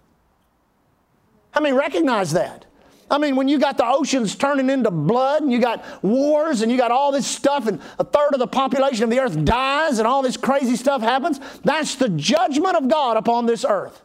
I 1.55 1.61
mean, 1.61 1.75
recognize 1.75 2.33
that. 2.33 2.67
I 3.09 3.19
mean, 3.19 3.37
when 3.37 3.47
you 3.47 3.61
got 3.61 3.77
the 3.77 3.87
oceans 3.87 4.35
turning 4.35 4.69
into 4.69 4.91
blood 4.91 5.43
and 5.43 5.53
you 5.53 5.61
got 5.61 5.85
wars 6.03 6.63
and 6.63 6.73
you 6.73 6.77
got 6.77 6.91
all 6.91 7.13
this 7.13 7.25
stuff 7.25 7.69
and 7.69 7.81
a 8.01 8.05
third 8.05 8.31
of 8.33 8.41
the 8.41 8.49
population 8.49 9.05
of 9.05 9.11
the 9.11 9.21
earth 9.21 9.45
dies 9.45 10.01
and 10.01 10.09
all 10.09 10.23
this 10.23 10.37
crazy 10.37 10.75
stuff 10.75 11.01
happens, 11.01 11.39
that's 11.63 11.95
the 11.95 12.09
judgment 12.09 12.75
of 12.75 12.89
God 12.89 13.17
upon 13.17 13.47
this 13.47 13.65
earth. 13.67 14.03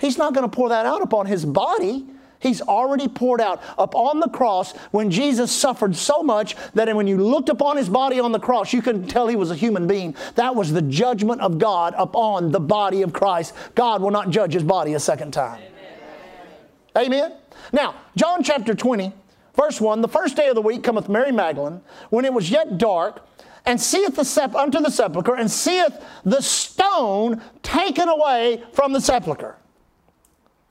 He's 0.00 0.18
not 0.18 0.34
going 0.34 0.48
to 0.48 0.54
pour 0.54 0.70
that 0.70 0.86
out 0.86 1.02
upon 1.02 1.26
his 1.26 1.44
body. 1.44 2.04
He's 2.42 2.60
already 2.60 3.06
poured 3.06 3.40
out 3.40 3.62
upon 3.78 4.18
the 4.18 4.28
cross 4.28 4.76
when 4.90 5.12
Jesus 5.12 5.52
suffered 5.52 5.94
so 5.94 6.24
much 6.24 6.56
that 6.74 6.94
when 6.94 7.06
you 7.06 7.16
looked 7.16 7.48
upon 7.48 7.76
his 7.76 7.88
body 7.88 8.18
on 8.18 8.32
the 8.32 8.40
cross, 8.40 8.72
you 8.72 8.82
couldn't 8.82 9.06
tell 9.06 9.28
he 9.28 9.36
was 9.36 9.52
a 9.52 9.54
human 9.54 9.86
being. 9.86 10.16
That 10.34 10.56
was 10.56 10.72
the 10.72 10.82
judgment 10.82 11.40
of 11.40 11.58
God 11.58 11.94
upon 11.96 12.50
the 12.50 12.58
body 12.58 13.02
of 13.02 13.12
Christ. 13.12 13.54
God 13.76 14.02
will 14.02 14.10
not 14.10 14.30
judge 14.30 14.54
his 14.54 14.64
body 14.64 14.94
a 14.94 15.00
second 15.00 15.30
time. 15.30 15.62
Amen. 16.96 17.06
Amen. 17.06 17.32
Now, 17.72 17.94
John 18.16 18.42
chapter 18.42 18.74
20, 18.74 19.12
verse 19.56 19.80
1 19.80 20.00
The 20.00 20.08
first 20.08 20.34
day 20.36 20.48
of 20.48 20.56
the 20.56 20.62
week 20.62 20.82
cometh 20.82 21.08
Mary 21.08 21.30
Magdalene, 21.30 21.80
when 22.10 22.24
it 22.24 22.32
was 22.32 22.50
yet 22.50 22.76
dark, 22.76 23.24
and 23.64 23.80
seeth 23.80 24.16
the 24.16 24.24
sep- 24.24 24.56
unto 24.56 24.80
the 24.80 24.90
sepulchre, 24.90 25.36
and 25.36 25.48
seeth 25.48 25.96
the 26.24 26.40
stone 26.40 27.40
taken 27.62 28.08
away 28.08 28.64
from 28.72 28.92
the 28.92 29.00
sepulchre. 29.00 29.56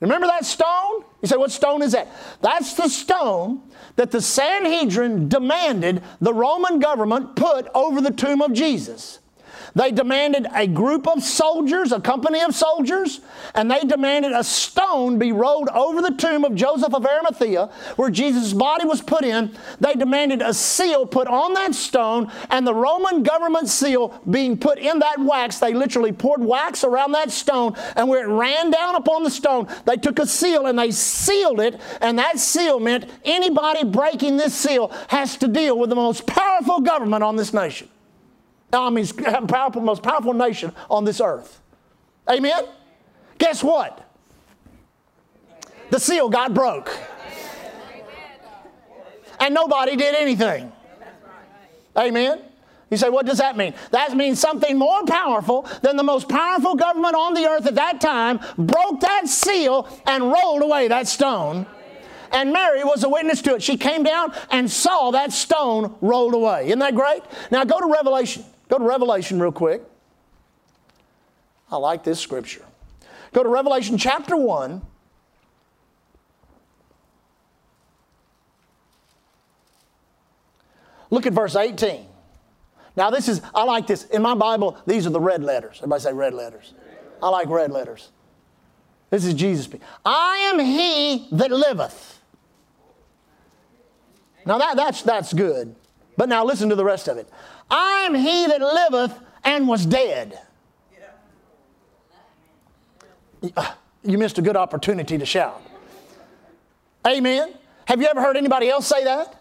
Remember 0.00 0.26
that 0.26 0.44
stone? 0.44 1.04
You 1.22 1.28
say, 1.28 1.36
what 1.36 1.52
stone 1.52 1.82
is 1.82 1.92
that? 1.92 2.08
That's 2.40 2.74
the 2.74 2.88
stone 2.88 3.62
that 3.96 4.10
the 4.10 4.20
Sanhedrin 4.20 5.28
demanded 5.28 6.02
the 6.20 6.34
Roman 6.34 6.80
government 6.80 7.36
put 7.36 7.68
over 7.74 8.00
the 8.00 8.10
tomb 8.10 8.42
of 8.42 8.52
Jesus. 8.52 9.20
They 9.74 9.90
demanded 9.90 10.46
a 10.54 10.66
group 10.66 11.08
of 11.08 11.22
soldiers, 11.22 11.92
a 11.92 12.00
company 12.00 12.40
of 12.42 12.54
soldiers, 12.54 13.20
and 13.54 13.70
they 13.70 13.80
demanded 13.80 14.32
a 14.32 14.44
stone 14.44 15.18
be 15.18 15.32
rolled 15.32 15.68
over 15.70 16.02
the 16.02 16.14
tomb 16.14 16.44
of 16.44 16.54
Joseph 16.54 16.94
of 16.94 17.06
Arimathea 17.06 17.70
where 17.96 18.10
Jesus' 18.10 18.52
body 18.52 18.84
was 18.84 19.00
put 19.00 19.24
in. 19.24 19.56
They 19.80 19.94
demanded 19.94 20.42
a 20.42 20.52
seal 20.52 21.06
put 21.06 21.26
on 21.26 21.54
that 21.54 21.74
stone 21.74 22.30
and 22.50 22.66
the 22.66 22.74
Roman 22.74 23.22
government 23.22 23.68
seal 23.68 24.20
being 24.28 24.58
put 24.58 24.78
in 24.78 24.98
that 24.98 25.18
wax. 25.18 25.58
They 25.58 25.72
literally 25.72 26.12
poured 26.12 26.42
wax 26.42 26.84
around 26.84 27.12
that 27.12 27.30
stone 27.30 27.74
and 27.96 28.08
where 28.08 28.28
it 28.28 28.32
ran 28.32 28.70
down 28.70 28.94
upon 28.94 29.22
the 29.22 29.30
stone, 29.30 29.68
they 29.86 29.96
took 29.96 30.18
a 30.18 30.26
seal 30.26 30.66
and 30.66 30.78
they 30.78 30.90
sealed 30.90 31.60
it, 31.60 31.80
and 32.00 32.18
that 32.18 32.38
seal 32.38 32.78
meant 32.80 33.08
anybody 33.24 33.84
breaking 33.84 34.36
this 34.36 34.54
seal 34.54 34.88
has 35.08 35.36
to 35.38 35.48
deal 35.48 35.78
with 35.78 35.90
the 35.90 35.96
most 35.96 36.26
powerful 36.26 36.80
government 36.80 37.22
on 37.22 37.36
this 37.36 37.52
nation. 37.52 37.88
I 38.72 38.90
mean, 38.90 39.06
powerful, 39.48 39.82
most 39.82 40.02
powerful 40.02 40.32
nation 40.32 40.72
on 40.90 41.04
this 41.04 41.20
earth. 41.20 41.60
Amen? 42.30 42.64
Guess 43.38 43.62
what? 43.62 44.08
The 45.90 46.00
seal 46.00 46.28
got 46.28 46.54
broke. 46.54 46.90
And 49.40 49.54
nobody 49.54 49.96
did 49.96 50.14
anything. 50.14 50.72
Amen? 51.96 52.40
You 52.90 52.96
say, 52.96 53.08
what 53.08 53.26
does 53.26 53.38
that 53.38 53.56
mean? 53.56 53.74
That 53.90 54.14
means 54.16 54.38
something 54.38 54.78
more 54.78 55.04
powerful 55.04 55.66
than 55.82 55.96
the 55.96 56.02
most 56.02 56.28
powerful 56.28 56.74
government 56.74 57.14
on 57.14 57.34
the 57.34 57.46
earth 57.46 57.66
at 57.66 57.74
that 57.74 58.00
time 58.00 58.38
broke 58.56 59.00
that 59.00 59.28
seal 59.28 59.88
and 60.06 60.24
rolled 60.30 60.62
away 60.62 60.88
that 60.88 61.08
stone. 61.08 61.66
And 62.32 62.52
Mary 62.52 62.84
was 62.84 63.02
a 63.02 63.08
witness 63.08 63.42
to 63.42 63.56
it. 63.56 63.62
She 63.62 63.76
came 63.76 64.02
down 64.02 64.32
and 64.50 64.70
saw 64.70 65.10
that 65.10 65.32
stone 65.32 65.96
rolled 66.00 66.34
away. 66.34 66.66
Isn't 66.66 66.78
that 66.78 66.94
great? 66.94 67.22
Now 67.50 67.64
go 67.64 67.80
to 67.80 67.86
Revelation. 67.86 68.44
Go 68.72 68.78
to 68.78 68.84
Revelation 68.84 69.38
real 69.38 69.52
quick. 69.52 69.82
I 71.70 71.76
like 71.76 72.04
this 72.04 72.18
scripture. 72.18 72.64
Go 73.34 73.42
to 73.42 73.48
Revelation 73.50 73.98
chapter 73.98 74.34
1. 74.34 74.80
Look 81.10 81.26
at 81.26 81.34
verse 81.34 81.54
18. 81.54 82.06
Now, 82.96 83.10
this 83.10 83.28
is, 83.28 83.42
I 83.54 83.64
like 83.64 83.86
this. 83.86 84.06
In 84.06 84.22
my 84.22 84.34
Bible, 84.34 84.78
these 84.86 85.06
are 85.06 85.10
the 85.10 85.20
red 85.20 85.44
letters. 85.44 85.76
Everybody 85.80 86.02
say 86.04 86.14
red 86.14 86.32
letters. 86.32 86.72
I 87.22 87.28
like 87.28 87.50
red 87.50 87.72
letters. 87.72 88.08
This 89.10 89.26
is 89.26 89.34
Jesus. 89.34 89.68
I 90.02 90.50
am 90.50 90.58
he 90.58 91.28
that 91.32 91.50
liveth. 91.50 92.22
Now, 94.46 94.56
that, 94.56 94.76
that's, 94.76 95.02
that's 95.02 95.34
good. 95.34 95.76
But 96.16 96.28
now 96.28 96.44
listen 96.44 96.68
to 96.68 96.74
the 96.74 96.84
rest 96.84 97.08
of 97.08 97.16
it. 97.16 97.28
I 97.70 98.04
am 98.06 98.14
he 98.14 98.46
that 98.46 98.60
liveth 98.60 99.18
and 99.44 99.66
was 99.66 99.86
dead. 99.86 100.38
You 104.04 104.18
missed 104.18 104.38
a 104.38 104.42
good 104.42 104.56
opportunity 104.56 105.18
to 105.18 105.26
shout. 105.26 105.60
Amen. 107.06 107.54
Have 107.86 108.00
you 108.00 108.06
ever 108.06 108.20
heard 108.20 108.36
anybody 108.36 108.68
else 108.68 108.86
say 108.86 109.04
that? 109.04 109.40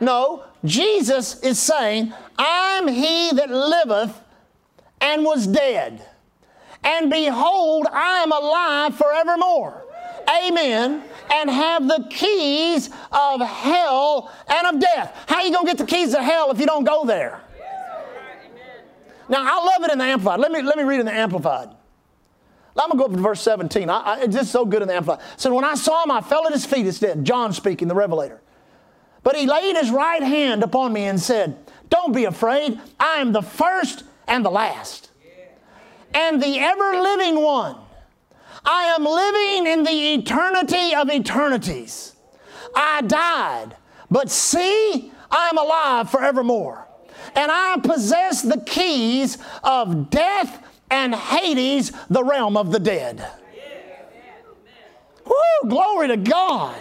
No. 0.00 0.44
Jesus 0.64 1.40
is 1.40 1.58
saying, 1.58 2.12
I'm 2.36 2.88
he 2.88 3.30
that 3.32 3.50
liveth 3.50 4.20
and 5.00 5.24
was 5.24 5.46
dead. 5.46 6.04
And 6.82 7.10
behold, 7.10 7.86
I 7.92 8.22
am 8.22 8.32
alive 8.32 8.96
forevermore. 8.96 9.85
Amen. 10.28 11.02
And 11.32 11.50
have 11.50 11.86
the 11.86 12.06
keys 12.10 12.88
of 13.12 13.40
hell 13.40 14.32
and 14.48 14.74
of 14.74 14.80
death. 14.80 15.24
How 15.26 15.42
you 15.42 15.52
going 15.52 15.66
to 15.66 15.72
get 15.72 15.78
the 15.78 15.86
keys 15.86 16.14
of 16.14 16.20
hell 16.20 16.50
if 16.50 16.60
you 16.60 16.66
don't 16.66 16.84
go 16.84 17.04
there? 17.04 17.40
Now, 19.28 19.42
I 19.44 19.64
love 19.64 19.82
it 19.84 19.92
in 19.92 19.98
the 19.98 20.04
Amplified. 20.04 20.38
Let 20.38 20.52
me, 20.52 20.62
let 20.62 20.76
me 20.76 20.84
read 20.84 21.00
in 21.00 21.06
the 21.06 21.12
Amplified. 21.12 21.68
I'm 22.78 22.90
going 22.90 22.92
to 22.92 22.96
go 22.98 23.04
up 23.06 23.12
to 23.12 23.22
verse 23.22 23.40
17. 23.40 23.88
I, 23.88 23.98
I, 23.98 24.20
it's 24.20 24.34
just 24.34 24.52
so 24.52 24.64
good 24.64 24.82
in 24.82 24.88
the 24.88 24.94
Amplified. 24.94 25.24
So 25.36 25.54
when 25.54 25.64
I 25.64 25.74
saw 25.74 26.04
him, 26.04 26.10
I 26.10 26.20
fell 26.20 26.46
at 26.46 26.52
his 26.52 26.66
feet, 26.66 26.86
it's 26.86 26.98
dead. 26.98 27.24
John 27.24 27.52
speaking, 27.52 27.88
the 27.88 27.94
Revelator. 27.94 28.40
But 29.22 29.34
he 29.34 29.46
laid 29.46 29.76
his 29.76 29.90
right 29.90 30.22
hand 30.22 30.62
upon 30.62 30.92
me 30.92 31.04
and 31.04 31.20
said, 31.20 31.56
Don't 31.88 32.14
be 32.14 32.24
afraid. 32.24 32.78
I 33.00 33.16
am 33.16 33.32
the 33.32 33.42
first 33.42 34.04
and 34.28 34.44
the 34.44 34.50
last, 34.50 35.10
and 36.14 36.40
the 36.40 36.58
ever 36.58 37.00
living 37.00 37.42
one. 37.42 37.76
I 38.66 38.96
am 38.98 39.04
living 39.04 39.72
in 39.72 39.84
the 39.84 40.14
eternity 40.14 40.94
of 40.94 41.08
eternities. 41.08 42.16
I 42.74 43.00
died, 43.02 43.76
but 44.10 44.28
see, 44.28 45.12
I 45.30 45.48
am 45.48 45.56
alive 45.56 46.10
forevermore. 46.10 46.86
And 47.34 47.50
I 47.50 47.78
possess 47.82 48.42
the 48.42 48.60
keys 48.60 49.38
of 49.62 50.10
death 50.10 50.62
and 50.90 51.14
Hades, 51.14 51.92
the 52.10 52.24
realm 52.24 52.56
of 52.56 52.72
the 52.72 52.80
dead. 52.80 53.26
Woo, 55.24 55.68
glory 55.68 56.08
to 56.08 56.16
God. 56.16 56.76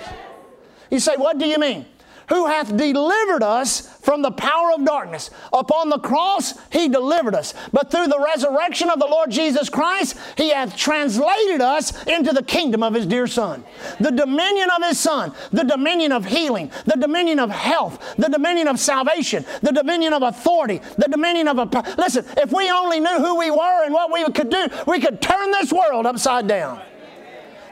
You 0.92 1.00
say, 1.00 1.16
what 1.16 1.38
do 1.38 1.46
you 1.46 1.58
mean? 1.58 1.86
Who 2.30 2.48
hath 2.48 2.76
delivered 2.76 3.44
us 3.44 3.88
from 4.00 4.22
the 4.22 4.32
power 4.32 4.72
of 4.74 4.86
darkness. 4.86 5.30
Upon 5.52 5.90
the 5.90 6.00
cross, 6.00 6.54
he 6.72 6.88
delivered 6.88 7.36
us. 7.36 7.54
But 7.74 7.92
through 7.92 8.08
the 8.08 8.20
resurrection 8.20 8.90
of 8.90 9.00
the 9.00 9.08
Lord 9.08 9.32
Jesus 9.32 9.70
Christ, 9.70 10.18
he 10.38 10.50
hath 10.50 10.78
translated 10.78 11.62
us 11.62 12.06
into 12.06 12.32
the 12.32 12.44
kingdom 12.44 12.84
of 12.84 12.94
his 12.94 13.06
dear 13.06 13.28
Son. 13.28 13.64
The 14.00 14.12
dominion 14.12 14.70
of 14.76 14.84
his 14.84 15.00
Son, 15.00 15.34
the 15.52 15.64
dominion 15.64 16.12
of 16.12 16.26
healing, 16.26 16.72
the 16.86 16.96
dominion 16.96 17.40
of 17.40 17.50
health, 17.50 18.16
the 18.18 18.30
dominion 18.30 18.68
of 18.68 18.80
salvation, 18.80 19.46
the 19.62 19.72
dominion 19.72 20.14
of 20.14 20.22
authority, 20.22 20.82
the 20.98 21.08
dominion 21.08 21.48
of 21.48 21.58
a. 21.58 21.96
Listen, 21.98 22.26
if 22.38 22.52
we 22.52 22.70
only 22.70 23.00
knew 23.00 23.18
who 23.18 23.38
we 23.38 23.52
were 23.52 23.86
and 23.86 23.94
what 23.94 24.12
we 24.12 24.24
could 24.32 24.50
do, 24.50 24.68
we 24.88 25.00
could 25.00 25.22
turn 25.22 25.52
this 25.52 25.72
world 25.74 26.06
upside 26.06 26.48
down. 26.48 26.82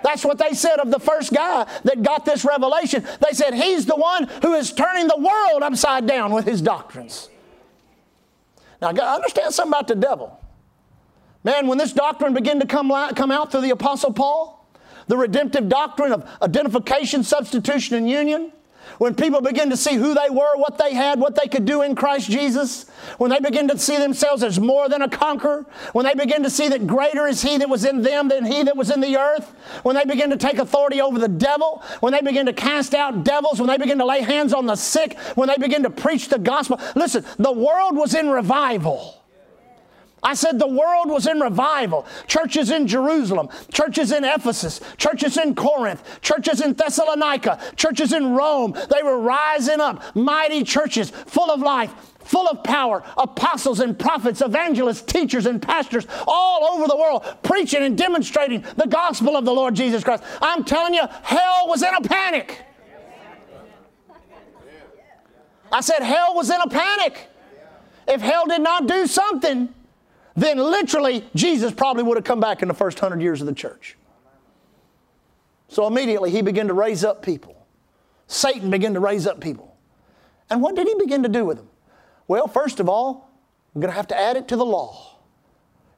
That's 0.04 0.26
what 0.26 0.38
they 0.38 0.54
said 0.54 0.80
of 0.80 0.92
the 0.92 1.00
first 1.00 1.34
guy 1.34 1.66
that 1.84 2.04
got 2.04 2.26
this 2.26 2.44
revelation. 2.44 3.06
They 3.26 3.34
said, 3.34 3.54
He's 3.54 3.86
the 3.86 3.96
one 3.96 4.28
who 4.42 4.54
is 4.54 4.72
turning 4.74 5.08
the 5.08 5.18
world 5.18 5.64
upside 5.64 6.06
down 6.06 6.34
with 6.34 6.46
his 6.46 6.62
doctrines. 6.62 7.30
Now, 8.82 8.90
understand 8.90 9.54
something 9.54 9.72
about 9.72 9.88
the 9.88 9.96
devil. 9.96 10.40
Man, 11.46 11.68
when 11.68 11.78
this 11.78 11.94
doctrine 11.94 12.34
began 12.34 12.60
to 12.60 12.68
come, 12.68 12.90
come 13.16 13.32
out 13.32 13.52
through 13.52 13.62
the 13.62 13.70
Apostle 13.70 14.14
Paul, 14.14 14.68
the 15.08 15.18
redemptive 15.18 15.70
doctrine 15.70 16.12
of 16.12 16.30
identification, 16.42 17.24
substitution, 17.24 17.96
and 17.96 18.10
union, 18.10 18.52
when 18.98 19.16
people 19.16 19.42
begin 19.42 19.70
to 19.70 19.78
see 19.78 19.96
who 19.96 20.14
they 20.14 20.30
were, 20.30 20.56
what 20.58 20.78
they 20.78 20.94
had, 20.94 21.20
what 21.20 21.36
they 21.36 21.48
could 21.48 21.66
do 21.66 21.82
in 21.82 21.96
Christ 21.96 22.30
Jesus, 22.30 22.86
when 23.18 23.32
they 23.32 23.40
begin 23.40 23.68
to 23.70 23.78
see 23.78 23.98
themselves 23.98 24.44
as 24.44 24.60
more 24.60 24.90
than 24.90 25.02
a 25.02 25.10
conqueror, 25.10 25.66
when 25.94 26.06
they 26.06 26.14
begin 26.14 26.44
to 26.44 26.50
see 26.50 26.70
that 26.70 26.88
greater 26.88 27.28
is 27.28 27.42
He 27.42 27.58
that 27.58 27.70
was 27.70 27.86
in 27.86 28.02
them 28.02 28.28
than 28.28 28.46
He 28.46 28.64
that 28.64 28.78
was 28.78 28.92
in 28.92 29.02
the 29.02 29.18
earth, 29.18 29.54
when 29.84 29.96
they 29.96 30.06
begin 30.06 30.30
to 30.30 30.38
take 30.38 30.58
authority 30.58 31.02
over 31.02 31.20
the 31.20 31.28
devil, 31.28 31.84
when 32.00 32.14
they 32.14 32.22
begin 32.22 32.46
to 32.46 32.54
cast 32.54 32.94
out 32.94 33.24
devils, 33.24 33.60
when 33.60 33.68
they 33.68 33.78
begin 33.78 33.98
to 33.98 34.06
lay 34.06 34.22
hands 34.22 34.54
on 34.54 34.66
the 34.66 34.76
sick, 34.76 35.18
when 35.36 35.48
they 35.48 35.58
begin 35.58 35.84
to 35.84 35.90
preach 35.90 36.30
the 36.30 36.40
gospel. 36.40 36.80
Listen, 36.96 37.26
the 37.38 37.52
world 37.52 37.96
was 37.96 38.14
in 38.14 38.30
revival. 38.30 39.23
I 40.24 40.34
said 40.36 40.58
the 40.58 40.68
world 40.68 41.10
was 41.10 41.28
in 41.28 41.40
revival. 41.40 42.06
Churches 42.28 42.72
in 42.72 42.88
Jerusalem, 42.88 43.50
churches 43.74 44.12
in 44.12 44.24
Ephesus, 44.24 44.80
churches 44.98 45.38
in 45.38 45.54
Corinth, 45.54 46.22
churches 46.22 46.62
in 46.62 46.74
Thessalonica, 46.74 47.60
churches 47.76 48.14
in 48.14 48.34
Rome. 48.34 48.74
They 48.90 49.04
were 49.04 49.20
rising 49.20 49.82
up, 49.82 50.16
mighty 50.16 50.64
churches 50.64 51.10
full 51.10 51.52
of 51.52 51.60
life, 51.60 51.94
full 52.20 52.48
of 52.48 52.64
power, 52.64 53.04
apostles 53.18 53.82
and 53.82 54.00
prophets, 54.00 54.42
evangelists, 54.42 55.02
teachers, 55.02 55.46
and 55.46 55.62
pastors 55.62 56.08
all 56.26 56.64
over 56.66 56.88
the 56.88 56.96
world 56.96 57.26
preaching 57.44 57.84
and 57.84 57.98
demonstrating 57.98 58.64
the 58.78 58.88
gospel 58.88 59.36
of 59.36 59.44
the 59.44 59.54
Lord 59.54 59.76
Jesus 59.76 60.04
Christ. 60.06 60.24
I'm 60.42 60.64
telling 60.64 60.94
you, 60.94 61.04
hell 61.24 61.68
was 61.68 61.84
in 61.84 61.94
a 61.94 62.02
panic. 62.02 62.60
I 65.70 65.82
said, 65.82 66.02
hell 66.02 66.36
was 66.36 66.50
in 66.50 66.62
a 66.62 66.70
panic. 66.70 67.28
If 68.08 68.22
hell 68.22 68.46
did 68.48 68.62
not 68.62 68.88
do 68.88 69.08
something, 69.08 69.74
then 70.36 70.58
literally 70.58 71.26
Jesus 71.36 71.72
probably 71.72 72.04
would 72.04 72.18
have 72.18 72.24
come 72.24 72.40
back 72.40 72.62
in 72.62 72.68
the 72.68 72.74
first 72.74 73.00
hundred 73.00 73.22
years 73.22 73.42
of 73.42 73.48
the 73.48 73.54
church. 73.54 73.98
So 75.68 75.88
immediately 75.88 76.32
he 76.32 76.42
began 76.42 76.68
to 76.68 76.74
raise 76.74 77.04
up 77.04 77.24
people. 77.24 77.56
Satan 78.28 78.70
began 78.70 78.94
to 78.94 79.00
raise 79.00 79.28
up 79.28 79.40
people. 79.40 79.76
And 80.50 80.62
what 80.62 80.76
did 80.76 80.88
he 80.88 80.96
begin 80.96 81.24
to 81.24 81.30
do 81.30 81.46
with 81.46 81.58
them? 81.58 81.70
Well, 82.28 82.48
first 82.48 82.80
of 82.80 82.88
all, 82.90 83.30
we're 83.74 83.82
going 83.82 83.92
to 83.92 83.96
have 83.96 84.08
to 84.08 84.20
add 84.20 84.38
it 84.38 84.48
to 84.50 84.56
the 84.56 84.66
law. 84.66 85.18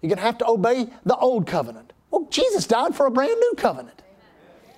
You're 0.02 0.10
going 0.10 0.18
to 0.18 0.24
have 0.24 0.38
to 0.40 0.48
obey 0.48 0.88
the 1.06 1.16
old 1.18 1.48
covenant. 1.48 1.94
Well, 2.12 2.28
Jesus 2.30 2.68
died 2.68 2.96
for 2.96 3.06
a 3.06 3.12
brand 3.12 3.38
new 3.40 3.54
covenant. 3.58 4.02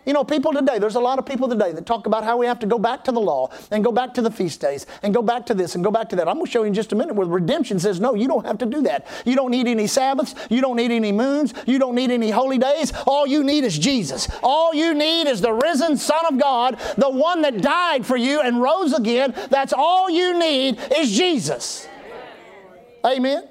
You 0.08 0.14
know, 0.14 0.24
people 0.24 0.54
today, 0.54 0.80
there's 0.80 0.96
a 0.96 1.02
lot 1.02 1.20
of 1.20 1.26
people 1.26 1.50
today 1.50 1.74
that 1.74 1.86
talk 1.86 2.08
about 2.08 2.24
how 2.24 2.38
we 2.38 2.46
have 2.46 2.60
to 2.60 2.66
go 2.66 2.80
back 2.80 3.04
to 3.04 3.12
the 3.12 3.20
law 3.20 3.50
and 3.72 3.84
go 3.84 3.92
back 3.92 4.14
to 4.14 4.22
the 4.22 4.32
feast 4.32 4.62
days 4.62 4.86
and 5.04 5.14
go 5.14 5.22
back 5.22 5.46
to 5.48 5.54
this 5.54 5.76
and 5.76 5.84
go 5.84 5.92
back 5.92 6.08
to 6.08 6.16
that. 6.16 6.30
I'm 6.30 6.36
going 6.36 6.46
to 6.46 6.52
show 6.52 6.62
you 6.62 6.68
in 6.68 6.74
just 6.74 6.94
a 6.94 6.96
minute 6.96 7.14
where 7.14 7.28
redemption 7.28 7.78
says, 7.78 8.00
no, 8.00 8.16
you 8.16 8.26
don't 8.26 8.46
have 8.46 8.58
to 8.60 8.66
do 8.66 8.82
that. 8.84 9.06
You 9.26 9.36
don't 9.36 9.52
need 9.52 9.68
any 9.68 9.86
Sabbaths. 9.86 10.34
You 10.50 10.62
don't 10.62 10.78
need 10.78 10.92
any 10.92 11.12
moons. 11.12 11.54
You 11.66 11.78
don't 11.78 11.94
need 11.94 12.10
any 12.10 12.30
holy 12.30 12.58
days. 12.58 12.94
All 13.06 13.28
you 13.28 13.44
need 13.44 13.66
is 13.66 13.78
Jesus. 13.78 14.30
All 14.42 14.74
you 14.74 14.94
need 14.94 15.28
is 15.28 15.42
the 15.42 15.52
risen 15.52 15.98
Son 15.98 16.26
of 16.28 16.40
God, 16.40 16.80
the 16.98 17.10
one 17.10 17.42
that 17.42 17.62
died 17.62 18.06
for 18.06 18.16
you 18.16 18.40
and 18.40 18.62
rose 18.62 18.94
again. 18.94 19.36
That's 19.50 19.74
all 19.74 20.10
you 20.10 20.40
need 20.40 20.80
is 20.96 21.12
Jesus. 21.12 21.86
Amen. 23.06 23.46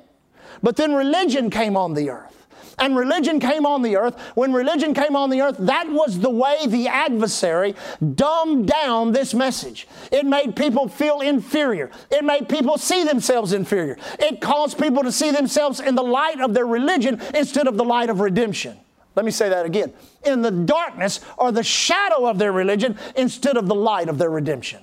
But 0.63 0.77
then 0.77 0.95
religion 0.95 1.51
came 1.51 1.77
on 1.77 1.93
the 1.93 2.09
earth 2.09 2.36
and 2.79 2.97
religion 2.97 3.41
came 3.41 3.65
on 3.65 3.83
the 3.83 3.97
earth, 3.97 4.21
when 4.35 4.53
religion 4.53 4.93
came 4.93 5.17
on 5.17 5.31
the 5.31 5.41
earth, 5.41 5.57
that 5.59 5.91
was 5.91 6.19
the 6.19 6.31
way 6.31 6.67
the 6.67 6.89
adversary 6.89 7.75
dumbed 8.15 8.69
down 8.69 9.13
this 9.13 9.33
message. 9.33 9.89
It 10.13 10.27
made 10.27 10.57
people 10.57 10.89
feel 10.89 11.21
inferior. 11.21 11.91
It 12.11 12.25
made 12.25 12.49
people 12.49 12.77
see 12.77 13.05
themselves 13.05 13.53
inferior. 13.53 13.97
It 14.19 14.41
caused 14.41 14.79
people 14.79 15.03
to 15.03 15.13
see 15.13 15.31
themselves 15.31 15.81
in 15.81 15.95
the 15.95 16.03
light 16.03 16.41
of 16.41 16.55
their 16.55 16.67
religion 16.67 17.21
instead 17.35 17.67
of 17.67 17.77
the 17.77 17.85
light 17.85 18.11
of 18.11 18.21
redemption. 18.21 18.77
Let 19.15 19.25
me 19.25 19.31
say 19.31 19.49
that 19.49 19.65
again. 19.65 19.95
In 20.25 20.43
the 20.43 20.51
darkness 20.51 21.21
or 21.39 21.51
the 21.51 21.63
shadow 21.63 22.27
of 22.27 22.39
their 22.39 22.53
religion 22.53 22.99
instead 23.17 23.57
of 23.57 23.67
the 23.67 23.75
light 23.75 24.11
of 24.11 24.19
their 24.19 24.31
redemption. 24.31 24.83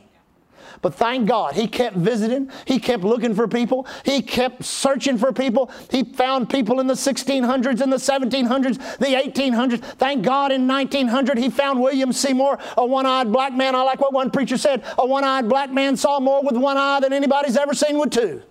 But 0.84 0.96
thank 0.96 1.28
God, 1.28 1.56
he 1.56 1.66
kept 1.66 1.96
visiting. 1.96 2.52
He 2.66 2.78
kept 2.78 3.04
looking 3.04 3.34
for 3.34 3.48
people. 3.48 3.88
He 4.04 4.22
kept 4.22 4.66
searching 4.66 5.18
for 5.18 5.32
people. 5.32 5.72
He 5.90 6.04
found 6.04 6.50
people 6.50 6.82
in 6.82 6.88
the 6.88 6.94
1600s, 6.94 7.82
in 7.82 7.90
the 7.90 7.96
1700s, 7.96 8.98
the 8.98 9.06
1800s. 9.06 9.82
Thank 9.96 10.26
God 10.26 10.52
in 10.52 10.68
1900 10.68 11.38
he 11.38 11.50
found 11.50 11.82
William 11.82 12.12
Seymour, 12.12 12.60
a 12.78 12.86
one 12.86 13.06
eyed 13.06 13.32
black 13.32 13.54
man. 13.54 13.76
I 13.76 13.84
like 13.84 14.02
what 14.02 14.12
one 14.12 14.30
preacher 14.30 14.58
said 14.58 14.84
a 14.98 15.08
one 15.08 15.24
eyed 15.24 15.48
black 15.48 15.72
man 15.72 15.96
saw 15.96 16.20
more 16.20 16.44
with 16.44 16.58
one 16.58 16.78
eye 16.78 17.00
than 17.00 17.14
anybody's 17.14 17.56
ever 17.56 17.74
seen 17.74 17.98
with 17.98 18.12
two. 18.12 18.44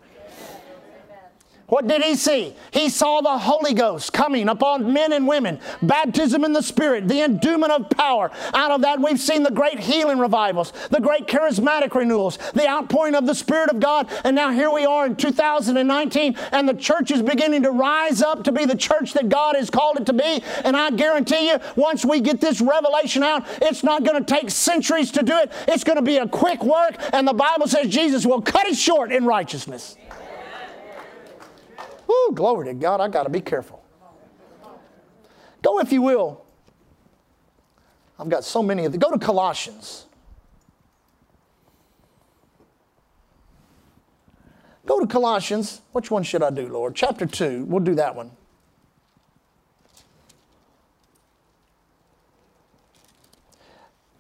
What 1.73 1.87
did 1.87 2.03
he 2.03 2.17
see? 2.17 2.55
He 2.71 2.91
saw 2.91 3.23
the 3.23 3.39
Holy 3.39 3.73
Ghost 3.73 4.13
coming 4.13 4.51
upon 4.51 4.93
men 4.93 5.11
and 5.11 5.27
women, 5.27 5.59
baptism 5.81 6.45
in 6.45 6.53
the 6.53 6.63
Spirit, 6.63 7.09
the 7.09 7.23
endowment 7.23 7.73
of 7.73 7.89
power. 7.89 8.31
Out 8.53 8.73
of 8.73 8.83
that, 8.83 9.01
we've 9.01 9.19
seen 9.19 9.43
the 9.43 9.51
great 9.51 9.79
healing 9.79 10.19
revivals, 10.19 10.75
the 10.91 11.01
great 11.01 11.27
charismatic 11.27 11.95
renewals, 11.95 12.37
the 12.53 12.69
outpouring 12.69 13.15
of 13.15 13.27
the 13.27 13.35
Spirit 13.35 13.71
of 13.71 13.81
God. 13.81 14.13
And 14.23 14.37
now 14.37 14.51
here 14.51 14.71
we 14.71 14.85
are 14.85 15.07
in 15.07 15.17
2019, 15.17 16.37
and 16.53 16.69
the 16.69 16.75
church 16.75 17.11
is 17.11 17.23
beginning 17.23 17.63
to 17.63 17.71
rise 17.71 18.21
up 18.21 18.45
to 18.45 18.53
be 18.53 18.67
the 18.67 18.77
church 18.77 19.15
that 19.15 19.31
God 19.31 19.57
has 19.57 19.71
called 19.71 19.97
it 19.97 20.05
to 20.05 20.13
be. 20.13 20.45
And 20.65 20.77
I 20.77 20.91
guarantee 20.91 21.49
you, 21.49 21.59
once 21.75 22.05
we 22.05 22.21
get 22.21 22.39
this 22.39 22.61
revelation 22.61 23.23
out, 23.23 23.47
it's 23.63 23.83
not 23.83 24.05
going 24.05 24.23
to 24.23 24.35
take 24.35 24.51
centuries 24.51 25.11
to 25.13 25.23
do 25.23 25.39
it. 25.39 25.51
It's 25.67 25.85
going 25.85 25.97
to 25.97 26.03
be 26.03 26.19
a 26.19 26.29
quick 26.29 26.63
work, 26.63 26.97
and 27.15 27.27
the 27.27 27.33
Bible 27.33 27.67
says 27.67 27.89
Jesus 27.89 28.27
will 28.27 28.43
cut 28.43 28.67
it 28.67 28.77
short 28.77 29.11
in 29.11 29.25
righteousness. 29.25 29.97
Woo, 32.29 32.35
glory 32.35 32.67
to 32.67 32.75
God. 32.75 33.01
I 33.01 33.09
got 33.09 33.25
to 33.25 33.31
be 33.31 33.41
careful. 33.41 33.83
Go, 35.63 35.79
if 35.81 35.93
you 35.93 36.03
will. 36.03 36.45
I've 38.19 38.29
got 38.29 38.45
so 38.45 38.63
many 38.63 38.85
of 38.85 38.93
them. 38.93 39.01
Go 39.01 39.11
to 39.11 39.19
Colossians. 39.19 40.07
Go 44.85 45.01
to 45.01 45.07
Colossians. 45.07 45.81
Which 45.93 46.11
one 46.11 46.23
should 46.23 46.43
I 46.43 46.51
do, 46.51 46.69
Lord? 46.69 46.95
Chapter 46.95 47.27
2. 47.27 47.65
We'll 47.65 47.81
do 47.81 47.95
that 47.95 48.15
one. 48.15 48.33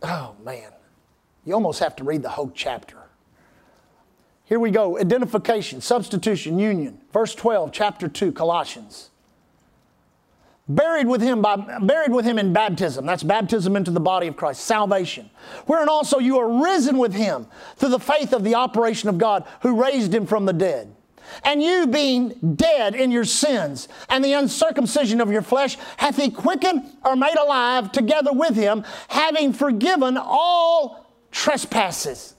Oh, 0.02 0.34
man. 0.44 0.70
You 1.44 1.54
almost 1.54 1.80
have 1.80 1.96
to 1.96 2.04
read 2.04 2.22
the 2.22 2.28
whole 2.28 2.50
chapter. 2.54 3.01
Here 4.44 4.58
we 4.58 4.70
go 4.70 4.98
identification, 4.98 5.80
substitution, 5.80 6.58
union. 6.58 7.00
Verse 7.12 7.34
12, 7.34 7.72
chapter 7.72 8.08
2, 8.08 8.32
Colossians. 8.32 9.10
Buried 10.68 11.08
with 11.08 11.20
him 11.20 11.42
by 11.42 11.56
buried 11.56 12.12
with 12.12 12.24
him 12.24 12.38
in 12.38 12.52
baptism. 12.52 13.04
That's 13.04 13.24
baptism 13.24 13.74
into 13.74 13.90
the 13.90 14.00
body 14.00 14.28
of 14.28 14.36
Christ, 14.36 14.62
salvation. 14.62 15.28
Wherein 15.66 15.88
also 15.88 16.18
you 16.18 16.38
are 16.38 16.62
risen 16.62 16.98
with 16.98 17.12
him 17.12 17.46
through 17.76 17.90
the 17.90 17.98
faith 17.98 18.32
of 18.32 18.44
the 18.44 18.54
operation 18.54 19.08
of 19.08 19.18
God 19.18 19.44
who 19.62 19.82
raised 19.82 20.14
him 20.14 20.24
from 20.24 20.46
the 20.46 20.52
dead. 20.52 20.94
And 21.44 21.62
you 21.62 21.86
being 21.86 22.54
dead 22.54 22.94
in 22.94 23.10
your 23.10 23.24
sins 23.24 23.88
and 24.08 24.24
the 24.24 24.34
uncircumcision 24.34 25.20
of 25.20 25.32
your 25.32 25.42
flesh, 25.42 25.76
hath 25.96 26.16
he 26.16 26.30
quickened 26.30 26.84
or 27.04 27.16
made 27.16 27.36
alive 27.36 27.90
together 27.90 28.32
with 28.32 28.54
him, 28.54 28.84
having 29.08 29.52
forgiven 29.52 30.16
all 30.16 31.06
trespasses 31.30 32.34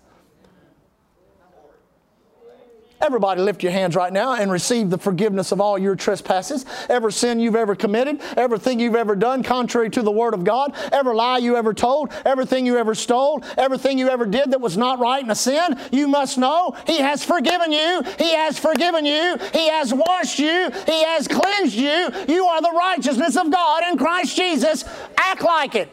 Everybody 3.03 3.41
lift 3.41 3.63
your 3.63 3.73
hands 3.73 3.97
right 3.97 4.13
now 4.13 4.35
and 4.35 4.49
receive 4.49 4.89
the 4.89 4.97
forgiveness 4.97 5.51
of 5.51 5.59
all 5.59 5.77
your 5.77 5.93
trespasses. 5.93 6.65
Every 6.87 7.11
sin 7.11 7.37
you've 7.37 7.57
ever 7.57 7.75
committed, 7.75 8.21
everything 8.37 8.79
you've 8.79 8.95
ever 8.95 9.13
done 9.13 9.43
contrary 9.43 9.89
to 9.89 10.01
the 10.01 10.11
Word 10.11 10.33
of 10.33 10.45
God, 10.45 10.73
every 10.89 11.13
lie 11.13 11.39
you 11.39 11.57
ever 11.57 11.73
told, 11.73 12.13
everything 12.23 12.65
you 12.65 12.77
ever 12.77 12.95
stole, 12.95 13.43
everything 13.57 13.97
you 13.97 14.07
ever 14.07 14.25
did 14.25 14.51
that 14.51 14.61
was 14.61 14.77
not 14.77 14.99
right 14.99 15.21
and 15.21 15.31
a 15.31 15.35
sin, 15.35 15.77
you 15.91 16.07
must 16.07 16.37
know 16.37 16.77
He 16.87 16.99
has 16.99 17.25
forgiven 17.25 17.73
you. 17.73 18.03
He 18.17 18.33
has 18.35 18.57
forgiven 18.57 19.05
you. 19.05 19.37
He 19.51 19.67
has 19.67 19.93
washed 19.93 20.39
you. 20.39 20.71
He 20.85 21.03
has 21.03 21.27
cleansed 21.27 21.75
you. 21.75 22.09
You 22.29 22.45
are 22.45 22.61
the 22.61 22.71
righteousness 22.71 23.35
of 23.35 23.51
God 23.51 23.83
in 23.91 23.97
Christ 23.97 24.37
Jesus. 24.37 24.85
Act 25.17 25.41
like 25.43 25.75
it. 25.75 25.89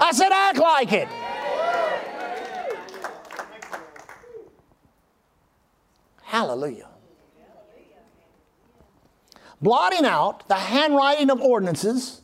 I 0.00 0.12
said, 0.12 0.30
act 0.30 0.58
like 0.58 0.92
it. 0.92 1.08
Hallelujah. 6.32 6.88
Blotting 9.60 10.06
out 10.06 10.48
the 10.48 10.54
handwriting 10.54 11.28
of 11.28 11.42
ordinances, 11.42 12.22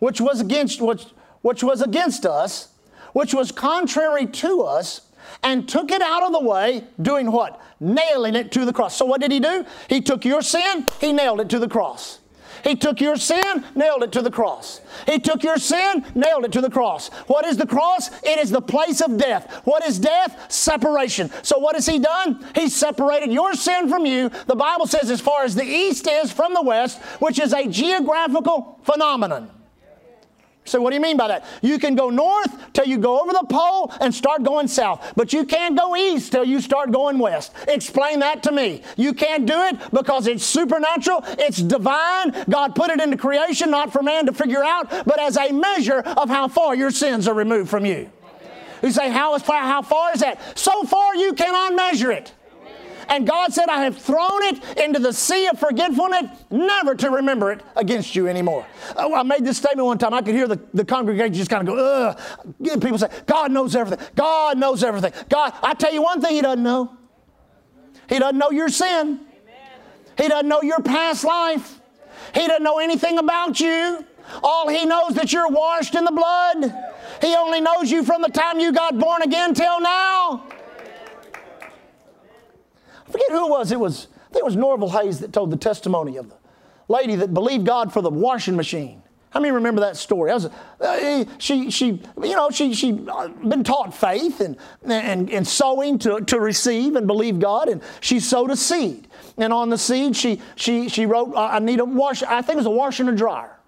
which 0.00 0.20
was 0.20 0.42
against 0.42 0.82
which, 0.82 1.06
which 1.40 1.64
was 1.64 1.80
against 1.80 2.26
us, 2.26 2.74
which 3.14 3.32
was 3.32 3.50
contrary 3.52 4.26
to 4.26 4.60
us, 4.64 5.10
and 5.42 5.66
took 5.66 5.90
it 5.90 6.02
out 6.02 6.24
of 6.24 6.32
the 6.32 6.40
way, 6.40 6.84
doing 7.00 7.32
what? 7.32 7.58
Nailing 7.80 8.34
it 8.34 8.52
to 8.52 8.66
the 8.66 8.72
cross. 8.74 8.94
So 8.94 9.06
what 9.06 9.22
did 9.22 9.32
he 9.32 9.40
do? 9.40 9.64
He 9.88 10.02
took 10.02 10.26
your 10.26 10.42
sin, 10.42 10.84
he 11.00 11.14
nailed 11.14 11.40
it 11.40 11.48
to 11.48 11.58
the 11.58 11.68
cross. 11.68 12.20
He 12.64 12.76
took 12.76 13.00
your 13.00 13.16
sin, 13.16 13.64
nailed 13.74 14.02
it 14.02 14.12
to 14.12 14.22
the 14.22 14.30
cross. 14.30 14.80
He 15.06 15.18
took 15.18 15.42
your 15.42 15.58
sin, 15.58 16.04
nailed 16.14 16.44
it 16.44 16.52
to 16.52 16.60
the 16.60 16.70
cross. 16.70 17.08
What 17.26 17.44
is 17.44 17.56
the 17.56 17.66
cross? 17.66 18.10
It 18.22 18.38
is 18.38 18.50
the 18.50 18.60
place 18.60 19.00
of 19.00 19.18
death. 19.18 19.62
What 19.64 19.84
is 19.84 19.98
death? 19.98 20.50
Separation. 20.50 21.30
So 21.42 21.58
what 21.58 21.74
has 21.74 21.86
He 21.86 21.98
done? 21.98 22.44
He 22.54 22.68
separated 22.68 23.32
your 23.32 23.54
sin 23.54 23.88
from 23.88 24.06
you. 24.06 24.30
The 24.46 24.56
Bible 24.56 24.86
says 24.86 25.10
as 25.10 25.20
far 25.20 25.44
as 25.44 25.54
the 25.54 25.64
east 25.64 26.06
is 26.06 26.32
from 26.32 26.54
the 26.54 26.62
west, 26.62 27.00
which 27.20 27.38
is 27.38 27.52
a 27.52 27.66
geographical 27.68 28.80
phenomenon. 28.82 29.50
So, 30.66 30.80
what 30.80 30.90
do 30.90 30.96
you 30.96 31.00
mean 31.00 31.16
by 31.16 31.28
that? 31.28 31.44
You 31.62 31.78
can 31.78 31.94
go 31.94 32.10
north 32.10 32.72
till 32.72 32.86
you 32.86 32.98
go 32.98 33.20
over 33.20 33.32
the 33.32 33.46
pole 33.48 33.92
and 34.00 34.14
start 34.14 34.42
going 34.42 34.68
south, 34.68 35.12
but 35.16 35.32
you 35.32 35.44
can't 35.44 35.78
go 35.78 35.96
east 35.96 36.32
till 36.32 36.44
you 36.44 36.60
start 36.60 36.90
going 36.92 37.18
west. 37.18 37.52
Explain 37.68 38.18
that 38.20 38.42
to 38.42 38.52
me. 38.52 38.82
You 38.96 39.14
can't 39.14 39.46
do 39.46 39.62
it 39.62 39.76
because 39.92 40.26
it's 40.26 40.44
supernatural, 40.44 41.24
it's 41.38 41.58
divine. 41.58 42.44
God 42.50 42.74
put 42.74 42.90
it 42.90 43.00
into 43.00 43.16
creation 43.16 43.70
not 43.70 43.92
for 43.92 44.02
man 44.02 44.26
to 44.26 44.32
figure 44.32 44.64
out, 44.64 44.90
but 45.06 45.20
as 45.20 45.36
a 45.36 45.52
measure 45.52 46.00
of 46.00 46.28
how 46.28 46.48
far 46.48 46.74
your 46.74 46.90
sins 46.90 47.28
are 47.28 47.34
removed 47.34 47.70
from 47.70 47.86
you. 47.86 48.10
You 48.82 48.90
say, 48.90 49.10
How, 49.10 49.34
is 49.34 49.42
how 49.42 49.82
far 49.82 50.12
is 50.12 50.20
that? 50.20 50.58
So 50.58 50.84
far 50.84 51.14
you 51.14 51.32
cannot 51.32 51.74
measure 51.74 52.12
it. 52.12 52.32
And 53.08 53.26
God 53.26 53.52
said, 53.52 53.68
I 53.68 53.84
have 53.84 53.96
thrown 53.96 54.42
it 54.42 54.78
into 54.78 54.98
the 54.98 55.12
sea 55.12 55.46
of 55.46 55.58
forgetfulness, 55.58 56.30
never 56.50 56.94
to 56.96 57.10
remember 57.10 57.52
it 57.52 57.60
against 57.76 58.16
you 58.16 58.28
anymore. 58.28 58.66
Oh, 58.96 59.14
I 59.14 59.22
made 59.22 59.44
this 59.44 59.58
statement 59.58 59.86
one 59.86 59.98
time. 59.98 60.12
I 60.12 60.22
could 60.22 60.34
hear 60.34 60.48
the, 60.48 60.60
the 60.74 60.84
congregation 60.84 61.34
just 61.34 61.50
kind 61.50 61.66
of 61.66 61.74
go, 61.74 61.84
ugh. 61.84 62.80
People 62.80 62.98
say, 62.98 63.08
God 63.26 63.52
knows 63.52 63.76
everything. 63.76 64.04
God 64.14 64.58
knows 64.58 64.82
everything. 64.82 65.12
God, 65.28 65.54
I 65.62 65.74
tell 65.74 65.92
you 65.92 66.02
one 66.02 66.20
thing 66.20 66.34
He 66.34 66.40
doesn't 66.40 66.62
know. 66.62 66.96
He 68.08 68.18
doesn't 68.18 68.38
know 68.38 68.50
your 68.50 68.68
sin. 68.68 69.20
He 70.16 70.28
doesn't 70.28 70.48
know 70.48 70.62
your 70.62 70.80
past 70.80 71.24
life. 71.24 71.80
He 72.34 72.46
doesn't 72.46 72.62
know 72.62 72.78
anything 72.78 73.18
about 73.18 73.60
you. 73.60 74.04
All 74.42 74.68
he 74.68 74.84
knows 74.84 75.14
that 75.14 75.32
you're 75.32 75.48
washed 75.48 75.94
in 75.94 76.04
the 76.04 76.10
blood. 76.10 76.74
He 77.20 77.34
only 77.34 77.60
knows 77.60 77.90
you 77.90 78.02
from 78.02 78.22
the 78.22 78.28
time 78.28 78.58
you 78.58 78.72
got 78.72 78.98
born 78.98 79.22
again 79.22 79.54
till 79.54 79.80
now. 79.80 80.46
I 83.06 83.10
forget 83.10 83.30
who 83.30 83.46
it 83.46 83.50
was. 83.50 83.72
It 83.72 83.80
was, 83.80 84.08
I 84.28 84.32
think 84.32 84.42
it 84.42 84.44
was 84.44 84.56
Norval 84.56 84.90
Hayes 84.90 85.20
that 85.20 85.32
told 85.32 85.50
the 85.50 85.56
testimony 85.56 86.16
of 86.16 86.28
the 86.28 86.36
lady 86.88 87.16
that 87.16 87.32
believed 87.34 87.66
God 87.66 87.92
for 87.92 88.02
the 88.02 88.10
washing 88.10 88.56
machine. 88.56 89.02
How 89.30 89.40
many 89.40 89.52
remember 89.52 89.82
that 89.82 89.96
story? 89.96 90.32
Was, 90.32 90.48
uh, 90.80 91.24
she, 91.38 91.70
she, 91.70 92.02
you 92.22 92.36
know, 92.36 92.48
she, 92.50 92.72
she 92.72 93.06
uh, 93.06 93.28
been 93.28 93.64
taught 93.64 93.92
faith 93.92 94.40
and, 94.40 94.56
and, 94.84 95.28
and 95.30 95.46
sowing 95.46 95.98
to, 95.98 96.20
to 96.22 96.40
receive 96.40 96.96
and 96.96 97.06
believe 97.06 97.38
God, 97.38 97.68
and 97.68 97.82
she 98.00 98.18
sowed 98.18 98.50
a 98.50 98.56
seed. 98.56 99.08
And 99.36 99.52
on 99.52 99.68
the 99.68 99.76
seed, 99.76 100.16
she, 100.16 100.40
she, 100.54 100.88
she 100.88 101.04
wrote, 101.04 101.34
I 101.36 101.58
need 101.58 101.80
a 101.80 101.84
wash, 101.84 102.22
I 102.22 102.40
think 102.40 102.54
it 102.54 102.58
was 102.58 102.66
a 102.66 102.70
washer 102.70 103.02
and 103.02 103.10
a 103.10 103.16
dryer. 103.16 103.58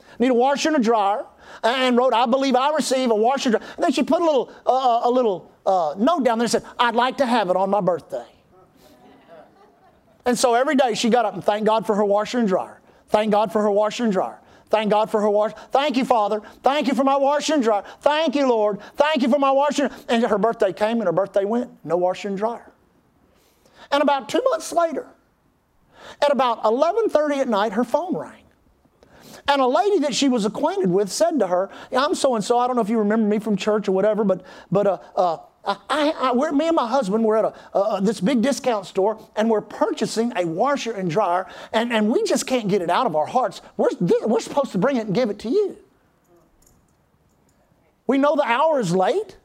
I 0.00 0.04
need 0.18 0.32
a 0.32 0.34
washer 0.34 0.68
and 0.68 0.76
a 0.76 0.82
dryer, 0.82 1.24
and 1.62 1.96
wrote, 1.96 2.12
I 2.12 2.26
believe 2.26 2.54
I 2.54 2.74
receive 2.74 3.10
a 3.10 3.14
washer 3.14 3.48
and 3.48 3.58
dryer. 3.58 3.72
And 3.76 3.84
then 3.84 3.92
she 3.92 4.02
put 4.02 4.20
a 4.20 4.24
little, 4.24 4.52
uh, 4.66 5.00
a 5.04 5.10
little 5.10 5.50
uh, 5.64 5.94
note 5.96 6.24
down 6.24 6.38
there 6.38 6.44
and 6.44 6.52
said, 6.52 6.64
I'd 6.78 6.94
like 6.94 7.16
to 7.18 7.26
have 7.26 7.48
it 7.48 7.56
on 7.56 7.70
my 7.70 7.80
birthday. 7.80 8.26
And 10.26 10.36
so 10.36 10.54
every 10.54 10.74
day 10.74 10.94
she 10.94 11.08
got 11.08 11.24
up 11.24 11.34
and 11.34 11.42
thanked 11.42 11.64
God 11.64 11.86
for 11.86 11.94
her 11.94 12.04
washer 12.04 12.38
and 12.38 12.48
dryer. 12.48 12.80
Thank 13.08 13.30
God 13.30 13.52
for 13.52 13.62
her 13.62 13.70
washer 13.70 14.04
and 14.04 14.12
dryer. 14.12 14.40
Thank 14.68 14.90
God 14.90 15.10
for 15.10 15.20
her 15.20 15.30
washer. 15.30 15.54
Thank 15.70 15.96
you, 15.96 16.04
Father. 16.04 16.42
Thank 16.62 16.88
you 16.88 16.94
for 16.94 17.04
my 17.04 17.16
washer 17.16 17.54
and 17.54 17.62
dryer. 17.62 17.84
Thank 18.00 18.34
you, 18.34 18.48
Lord. 18.48 18.80
Thank 18.96 19.22
you 19.22 19.28
for 19.28 19.38
my 19.38 19.52
washer. 19.52 19.88
And 20.08 20.24
her 20.24 20.38
birthday 20.38 20.72
came 20.72 20.98
and 20.98 21.04
her 21.04 21.12
birthday 21.12 21.44
went. 21.44 21.70
No 21.84 21.96
washer 21.96 22.28
and 22.28 22.36
dryer. 22.36 22.72
And 23.92 24.02
about 24.02 24.28
two 24.28 24.42
months 24.50 24.72
later, 24.72 25.06
at 26.20 26.32
about 26.32 26.64
11:30 26.64 27.38
at 27.38 27.48
night, 27.48 27.72
her 27.72 27.84
phone 27.84 28.16
rang. 28.16 28.42
And 29.48 29.62
a 29.62 29.66
lady 29.66 30.00
that 30.00 30.14
she 30.14 30.28
was 30.28 30.44
acquainted 30.44 30.90
with 30.90 31.10
said 31.10 31.38
to 31.38 31.46
her, 31.46 31.70
I'm 31.96 32.16
so 32.16 32.34
and 32.34 32.44
so, 32.44 32.58
I 32.58 32.66
don't 32.66 32.74
know 32.74 32.82
if 32.82 32.88
you 32.88 32.98
remember 32.98 33.28
me 33.28 33.38
from 33.38 33.56
church 33.56 33.86
or 33.86 33.92
whatever, 33.92 34.24
but, 34.24 34.44
but 34.72 34.86
uh, 34.88 34.98
uh, 35.14 35.38
I, 35.66 36.50
me 36.52 36.68
and 36.68 36.76
my 36.76 36.86
husband 36.86 37.24
were 37.24 37.36
at 37.36 37.44
a, 37.44 37.54
uh, 37.76 38.00
this 38.00 38.20
big 38.20 38.40
discount 38.42 38.86
store 38.86 39.18
and 39.34 39.50
we're 39.50 39.60
purchasing 39.60 40.32
a 40.36 40.46
washer 40.46 40.92
and 40.92 41.10
dryer, 41.10 41.46
and, 41.72 41.92
and 41.92 42.10
we 42.10 42.22
just 42.24 42.46
can't 42.46 42.68
get 42.68 42.82
it 42.82 42.90
out 42.90 43.06
of 43.06 43.16
our 43.16 43.26
hearts. 43.26 43.62
We're, 43.76 43.90
we're 44.24 44.40
supposed 44.40 44.72
to 44.72 44.78
bring 44.78 44.96
it 44.96 45.06
and 45.06 45.14
give 45.14 45.30
it 45.30 45.38
to 45.40 45.48
you. 45.48 45.76
We 48.06 48.18
know 48.18 48.36
the 48.36 48.44
hour 48.44 48.78
is 48.78 48.94
late. 48.94 49.36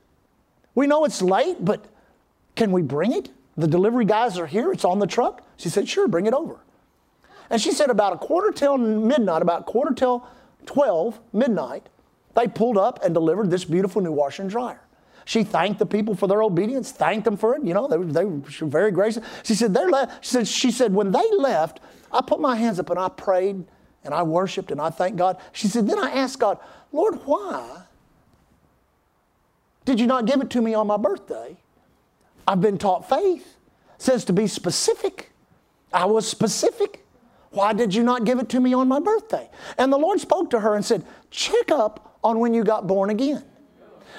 We 0.76 0.88
know 0.88 1.06
it's 1.06 1.22
late, 1.22 1.58
but 1.60 1.86
can 2.56 2.72
we 2.72 2.82
bring 2.82 3.12
it? 3.12 3.30
The 3.58 3.68
delivery 3.68 4.06
guys 4.06 4.38
are 4.38 4.48
here, 4.48 4.72
it's 4.72 4.86
on 4.86 5.00
the 5.00 5.08
truck. 5.08 5.44
She 5.58 5.70
said, 5.70 5.90
Sure, 5.90 6.08
bring 6.08 6.26
it 6.26 6.34
over. 6.34 6.58
And 7.50 7.62
she 7.62 7.72
said, 7.72 7.90
About 7.90 8.14
a 8.14 8.18
quarter 8.18 8.52
till 8.52 8.78
midnight, 8.78 9.42
about 9.42 9.66
quarter 9.66 9.94
till 9.94 10.26
12 10.68 11.20
midnight, 11.34 11.88
they 12.36 12.48
pulled 12.48 12.78
up 12.78 13.04
and 13.04 13.14
delivered 13.14 13.50
this 13.50 13.66
beautiful 13.66 14.02
new 14.02 14.12
washer 14.12 14.44
and 14.44 14.52
dryer. 14.52 14.80
She 15.26 15.44
thanked 15.44 15.80
the 15.80 15.86
people 15.86 16.16
for 16.16 16.28
their 16.28 16.42
obedience, 16.42 16.92
thanked 16.92 17.26
them 17.26 17.38
for 17.38 17.56
it. 17.56 17.64
You 17.64 17.74
know, 17.74 17.88
they, 17.88 17.98
they 17.98 18.26
were 18.26 18.42
very 18.68 18.92
gracious. 18.92 19.24
She 19.44 19.56
said, 19.56 19.74
they 19.74 19.86
left. 19.86 20.26
She 20.26 20.32
said, 20.32 20.48
she 20.48 20.72
said, 20.72 20.94
when 20.94 21.12
they 21.12 21.30
left, 21.38 21.80
I 22.12 22.22
put 22.22 22.40
my 22.40 22.56
hands 22.56 22.80
up 22.80 22.90
and 22.90 23.00
I 23.00 23.10
prayed 23.10 23.64
and 24.04 24.14
I 24.14 24.24
worshiped 24.24 24.72
and 24.72 24.82
I 24.82 24.90
thanked 24.90 25.18
God. 25.18 25.38
She 25.52 25.68
said, 25.68 25.88
then 25.88 26.00
I 26.00 26.12
asked 26.12 26.40
God, 26.40 26.58
Lord, 26.92 27.16
why 27.26 27.84
did 29.86 30.00
you 30.00 30.08
not 30.08 30.26
give 30.26 30.42
it 30.42 30.50
to 30.52 30.62
me 30.62 30.74
on 30.74 30.88
my 30.88 30.98
birthday? 30.98 31.58
I've 32.48 32.62
been 32.62 32.78
taught 32.78 33.08
faith 33.08 33.56
it 33.96 34.02
says 34.02 34.26
to 34.26 34.34
be 34.34 34.48
specific. 34.48 35.32
I 35.94 36.06
was 36.06 36.28
specific. 36.28 37.06
Why 37.52 37.74
did 37.74 37.94
you 37.94 38.02
not 38.02 38.24
give 38.24 38.40
it 38.40 38.50
to 38.50 38.60
me 38.60 38.74
on 38.74 38.88
my 38.88 39.00
birthday? 39.00 39.50
And 39.78 39.94
the 39.94 39.98
Lord 39.98 40.20
spoke 40.20 40.50
to 40.52 40.60
her 40.62 40.76
and 40.76 40.84
said, 40.84 41.06
check 41.30 41.70
up 41.70 42.18
on 42.24 42.40
when 42.40 42.54
you 42.54 42.64
got 42.64 42.88
born 42.88 43.10
again. 43.10 43.44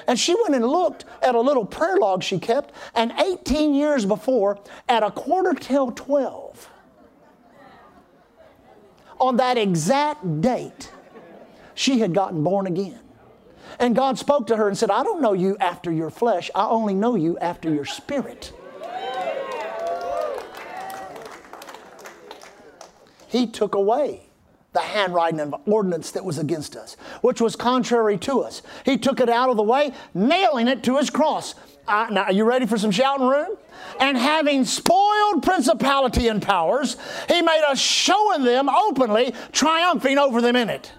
And 0.06 0.18
she 0.18 0.34
went 0.34 0.54
and 0.54 0.66
looked 0.66 1.04
at 1.22 1.34
a 1.34 1.40
little 1.40 1.64
prayer 1.64 1.96
log 1.96 2.22
she 2.22 2.38
kept, 2.38 2.72
and 2.94 3.12
18 3.12 3.74
years 3.74 4.04
before, 4.04 4.58
at 4.88 5.02
a 5.02 5.10
quarter 5.10 5.54
till 5.54 5.92
12, 5.92 6.70
on 9.18 9.36
that 9.36 9.56
exact 9.56 10.40
date, 10.40 10.90
she 11.74 12.00
had 12.00 12.14
gotten 12.14 12.42
born 12.42 12.66
again. 12.66 12.98
And 13.78 13.94
God 13.94 14.18
spoke 14.18 14.48
to 14.48 14.56
her 14.56 14.68
and 14.68 14.76
said, 14.76 14.90
I 14.90 15.02
don't 15.02 15.22
know 15.22 15.32
you 15.32 15.56
after 15.58 15.92
your 15.92 16.10
flesh, 16.10 16.50
I 16.54 16.66
only 16.66 16.94
know 16.94 17.14
you 17.14 17.38
after 17.38 17.72
your 17.72 17.84
spirit. 17.84 18.52
He 23.28 23.46
took 23.46 23.74
away 23.74 24.28
the 24.72 24.80
handwriting 24.80 25.40
of 25.40 25.54
ordinance 25.66 26.10
that 26.12 26.24
was 26.24 26.38
against 26.38 26.76
us, 26.76 26.96
which 27.20 27.40
was 27.40 27.56
contrary 27.56 28.16
to 28.18 28.40
us. 28.40 28.62
He 28.84 28.96
took 28.96 29.20
it 29.20 29.28
out 29.28 29.50
of 29.50 29.56
the 29.56 29.62
way, 29.62 29.92
nailing 30.14 30.68
it 30.68 30.82
to 30.84 30.96
his 30.96 31.10
cross. 31.10 31.54
Uh, 31.86 32.06
now, 32.10 32.22
are 32.24 32.32
you 32.32 32.44
ready 32.44 32.64
for 32.64 32.78
some 32.78 32.90
shouting 32.90 33.26
room? 33.26 33.56
And 34.00 34.16
having 34.16 34.64
spoiled 34.64 35.42
principality 35.42 36.28
and 36.28 36.40
powers, 36.40 36.96
he 37.28 37.42
made 37.42 37.64
us 37.68 37.78
showing 37.78 38.44
them 38.44 38.68
openly, 38.68 39.34
triumphing 39.50 40.16
over 40.16 40.40
them 40.40 40.56
in 40.56 40.70
it. 40.70 40.92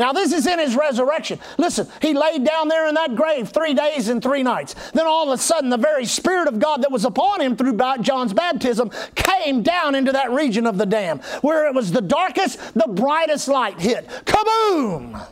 Now, 0.00 0.14
this 0.14 0.32
is 0.32 0.46
in 0.46 0.58
his 0.58 0.74
resurrection. 0.74 1.38
Listen, 1.58 1.86
he 2.00 2.14
laid 2.14 2.42
down 2.42 2.68
there 2.68 2.88
in 2.88 2.94
that 2.94 3.14
grave 3.14 3.50
three 3.50 3.74
days 3.74 4.08
and 4.08 4.22
three 4.22 4.42
nights. 4.42 4.74
Then 4.94 5.06
all 5.06 5.30
of 5.30 5.38
a 5.38 5.42
sudden, 5.42 5.68
the 5.68 5.76
very 5.76 6.06
Spirit 6.06 6.48
of 6.48 6.58
God 6.58 6.80
that 6.82 6.90
was 6.90 7.04
upon 7.04 7.42
him 7.42 7.54
through 7.54 7.78
John's 8.00 8.32
baptism 8.32 8.90
came 9.14 9.62
down 9.62 9.94
into 9.94 10.10
that 10.12 10.30
region 10.30 10.66
of 10.66 10.78
the 10.78 10.86
dam 10.86 11.18
where 11.42 11.66
it 11.66 11.74
was 11.74 11.92
the 11.92 12.00
darkest, 12.00 12.72
the 12.72 12.88
brightest 12.88 13.46
light 13.46 13.78
hit. 13.78 14.08
Kaboom! 14.24 15.22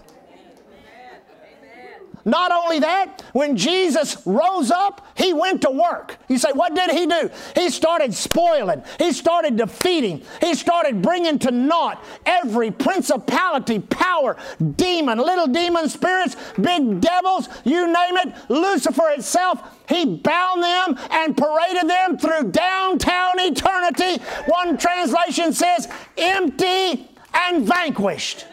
Not 2.28 2.52
only 2.52 2.80
that, 2.80 3.22
when 3.32 3.56
Jesus 3.56 4.20
rose 4.26 4.70
up, 4.70 5.06
he 5.14 5.32
went 5.32 5.62
to 5.62 5.70
work. 5.70 6.18
You 6.28 6.36
say, 6.36 6.50
what 6.52 6.74
did 6.74 6.90
he 6.90 7.06
do? 7.06 7.30
He 7.54 7.70
started 7.70 8.12
spoiling, 8.12 8.82
he 8.98 9.12
started 9.12 9.56
defeating, 9.56 10.22
he 10.42 10.54
started 10.54 11.00
bringing 11.00 11.38
to 11.38 11.50
naught 11.50 12.04
every 12.26 12.70
principality, 12.70 13.78
power, 13.78 14.36
demon, 14.76 15.16
little 15.16 15.46
demon 15.46 15.88
spirits, 15.88 16.36
big 16.60 17.00
devils, 17.00 17.48
you 17.64 17.86
name 17.86 18.18
it, 18.18 18.34
Lucifer 18.50 19.08
itself. 19.08 19.62
He 19.88 20.04
bound 20.04 20.62
them 20.62 20.98
and 21.10 21.34
paraded 21.34 21.88
them 21.88 22.18
through 22.18 22.50
downtown 22.50 23.38
eternity. 23.38 24.22
One 24.48 24.76
translation 24.76 25.54
says, 25.54 25.88
empty 26.18 27.08
and 27.32 27.66
vanquished. 27.66 28.44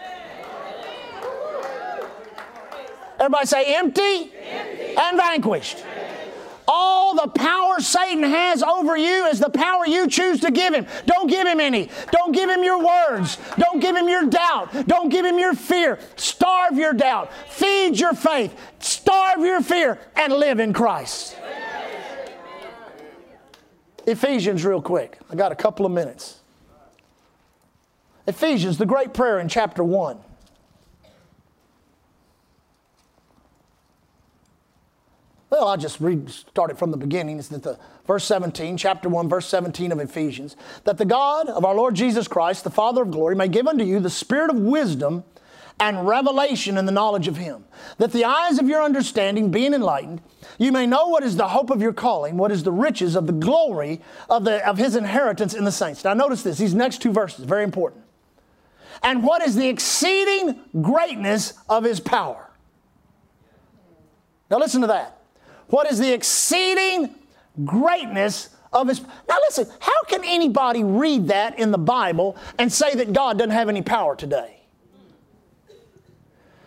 Everybody 3.20 3.46
say 3.46 3.76
empty, 3.76 4.32
empty. 4.50 4.96
and 4.98 5.18
vanquished. 5.18 5.84
All 6.68 7.16
the 7.16 7.28
power 7.28 7.80
Satan 7.80 8.24
has 8.24 8.64
over 8.64 8.98
you 8.98 9.28
is 9.28 9.40
the 9.40 9.50
power 9.50 9.86
you 9.86 10.08
choose 10.08 10.42
to 10.42 10.52
give 10.52 10.74
him. 10.74 10.88
Don't 11.06 11.30
give 11.30 11.48
him 11.48 11.60
any. 11.60 11.90
Don't 12.12 12.32
give 12.32 12.50
him 12.50 12.64
your 12.64 12.84
words. 12.84 13.38
Don't 13.58 13.80
give 13.80 13.96
him 13.96 14.10
your 14.10 14.26
doubt. 14.26 14.88
Don't 14.88 15.10
give 15.10 15.26
him 15.26 15.38
your 15.38 15.54
fear. 15.54 16.00
Starve 16.16 16.78
your 16.78 16.94
doubt. 16.94 17.32
Feed 17.50 18.00
your 18.00 18.14
faith. 18.14 18.58
Starve 18.80 19.42
your 19.42 19.62
fear 19.62 20.00
and 20.16 20.34
live 20.34 20.60
in 20.60 20.74
Christ. 20.74 21.38
Ephesians, 24.08 24.66
real 24.66 24.82
quick. 24.82 25.20
I 25.32 25.36
got 25.36 25.52
a 25.52 25.56
couple 25.56 25.86
of 25.86 25.92
minutes. 25.92 26.40
Ephesians, 28.28 28.78
the 28.78 28.86
great 28.86 29.14
prayer 29.14 29.40
in 29.40 29.48
chapter 29.48 29.84
1. 29.84 30.18
Well, 35.56 35.70
I'll 35.70 35.78
just 35.78 36.02
read, 36.02 36.30
start 36.30 36.70
it 36.70 36.78
from 36.78 36.92
the 36.92 36.98
beginning. 36.98 37.40
It's 37.40 37.48
that 37.48 37.64
the 37.64 37.80
verse 38.06 38.26
17, 38.26 38.76
chapter 38.76 39.08
1, 39.08 39.30
verse 39.30 39.48
17 39.48 39.94
of 39.94 40.02
Ephesians. 40.02 40.58
That 40.84 40.98
the 40.98 41.06
God 41.06 41.48
of 41.48 41.64
our 41.64 41.74
Lord 41.74 41.96
Jesus 41.96 42.28
Christ, 42.28 42.66
the 42.66 42.70
Father 42.70 43.04
of 43.04 43.12
glory, 43.12 43.38
may 43.38 43.48
give 43.48 43.66
unto 43.66 43.86
you 43.86 44.02
the 44.02 44.10
spirit 44.10 44.50
of 44.50 44.58
wisdom 44.58 45.24
and 45.80 46.06
revelation 46.06 46.78
in 46.78 46.86
the 46.86 46.92
knowledge 46.92 47.30
of 47.30 47.38
Him, 47.38 47.64
that 48.00 48.12
the 48.12 48.26
eyes 48.26 48.60
of 48.60 48.68
your 48.68 48.84
understanding 48.84 49.50
being 49.50 49.74
enlightened, 49.74 50.22
you 50.58 50.74
may 50.74 50.86
know 50.86 51.08
what 51.08 51.24
is 51.24 51.38
the 51.38 51.48
hope 51.48 51.70
of 51.70 51.82
your 51.82 51.94
calling, 51.94 52.36
what 52.36 52.52
is 52.52 52.64
the 52.64 52.72
riches 52.74 53.16
of 53.16 53.26
the 53.26 53.34
glory 53.34 54.02
of, 54.30 54.44
the, 54.44 54.68
of 54.68 54.78
His 54.78 54.98
inheritance 54.98 55.54
in 55.54 55.64
the 55.64 55.72
saints. 55.72 56.04
Now, 56.04 56.14
notice 56.14 56.44
this, 56.44 56.58
these 56.58 56.76
next 56.76 57.02
two 57.02 57.14
verses, 57.14 57.46
very 57.46 57.64
important. 57.64 58.04
And 59.02 59.24
what 59.24 59.42
is 59.42 59.56
the 59.56 59.70
exceeding 59.70 60.60
greatness 60.82 61.54
of 61.70 61.86
His 61.86 62.02
power? 62.02 62.50
Now, 64.52 64.60
listen 64.60 64.82
to 64.82 64.88
that 64.88 65.15
what 65.68 65.92
is 65.92 66.00
the 66.00 66.14
exceeding 66.14 67.16
greatness 67.64 68.50
of 68.74 68.90
his. 68.90 69.02
Now, 69.02 69.38
listen, 69.48 69.68
how 69.80 70.04
can 70.04 70.22
anybody 70.24 70.84
read 70.84 71.30
that 71.30 71.58
in 71.58 71.72
the 71.72 71.78
Bible 71.78 72.36
and 72.60 72.72
say 72.72 72.94
that 72.96 73.14
God 73.14 73.38
doesn't 73.38 73.52
have 73.52 73.70
any 73.70 73.82
power 73.82 74.16
today? 74.16 74.55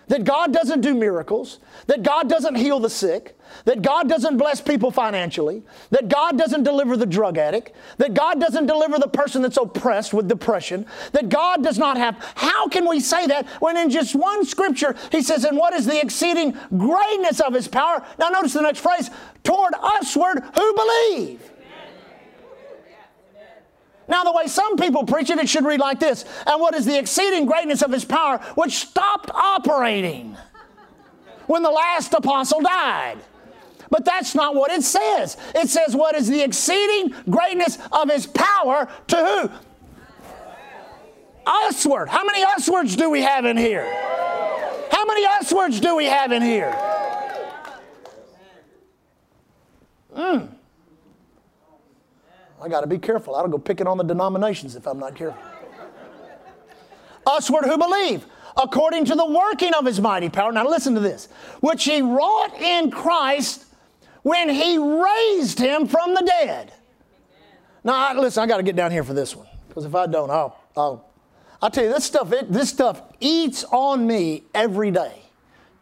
That 0.09 0.25
God 0.25 0.53
doesn't 0.53 0.81
do 0.81 0.95
miracles, 0.95 1.59
that 1.87 2.03
God 2.03 2.29
doesn't 2.29 2.57
heal 2.57 2.81
the 2.81 2.91
sick, 2.91 3.39
that 3.65 3.83
God 3.83 4.09
doesn't 4.09 4.37
bless 4.37 4.61
people 4.61 4.91
financially, 4.91 5.63
that 5.91 6.09
God 6.09 6.39
doesn't 6.39 6.63
deliver 6.63 6.97
the 6.97 7.07
drug 7.07 7.39
addict, 7.39 7.73
that 7.99 8.15
God 8.15 8.41
doesn't 8.41 8.67
deliver 8.67 8.99
the 8.99 9.09
person 9.09 9.43
that's 9.43 9.57
oppressed 9.57 10.15
with 10.15 10.29
depression, 10.29 10.87
that 11.13 11.29
God 11.29 11.63
does 11.63 11.79
not 11.79 11.97
have. 11.97 12.17
How 12.35 12.69
can 12.69 12.89
we 12.89 13.01
say 13.01 13.27
that 13.27 13.47
when 13.61 13.77
in 13.77 13.91
just 13.91 14.15
one 14.15 14.45
scripture 14.45 14.97
he 15.13 15.23
says, 15.23 15.45
And 15.45 15.57
what 15.57 15.75
is 15.75 15.87
the 15.87 16.01
exceeding 16.01 16.57
greatness 16.77 17.41
of 17.41 17.55
his 17.55 17.69
power? 17.69 18.05
Now, 18.19 18.29
notice 18.29 18.55
the 18.55 18.63
next 18.63 18.81
phrase 18.81 19.11
toward 19.45 19.75
usward 19.83 20.43
who 20.55 20.75
believe. 20.75 21.48
Now, 24.09 24.25
the 24.25 24.33
way 24.33 24.47
some 24.47 24.77
people 24.77 25.05
preach 25.05 25.29
it, 25.29 25.39
it 25.39 25.49
should 25.49 25.65
read 25.65 25.81
like 25.81 26.01
this 26.01 26.25
And 26.47 26.61
what 26.61 26.75
is 26.75 26.87
the 26.87 26.99
exceeding 26.99 27.47
greatness 27.47 27.83
of 27.83 27.93
his 27.93 28.05
power, 28.05 28.39
which 28.55 28.77
stopped 28.77 29.31
operating 29.31 30.37
when 31.47 31.63
the 31.63 31.71
last 31.71 32.15
apostle 32.15 32.61
died? 32.61 33.19
But 33.91 34.05
that's 34.05 34.35
not 34.35 34.55
what 34.55 34.71
it 34.71 34.83
says. 34.83 35.37
It 35.55 35.69
says, 35.69 35.97
What 35.97 36.15
is 36.15 36.29
the 36.29 36.43
exceeding 36.43 37.15
greatness 37.29 37.79
of 37.93 38.11
his 38.11 38.27
power 38.27 38.89
to 39.09 39.17
who? 39.17 39.51
Usward. 41.67 42.09
How 42.09 42.25
many 42.25 42.45
uswards 42.45 42.97
do 42.97 43.09
we 43.09 43.23
have 43.23 43.47
in 43.47 43.57
here? 43.57 43.85
How 44.91 45.07
many 45.07 45.25
uswards 45.41 45.81
do 45.81 45.97
we 45.97 46.05
have 46.05 46.33
in 46.33 46.43
here? 46.43 46.77
Mm. 50.15 50.58
I 52.63 52.69
got 52.69 52.81
to 52.81 52.87
be 52.87 52.99
careful. 52.99 53.35
I 53.37 53.41
don't 53.43 53.51
go 53.51 53.59
picking 53.59 53.87
on 53.87 53.99
the 53.99 54.05
denominations 54.05 54.77
if 54.77 54.87
I'm 54.87 54.99
not 54.99 55.15
careful. 55.15 55.41
Usward 57.27 57.65
who 57.65 57.77
believe, 57.77 58.27
according 58.57 59.05
to 59.07 59.15
the 59.15 59.27
working 59.27 59.75
of 59.75 59.85
his 59.85 60.01
mighty 60.01 60.29
power. 60.29 60.51
Now 60.51 60.67
listen 60.67 60.95
to 60.95 61.01
this. 61.01 61.29
Which 61.61 61.85
he 61.85 62.01
wrought 62.03 62.55
in 62.61 62.91
Christ 62.91 63.67
when 64.23 64.49
he 64.49 64.79
raised 64.79 65.59
him 65.59 65.87
from 65.87 66.15
the 66.15 66.23
dead. 66.23 66.73
Now, 67.85 67.95
I, 67.95 68.13
listen, 68.15 68.43
I 68.43 68.47
got 68.47 68.57
to 68.57 68.63
get 68.63 68.77
down 68.77 68.91
here 68.91 69.05
for 69.05 69.15
this 69.15 69.37
one 69.37 69.47
because 69.69 69.85
if 69.85 69.95
I 69.95 70.07
don't, 70.07 70.31
I'll, 70.31 70.59
I'll, 70.77 71.11
I'll 71.63 71.71
tell 71.71 71.85
you 71.85 71.93
this 71.93 72.05
stuff. 72.05 72.33
It, 72.33 72.53
this 72.53 72.69
stuff 72.71 73.03
eats 73.21 73.65
on 73.65 74.07
me 74.07 74.45
every 74.55 74.91
day. 74.91 75.23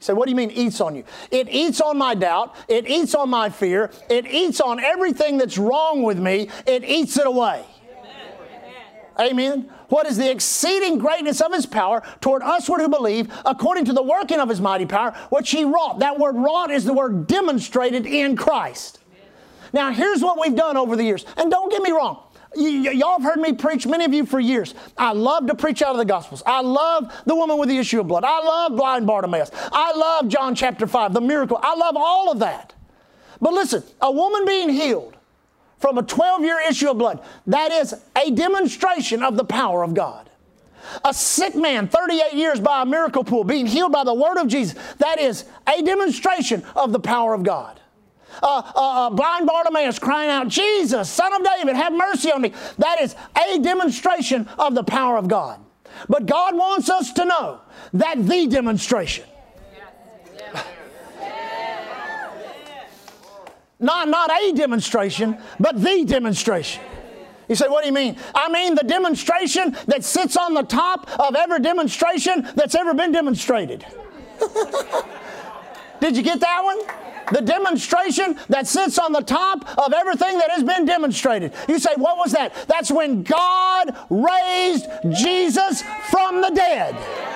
Say, 0.07 0.13
what 0.13 0.27
do 0.27 0.31
you 0.31 0.37
mean 0.37 0.53
eats 0.53 0.81
on 0.81 0.95
you? 0.95 1.03
It 1.33 1.49
eats 1.51 1.81
on 1.81 1.99
my 1.99 2.15
doubt. 2.15 2.55
It 2.69 2.89
eats 2.89 3.13
on 3.17 3.29
my 3.29 3.51
fear. 3.51 3.91
It 4.09 4.25
eats 4.29 4.61
on 4.61 4.79
everything 4.79 5.37
that's 5.37 5.59
wrong 5.59 6.05
with 6.05 6.17
me. 6.17 6.49
It 6.65 6.85
eats 6.85 7.19
it 7.19 7.27
away. 7.27 7.65
Amen. 9.19 9.69
What 9.89 10.07
is 10.07 10.17
the 10.17 10.31
exceeding 10.31 10.99
greatness 10.99 11.41
of 11.41 11.53
his 11.53 11.67
power 11.67 12.05
toward 12.21 12.43
usward 12.43 12.83
who 12.83 12.89
believe, 12.89 13.33
according 13.45 13.87
to 13.87 13.93
the 13.93 14.03
working 14.03 14.39
of 14.39 14.49
his 14.49 14.61
mighty 14.61 14.87
power, 14.87 15.13
which 15.31 15.51
he 15.51 15.65
wrought. 15.65 15.99
That 15.99 16.21
word 16.21 16.37
wrought 16.37 16.71
is 16.71 16.85
the 16.85 16.93
word 16.93 17.27
demonstrated 17.27 18.07
in 18.07 18.37
Christ. 18.37 19.01
Now, 19.73 19.91
here's 19.91 20.23
what 20.23 20.39
we've 20.39 20.55
done 20.55 20.77
over 20.77 20.95
the 20.95 21.03
years. 21.03 21.25
And 21.37 21.51
don't 21.51 21.71
get 21.71 21.83
me 21.83 21.91
wrong, 21.91 22.23
y'all 22.57 23.21
have 23.21 23.23
heard 23.23 23.41
me 23.41 23.53
preach, 23.53 23.87
many 23.87 24.05
of 24.05 24.15
you 24.15 24.27
for 24.27 24.41
years. 24.41 24.75
I 24.97 25.13
love 25.13 25.47
to 25.47 25.55
preach 25.55 25.83
out 25.83 25.93
of 25.93 25.99
the 25.99 26.05
Gospels. 26.05 26.43
I 26.47 26.61
love 26.61 27.13
the 27.27 27.35
woman 27.35 27.59
with 27.59 27.69
the 27.69 27.79
issue 27.79 28.01
of 28.01 28.09
blood. 28.09 28.25
I 28.25 28.41
love 28.41 28.77
blind 28.77 29.07
Bartimaeus. 29.07 29.51
I 29.73 29.93
love 29.95 30.29
John 30.29 30.55
chapter 30.55 30.87
5, 30.87 31.13
the 31.13 31.21
miracle. 31.21 31.59
I 31.63 31.75
love 31.75 31.97
all 31.97 32.31
of 32.31 32.41
that. 32.41 32.75
But 33.41 33.53
listen, 33.53 33.83
a 34.01 34.11
woman 34.11 34.45
being 34.47 34.71
healed 34.71 35.17
from 35.79 35.99
a 35.99 36.03
12 36.03 36.43
year 36.43 36.61
issue 36.69 36.91
of 36.91 36.99
blood, 36.99 37.23
that 37.47 37.71
is 37.71 37.95
a 38.17 38.31
demonstration 38.31 39.23
of 39.23 39.37
the 39.37 39.45
power 39.45 39.83
of 39.83 39.95
God. 39.95 40.31
A 41.05 41.13
sick 41.13 41.55
man, 41.55 41.89
38 41.89 42.33
years 42.35 42.61
by 42.61 42.83
a 42.83 42.87
miracle 42.87 43.25
pool, 43.25 43.45
being 43.45 43.67
healed 43.67 43.93
by 43.93 44.05
the 44.05 44.15
word 44.15 44.39
of 44.39 44.47
Jesus, 44.47 44.79
that 44.99 45.19
is 45.19 45.45
a 45.69 45.83
demonstration 45.83 46.65
of 46.75 46.93
the 46.93 47.01
power 47.01 47.35
of 47.35 47.43
God 47.43 47.81
uh, 48.43 49.11
blind 49.11 49.47
Bartimaeus 49.47 49.99
crying 49.99 50.31
out, 50.31 50.49
Jesus, 50.49 51.09
son 51.09 51.33
of 51.33 51.45
David, 51.45 51.77
have 51.77 51.93
mercy 51.93 52.31
on 52.31 52.43
me. 52.43 52.53
That 52.79 53.01
is 53.01 53.15
a 53.37 53.59
demonstration 53.59 54.49
of 54.59 54.75
the 54.75 54.85
power 54.85 55.17
of 55.17 55.29
God. 55.29 55.61
But 56.09 56.27
God 56.27 56.57
wants 56.57 56.91
us 56.91 57.13
to 57.15 57.25
know 57.25 57.61
that 57.95 58.27
the 58.27 58.47
demonstration, 58.47 59.25
not, 63.79 64.09
not 64.09 64.31
a 64.31 64.53
demonstration, 64.53 65.39
but 65.61 65.81
the 65.83 66.05
demonstration. 66.05 66.83
You 67.49 67.55
say, 67.55 67.69
what 67.69 67.83
do 67.83 67.89
you 67.89 67.95
mean? 67.95 68.17
I 68.35 68.49
mean 68.49 68.75
the 68.75 68.85
demonstration 68.85 69.77
that 69.87 70.03
sits 70.03 70.37
on 70.37 70.55
the 70.55 70.63
top 70.63 71.09
of 71.21 71.37
every 71.37 71.61
demonstration 71.61 72.49
that's 72.55 72.75
ever 72.75 72.93
been 72.93 73.13
demonstrated. 73.13 73.87
Did 76.01 76.17
you 76.17 76.23
get 76.23 76.41
that 76.41 76.65
one? 76.65 76.79
The 77.33 77.41
demonstration 77.41 78.39
that 78.49 78.67
sits 78.67 78.99
on 78.99 79.13
the 79.13 79.21
top 79.21 79.79
of 79.79 79.93
everything 79.93 80.39
that 80.39 80.51
has 80.51 80.63
been 80.63 80.85
demonstrated. 80.85 81.53
You 81.69 81.79
say, 81.79 81.91
what 81.97 82.17
was 82.17 82.33
that? 82.33 82.55
That's 82.69 82.91
when 82.91 83.23
God 83.23 83.97
raised 84.11 84.87
Jesus 85.15 85.83
from 86.11 86.41
the 86.43 86.51
dead. 86.55 87.36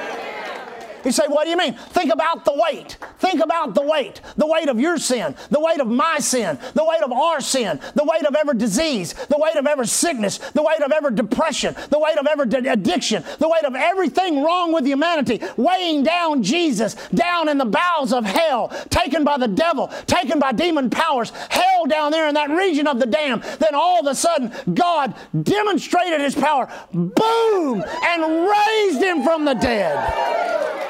You 1.04 1.12
say, 1.12 1.24
what 1.26 1.44
do 1.44 1.50
you 1.50 1.56
mean? 1.56 1.74
Think 1.74 2.12
about 2.12 2.44
the 2.44 2.52
weight. 2.54 2.98
Think 3.18 3.42
about 3.42 3.74
the 3.74 3.82
weight. 3.82 4.20
The 4.36 4.46
weight 4.46 4.68
of 4.68 4.78
your 4.80 4.98
sin, 4.98 5.34
the 5.50 5.60
weight 5.60 5.80
of 5.80 5.88
my 5.88 6.18
sin, 6.18 6.58
the 6.74 6.84
weight 6.84 7.02
of 7.02 7.12
our 7.12 7.40
sin, 7.40 7.80
the 7.94 8.04
weight 8.04 8.24
of 8.26 8.34
every 8.34 8.56
disease, 8.56 9.14
the 9.28 9.38
weight 9.38 9.56
of 9.56 9.66
every 9.66 9.86
sickness, 9.86 10.38
the 10.38 10.62
weight 10.62 10.82
of 10.82 10.92
every 10.92 11.14
depression, 11.14 11.74
the 11.90 11.98
weight 11.98 12.18
of 12.18 12.26
every 12.26 12.46
addiction, 12.68 13.24
the 13.38 13.48
weight 13.48 13.64
of 13.64 13.74
everything 13.74 14.42
wrong 14.42 14.72
with 14.72 14.86
humanity, 14.86 15.40
weighing 15.56 16.02
down 16.02 16.42
Jesus 16.42 16.94
down 17.14 17.48
in 17.48 17.58
the 17.58 17.64
bowels 17.64 18.12
of 18.12 18.24
hell, 18.24 18.68
taken 18.90 19.24
by 19.24 19.38
the 19.38 19.48
devil, 19.48 19.88
taken 20.06 20.38
by 20.38 20.52
demon 20.52 20.90
powers, 20.90 21.30
hell 21.48 21.86
down 21.86 22.12
there 22.12 22.28
in 22.28 22.34
that 22.34 22.50
region 22.50 22.86
of 22.86 22.98
the 22.98 23.06
dam. 23.06 23.42
Then 23.58 23.74
all 23.74 24.00
of 24.00 24.06
a 24.06 24.14
sudden, 24.14 24.52
God 24.74 25.14
demonstrated 25.42 26.20
his 26.20 26.34
power, 26.34 26.68
boom, 26.92 27.84
and 28.04 28.48
raised 28.48 29.02
him 29.02 29.22
from 29.24 29.44
the 29.44 29.54
dead. 29.54 30.89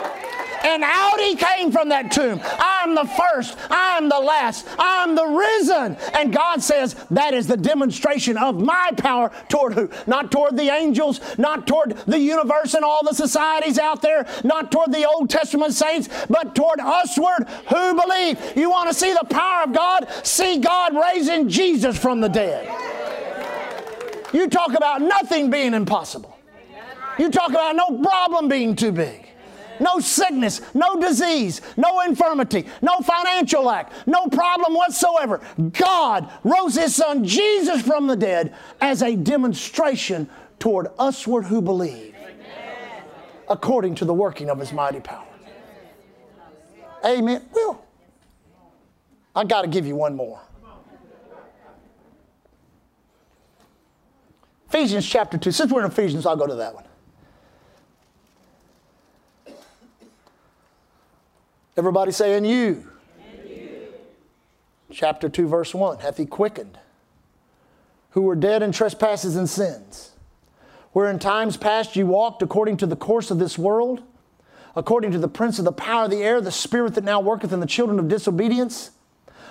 And 0.63 0.83
out 0.83 1.19
he 1.19 1.37
came 1.37 1.73
from 1.73 1.89
that 1.89 2.11
tomb. 2.11 2.41
I'm 2.45 2.95
the 2.95 3.05
first, 3.05 3.57
I'm 3.71 4.09
the 4.09 4.19
last, 4.19 4.67
I'm 4.79 5.15
the 5.15 5.25
risen. 5.25 5.97
And 6.15 6.33
God 6.33 6.63
says 6.63 6.95
that 7.11 7.35
is 7.35 7.47
the 7.47 7.57
demonstration 7.57 8.37
of 8.37 8.61
my 8.61 8.91
power 8.97 9.31
toward 9.49 9.75
who? 9.75 9.91
Not 10.07 10.31
toward 10.31 10.57
the 10.57 10.71
angels, 10.71 11.21
not 11.39 11.67
toward 11.67 11.97
the 12.07 12.19
universe 12.19 12.75
and 12.75 12.85
all 12.85 13.01
the 13.05 13.15
societies 13.15 13.79
out 13.79 14.03
there, 14.03 14.27
not 14.45 14.71
toward 14.71 14.93
the 14.93 15.09
Old 15.09 15.31
Testament 15.31 15.73
saints, 15.73 16.09
but 16.29 16.55
toward 16.55 16.79
usward 16.79 17.49
who 17.69 18.01
believe. 18.01 18.39
You 18.57 18.71
want 18.71 18.89
to 18.89 18.95
see 18.95 19.13
the 19.13 19.27
power 19.31 19.65
of 19.65 19.73
God? 19.73 20.09
See 20.25 20.59
God 20.59 20.95
raising 20.95 21.49
Jesus 21.49 21.99
from 21.99 22.21
the 22.21 22.29
dead. 22.29 22.69
You 24.33 24.49
talk 24.49 24.75
about 24.75 25.01
nothing 25.01 25.51
being 25.51 25.75
impossible. 25.75 26.37
You 27.19 27.31
talk 27.31 27.51
about 27.51 27.77
no 27.77 27.99
problem 27.99 28.49
being 28.49 28.77
too 28.77 28.93
big 28.93 29.30
no 29.81 29.99
sickness, 29.99 30.61
no 30.75 31.01
disease, 31.01 31.61
no 31.77 32.01
infirmity, 32.01 32.67
no 32.83 32.99
financial 32.99 33.65
lack, 33.65 33.93
no 34.07 34.27
problem 34.29 34.75
whatsoever. 34.75 35.41
God 35.73 36.31
rose 36.45 36.75
His 36.75 36.95
Son 36.95 37.25
Jesus 37.25 37.83
from 37.83 38.07
the 38.07 38.17
dead 38.17 38.55
as 38.81 39.03
a 39.03 39.17
demonstration 39.17 40.29
toward 40.59 40.89
usward 40.99 41.43
who 41.47 41.63
believe, 41.63 42.15
according 43.49 43.95
to 43.97 44.05
the 44.05 44.15
working 44.15 44.51
of 44.51 44.59
His 44.59 44.73
mighty 44.73 45.01
power. 45.01 45.27
Amen. 47.05 47.43
Well, 47.53 47.85
I 49.35 49.45
got 49.45 49.63
to 49.63 49.69
give 49.69 49.87
you 49.87 49.97
one 49.97 50.15
more. 50.17 50.41
Ephesians 54.69 55.05
chapter 55.09 55.37
2. 55.37 55.51
Since 55.51 55.73
we're 55.73 55.81
in 55.81 55.91
Ephesians, 55.91 56.27
I'll 56.27 56.37
go 56.37 56.47
to 56.47 56.55
that 56.57 56.75
one. 56.75 56.85
Everybody 61.81 62.13
saying 62.13 62.45
you. 62.45 62.87
you. 63.49 63.89
Chapter 64.93 65.31
2, 65.31 65.49
verse 65.49 65.75
1 65.75 66.01
hath 66.01 66.19
he 66.19 66.27
quickened, 66.27 66.77
who 68.11 68.21
were 68.21 68.37
dead 68.37 68.63
in 68.63 68.71
trespasses 68.71 69.35
and 69.35 69.49
sins, 69.49 70.11
where 70.93 71.09
in 71.09 71.19
times 71.19 71.57
past 71.57 71.97
you 71.97 72.07
walked 72.07 72.43
according 72.43 72.77
to 72.77 72.87
the 72.87 72.97
course 72.97 73.31
of 73.31 73.39
this 73.39 73.57
world, 73.57 74.03
according 74.77 75.13
to 75.13 75.19
the 75.19 75.27
prince 75.27 75.59
of 75.59 75.65
the 75.65 75.73
power 75.73 76.05
of 76.05 76.11
the 76.11 76.23
air, 76.23 76.43
the 76.43 76.51
spirit 76.51 76.93
that 76.97 77.05
now 77.05 77.19
worketh 77.19 77.51
in 77.51 77.61
the 77.61 77.67
children 77.67 77.99
of 77.99 78.09
disobedience, 78.09 78.91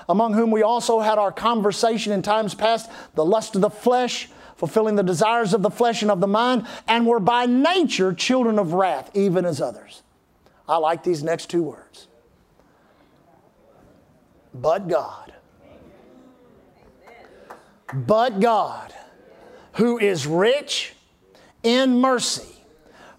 among 0.07 0.34
whom 0.34 0.51
we 0.51 0.61
also 0.61 0.99
had 0.99 1.17
our 1.17 1.32
conversation 1.32 2.13
in 2.13 2.21
times 2.21 2.53
past, 2.53 2.91
the 3.15 3.25
lust 3.25 3.55
of 3.55 3.61
the 3.61 3.71
flesh, 3.71 4.30
fulfilling 4.55 4.95
the 4.95 5.01
desires 5.01 5.51
of 5.51 5.63
the 5.63 5.71
flesh 5.71 6.03
and 6.03 6.11
of 6.11 6.21
the 6.21 6.27
mind, 6.27 6.67
and 6.88 7.07
were 7.07 7.19
by 7.19 7.47
nature 7.47 8.13
children 8.13 8.59
of 8.59 8.73
wrath, 8.73 9.09
even 9.15 9.45
as 9.45 9.59
others. 9.59 10.03
I 10.69 10.77
like 10.77 11.03
these 11.03 11.23
next 11.23 11.49
two 11.49 11.63
words 11.63 12.09
but 14.54 14.88
God. 14.88 15.34
But 17.93 18.39
God, 18.39 18.93
who 19.74 19.97
is 19.97 20.28
rich 20.28 20.93
in 21.64 22.00
mercy, 22.00 22.56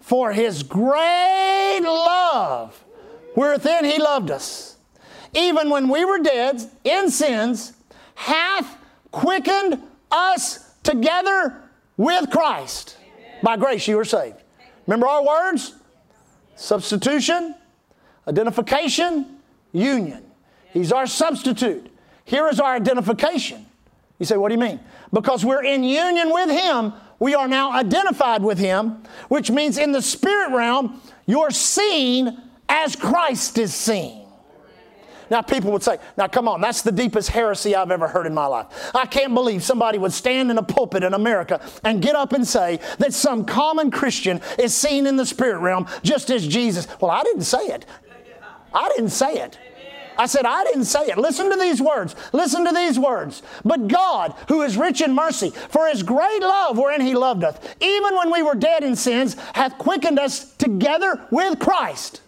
for 0.00 0.32
his 0.32 0.62
great 0.62 1.80
love, 1.82 2.84
wherein 3.34 3.84
he 3.84 3.98
loved 3.98 4.30
us, 4.30 4.76
even 5.34 5.70
when 5.70 5.88
we 5.88 6.04
were 6.04 6.18
dead 6.18 6.60
in 6.84 7.10
sins, 7.10 7.72
hath 8.14 8.76
quickened 9.12 9.80
us 10.10 10.72
together 10.82 11.62
with 11.96 12.30
Christ. 12.30 12.96
By 13.42 13.56
grace 13.56 13.86
you 13.86 13.98
are 13.98 14.04
saved. 14.04 14.36
Remember 14.86 15.06
our 15.06 15.24
words? 15.24 15.74
Substitution, 16.56 17.54
identification, 18.26 19.38
union. 19.72 20.29
He's 20.72 20.92
our 20.92 21.06
substitute. 21.06 21.90
Here 22.24 22.48
is 22.48 22.60
our 22.60 22.74
identification. 22.74 23.66
You 24.18 24.26
say, 24.26 24.36
what 24.36 24.48
do 24.48 24.54
you 24.54 24.60
mean? 24.60 24.80
Because 25.12 25.44
we're 25.44 25.64
in 25.64 25.82
union 25.82 26.32
with 26.32 26.50
Him, 26.50 26.92
we 27.18 27.34
are 27.34 27.48
now 27.48 27.72
identified 27.72 28.42
with 28.42 28.58
Him, 28.58 29.02
which 29.28 29.50
means 29.50 29.78
in 29.78 29.92
the 29.92 30.02
spirit 30.02 30.54
realm, 30.54 31.00
you're 31.26 31.50
seen 31.50 32.40
as 32.68 32.94
Christ 32.96 33.58
is 33.58 33.74
seen. 33.74 34.20
Now, 35.30 35.42
people 35.42 35.70
would 35.70 35.82
say, 35.82 35.98
now 36.18 36.26
come 36.26 36.48
on, 36.48 36.60
that's 36.60 36.82
the 36.82 36.90
deepest 36.90 37.30
heresy 37.30 37.76
I've 37.76 37.92
ever 37.92 38.08
heard 38.08 38.26
in 38.26 38.34
my 38.34 38.46
life. 38.46 38.66
I 38.94 39.06
can't 39.06 39.32
believe 39.32 39.62
somebody 39.62 39.96
would 39.96 40.12
stand 40.12 40.50
in 40.50 40.58
a 40.58 40.62
pulpit 40.62 41.04
in 41.04 41.14
America 41.14 41.60
and 41.84 42.02
get 42.02 42.16
up 42.16 42.32
and 42.32 42.46
say 42.46 42.80
that 42.98 43.14
some 43.14 43.44
common 43.44 43.92
Christian 43.92 44.40
is 44.58 44.74
seen 44.74 45.06
in 45.06 45.16
the 45.16 45.24
spirit 45.24 45.60
realm 45.60 45.86
just 46.02 46.30
as 46.30 46.46
Jesus. 46.46 46.88
Well, 47.00 47.12
I 47.12 47.22
didn't 47.22 47.42
say 47.42 47.64
it. 47.66 47.86
I 48.74 48.88
didn't 48.88 49.10
say 49.10 49.34
it. 49.34 49.56
I 50.20 50.26
said, 50.26 50.44
I 50.44 50.64
didn't 50.64 50.84
say 50.84 51.06
it. 51.06 51.16
Listen 51.16 51.48
to 51.48 51.56
these 51.56 51.80
words. 51.80 52.14
Listen 52.34 52.66
to 52.66 52.72
these 52.72 52.98
words. 52.98 53.42
But 53.64 53.88
God, 53.88 54.34
who 54.48 54.60
is 54.60 54.76
rich 54.76 55.00
in 55.00 55.14
mercy, 55.14 55.48
for 55.70 55.86
his 55.86 56.02
great 56.02 56.42
love 56.42 56.76
wherein 56.76 57.00
he 57.00 57.14
loved 57.14 57.42
us, 57.42 57.56
even 57.80 58.14
when 58.14 58.30
we 58.30 58.42
were 58.42 58.54
dead 58.54 58.84
in 58.84 58.96
sins, 58.96 59.34
hath 59.54 59.78
quickened 59.78 60.18
us 60.18 60.52
together 60.56 61.26
with 61.30 61.58
Christ. 61.58 62.20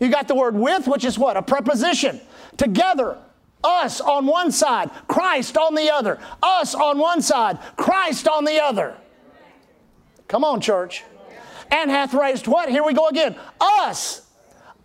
You 0.00 0.08
got 0.08 0.26
the 0.26 0.34
word 0.34 0.54
with, 0.54 0.88
which 0.88 1.04
is 1.04 1.18
what? 1.18 1.36
A 1.36 1.42
preposition. 1.42 2.18
Together. 2.56 3.18
Us 3.62 4.00
on 4.00 4.24
one 4.24 4.50
side, 4.50 4.90
Christ 5.06 5.58
on 5.58 5.74
the 5.74 5.90
other. 5.90 6.18
Us 6.42 6.74
on 6.74 6.96
one 6.96 7.20
side, 7.20 7.58
Christ 7.76 8.26
on 8.26 8.46
the 8.46 8.58
other. 8.62 8.96
Come 10.28 10.44
on, 10.44 10.62
church. 10.62 11.04
And 11.70 11.90
hath 11.90 12.14
raised 12.14 12.46
what? 12.46 12.70
Here 12.70 12.82
we 12.82 12.94
go 12.94 13.08
again. 13.08 13.36
Us 13.60 14.22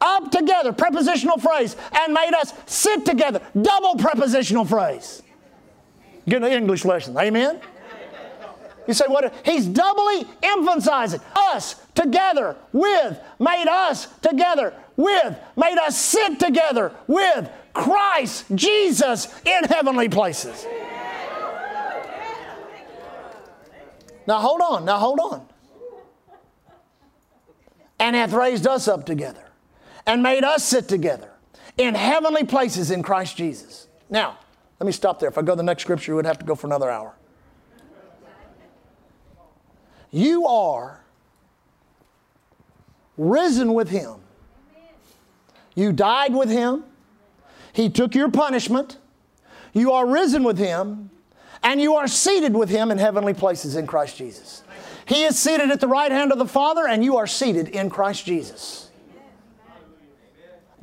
up 0.04 0.30
together, 0.32 0.74
prepositional 0.74 1.38
phrase, 1.38 1.76
and 1.98 2.14
made 2.14 2.34
us 2.34 2.54
sit 2.66 3.06
together, 3.06 3.42
double 3.60 3.96
prepositional 3.96 4.66
phrase. 4.66 5.24
Get 6.28 6.44
an 6.44 6.52
English 6.52 6.86
lesson, 6.86 7.18
amen? 7.18 7.60
You 8.88 8.94
say, 8.94 9.06
what? 9.08 9.34
He's 9.46 9.66
doubly 9.66 10.26
emphasizing 10.42 11.22
us 11.36 11.76
together 11.96 12.58
with, 12.74 13.18
made 13.40 13.68
us 13.68 14.08
together 14.22 14.74
with, 14.98 15.38
made 15.56 15.78
us 15.78 15.98
sit 15.98 16.40
together 16.40 16.92
with 17.08 17.50
Christ 17.74 18.46
Jesus 18.54 19.34
in 19.46 19.64
heavenly 19.64 20.10
places. 20.10 20.66
Now 24.28 24.40
hold 24.40 24.62
on, 24.62 24.86
now 24.86 24.98
hold 24.98 25.20
on. 25.20 25.48
And 28.00 28.16
hath 28.16 28.34
raised 28.34 28.68
us 28.68 28.88
up 28.88 29.06
together 29.06 29.43
and 30.06 30.22
made 30.22 30.44
us 30.44 30.64
sit 30.64 30.88
together 30.88 31.32
in 31.78 31.96
heavenly 31.96 32.44
places 32.44 32.92
in 32.92 33.04
Christ 33.04 33.38
Jesus. 33.38 33.88
Now, 34.10 34.38
let 34.80 34.86
me 34.86 34.92
stop 34.92 35.20
there. 35.20 35.30
If 35.30 35.38
I 35.38 35.42
go 35.42 35.54
to 35.54 35.58
the 35.58 35.64
next 35.64 35.84
scripture, 35.84 36.14
we 36.14 36.18
would 36.18 36.26
have 36.26 36.40
to 36.40 36.46
go 36.46 36.56
for 36.56 36.68
another 36.68 36.90
hour. 36.90 37.16
You 40.12 40.46
are 40.46 41.04
risen 43.18 43.74
with 43.74 43.90
Him. 43.90 44.16
You 45.76 45.92
died 45.92 46.36
with 46.36 46.50
Him. 46.50 46.84
He 47.72 47.90
took 47.90 48.14
your 48.14 48.30
punishment. 48.30 48.98
You 49.74 49.94
are 49.94 50.06
risen 50.06 50.44
with 50.44 50.60
Him. 50.60 51.10
And 51.64 51.82
you 51.82 51.96
are 51.96 52.08
seated 52.08 52.56
with 52.56 52.70
Him 52.70 52.92
in 52.92 52.98
heavenly 52.98 53.34
places 53.34 53.76
in 53.76 53.88
Christ 53.88 54.18
Jesus. 54.18 54.64
He 55.06 55.24
is 55.24 55.40
seated 55.40 55.72
at 55.72 55.80
the 55.80 55.88
right 55.88 56.12
hand 56.12 56.32
of 56.32 56.38
the 56.38 56.46
Father, 56.46 56.88
and 56.88 57.04
you 57.04 57.18
are 57.18 57.28
seated 57.28 57.70
in 57.70 57.90
Christ 57.90 58.26
Jesus 58.26 58.92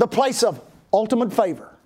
the 0.01 0.09
place 0.09 0.43
of 0.43 0.63
ultimate 0.95 1.31
favor, 1.31 1.77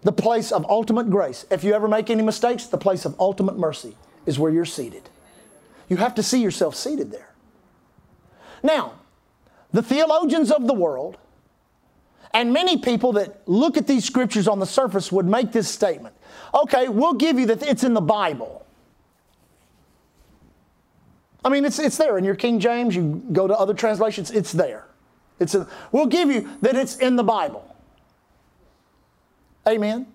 the 0.00 0.12
place 0.12 0.50
of 0.50 0.64
ultimate 0.70 1.10
grace. 1.10 1.44
If 1.50 1.62
you 1.62 1.74
ever 1.74 1.86
make 1.86 2.08
any 2.08 2.22
mistakes, 2.22 2.64
the 2.64 2.78
place 2.78 3.04
of 3.04 3.14
ultimate 3.20 3.58
mercy 3.58 3.94
is 4.24 4.38
where 4.38 4.50
you're 4.50 4.64
seated. 4.64 5.10
You 5.90 5.98
have 5.98 6.14
to 6.14 6.22
see 6.22 6.40
yourself 6.40 6.74
seated 6.74 7.12
there. 7.12 7.34
Now, 8.62 8.94
the 9.72 9.82
theologians 9.82 10.50
of 10.50 10.66
the 10.66 10.72
world 10.72 11.18
and 12.32 12.50
many 12.50 12.78
people 12.78 13.12
that 13.12 13.46
look 13.46 13.76
at 13.76 13.86
these 13.86 14.06
scriptures 14.06 14.48
on 14.48 14.58
the 14.58 14.66
surface 14.66 15.12
would 15.12 15.26
make 15.26 15.52
this 15.52 15.68
statement 15.68 16.14
okay, 16.54 16.88
we'll 16.88 17.12
give 17.12 17.38
you 17.38 17.44
that 17.46 17.62
it's 17.62 17.84
in 17.84 17.92
the 17.92 18.00
Bible. 18.00 18.64
I 21.44 21.50
mean, 21.50 21.66
it's, 21.66 21.78
it's 21.78 21.98
there 21.98 22.16
in 22.16 22.24
your 22.24 22.36
King 22.36 22.58
James, 22.58 22.96
you 22.96 23.22
go 23.32 23.46
to 23.46 23.54
other 23.54 23.74
translations, 23.74 24.30
it's 24.30 24.52
there. 24.52 24.87
It's 25.40 25.54
a, 25.54 25.68
we'll 25.92 26.06
give 26.06 26.30
you 26.30 26.48
that 26.62 26.74
it's 26.74 26.96
in 26.96 27.16
the 27.16 27.24
Bible. 27.24 27.64
Amen. 29.66 30.06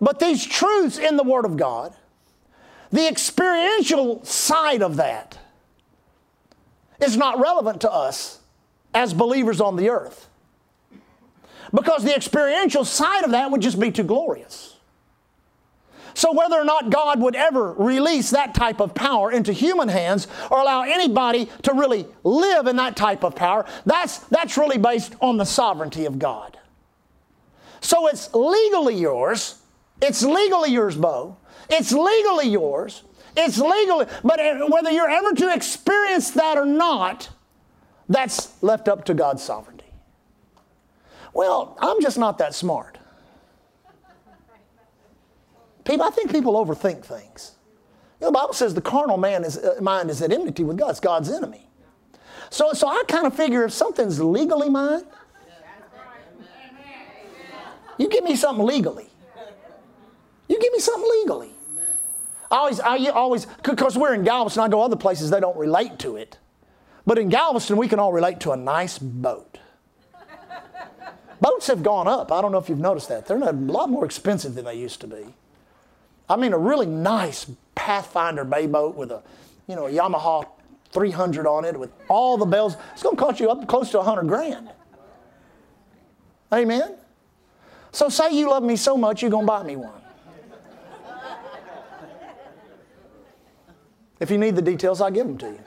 But 0.00 0.18
these 0.18 0.44
truths 0.44 0.98
in 0.98 1.16
the 1.16 1.22
Word 1.22 1.44
of 1.44 1.56
God, 1.56 1.94
the 2.90 3.08
experiential 3.08 4.24
side 4.24 4.82
of 4.82 4.96
that 4.96 5.38
is 7.00 7.16
not 7.16 7.40
relevant 7.40 7.80
to 7.82 7.92
us 7.92 8.40
as 8.92 9.12
believers 9.12 9.60
on 9.60 9.76
the 9.76 9.90
earth. 9.90 10.28
Because 11.72 12.04
the 12.04 12.14
experiential 12.14 12.84
side 12.84 13.24
of 13.24 13.32
that 13.32 13.50
would 13.50 13.60
just 13.60 13.80
be 13.80 13.90
too 13.90 14.04
glorious. 14.04 14.73
So, 16.14 16.32
whether 16.32 16.56
or 16.56 16.64
not 16.64 16.90
God 16.90 17.20
would 17.20 17.34
ever 17.34 17.72
release 17.72 18.30
that 18.30 18.54
type 18.54 18.80
of 18.80 18.94
power 18.94 19.32
into 19.32 19.52
human 19.52 19.88
hands 19.88 20.28
or 20.50 20.60
allow 20.60 20.82
anybody 20.82 21.48
to 21.62 21.74
really 21.74 22.06
live 22.22 22.68
in 22.68 22.76
that 22.76 22.96
type 22.96 23.24
of 23.24 23.34
power, 23.34 23.66
that's, 23.84 24.18
that's 24.18 24.56
really 24.56 24.78
based 24.78 25.16
on 25.20 25.36
the 25.36 25.44
sovereignty 25.44 26.04
of 26.04 26.20
God. 26.20 26.56
So, 27.80 28.06
it's 28.06 28.32
legally 28.32 28.94
yours. 28.94 29.60
It's 30.00 30.22
legally 30.22 30.70
yours, 30.70 30.96
Bo. 30.96 31.36
It's 31.68 31.92
legally 31.92 32.48
yours. 32.48 33.02
It's 33.36 33.58
legally, 33.58 34.06
but 34.22 34.38
eh, 34.38 34.60
whether 34.68 34.90
you're 34.90 35.10
ever 35.10 35.32
to 35.32 35.52
experience 35.52 36.30
that 36.32 36.56
or 36.56 36.66
not, 36.66 37.30
that's 38.08 38.52
left 38.62 38.88
up 38.88 39.04
to 39.06 39.14
God's 39.14 39.42
sovereignty. 39.42 39.84
Well, 41.32 41.76
I'm 41.80 42.00
just 42.00 42.16
not 42.16 42.38
that 42.38 42.54
smart. 42.54 42.93
People, 45.84 46.06
I 46.06 46.10
think 46.10 46.30
people 46.32 46.54
overthink 46.54 47.04
things. 47.04 47.52
You 48.20 48.26
know, 48.26 48.28
the 48.28 48.32
Bible 48.32 48.54
says 48.54 48.74
the 48.74 48.80
carnal 48.80 49.18
man 49.18 49.44
is, 49.44 49.58
uh, 49.58 49.76
mind 49.80 50.10
is 50.10 50.22
at 50.22 50.32
enmity 50.32 50.64
with 50.64 50.78
God. 50.78 50.90
It's 50.90 51.00
God's 51.00 51.30
enemy. 51.30 51.68
So, 52.50 52.72
so 52.72 52.88
I 52.88 53.02
kind 53.08 53.26
of 53.26 53.34
figure 53.34 53.64
if 53.64 53.72
something's 53.72 54.20
legally 54.20 54.70
mine, 54.70 55.02
you 57.98 58.08
give 58.08 58.24
me 58.24 58.36
something 58.36 58.64
legally. 58.64 59.08
You 60.48 60.58
give 60.60 60.72
me 60.72 60.78
something 60.78 61.10
legally. 61.20 61.50
I 62.50 62.56
always, 62.56 62.80
I 62.80 63.06
always, 63.08 63.46
because 63.62 63.96
we're 63.96 64.14
in 64.14 64.24
Galveston, 64.24 64.62
I 64.62 64.68
go 64.68 64.82
other 64.82 64.96
places, 64.96 65.30
they 65.30 65.40
don't 65.40 65.56
relate 65.56 65.98
to 66.00 66.16
it. 66.16 66.38
But 67.06 67.18
in 67.18 67.28
Galveston, 67.28 67.76
we 67.76 67.88
can 67.88 67.98
all 67.98 68.12
relate 68.12 68.40
to 68.40 68.52
a 68.52 68.56
nice 68.56 68.98
boat. 68.98 69.58
Boats 71.40 71.66
have 71.66 71.82
gone 71.82 72.08
up. 72.08 72.32
I 72.32 72.40
don't 72.40 72.52
know 72.52 72.58
if 72.58 72.68
you've 72.68 72.78
noticed 72.78 73.08
that. 73.08 73.26
They're 73.26 73.36
a 73.36 73.52
lot 73.52 73.90
more 73.90 74.04
expensive 74.04 74.54
than 74.54 74.64
they 74.64 74.76
used 74.76 75.00
to 75.02 75.06
be. 75.06 75.34
I 76.28 76.36
mean, 76.36 76.52
a 76.52 76.58
really 76.58 76.86
nice 76.86 77.46
Pathfinder 77.74 78.44
bay 78.44 78.66
boat 78.66 78.94
with 78.94 79.10
a, 79.10 79.22
you 79.66 79.76
know, 79.76 79.86
a 79.86 79.90
Yamaha 79.90 80.46
300 80.90 81.46
on 81.46 81.64
it 81.64 81.78
with 81.78 81.90
all 82.08 82.36
the 82.38 82.46
bells. 82.46 82.76
It's 82.92 83.02
going 83.02 83.16
to 83.16 83.22
cost 83.22 83.40
you 83.40 83.50
up 83.50 83.66
close 83.66 83.90
to 83.90 83.98
100 83.98 84.26
grand. 84.28 84.70
Amen? 86.52 86.96
So 87.92 88.08
say 88.08 88.30
you 88.32 88.48
love 88.48 88.62
me 88.62 88.76
so 88.76 88.96
much, 88.96 89.22
you're 89.22 89.30
going 89.30 89.44
to 89.44 89.52
buy 89.52 89.62
me 89.62 89.76
one. 89.76 90.00
If 94.20 94.30
you 94.30 94.38
need 94.38 94.56
the 94.56 94.62
details, 94.62 95.00
I'll 95.00 95.10
give 95.10 95.26
them 95.26 95.38
to 95.38 95.46
you. 95.46 95.60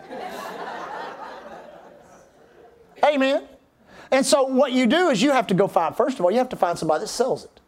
Amen. 3.06 3.44
And 4.12 4.26
so 4.26 4.44
what 4.44 4.72
you 4.72 4.88
do 4.88 5.10
is 5.10 5.22
you 5.22 5.32
have 5.32 5.48
to 5.48 5.54
go 5.54 5.68
find, 5.68 5.96
first 5.96 6.20
of 6.20 6.26
all, 6.26 6.32
you 6.32 6.38
have 6.38 6.50
to 6.50 6.56
find 6.56 6.80
somebody 6.80 7.02
that 7.02 7.08
sells 7.08 7.44
it. 7.44 7.60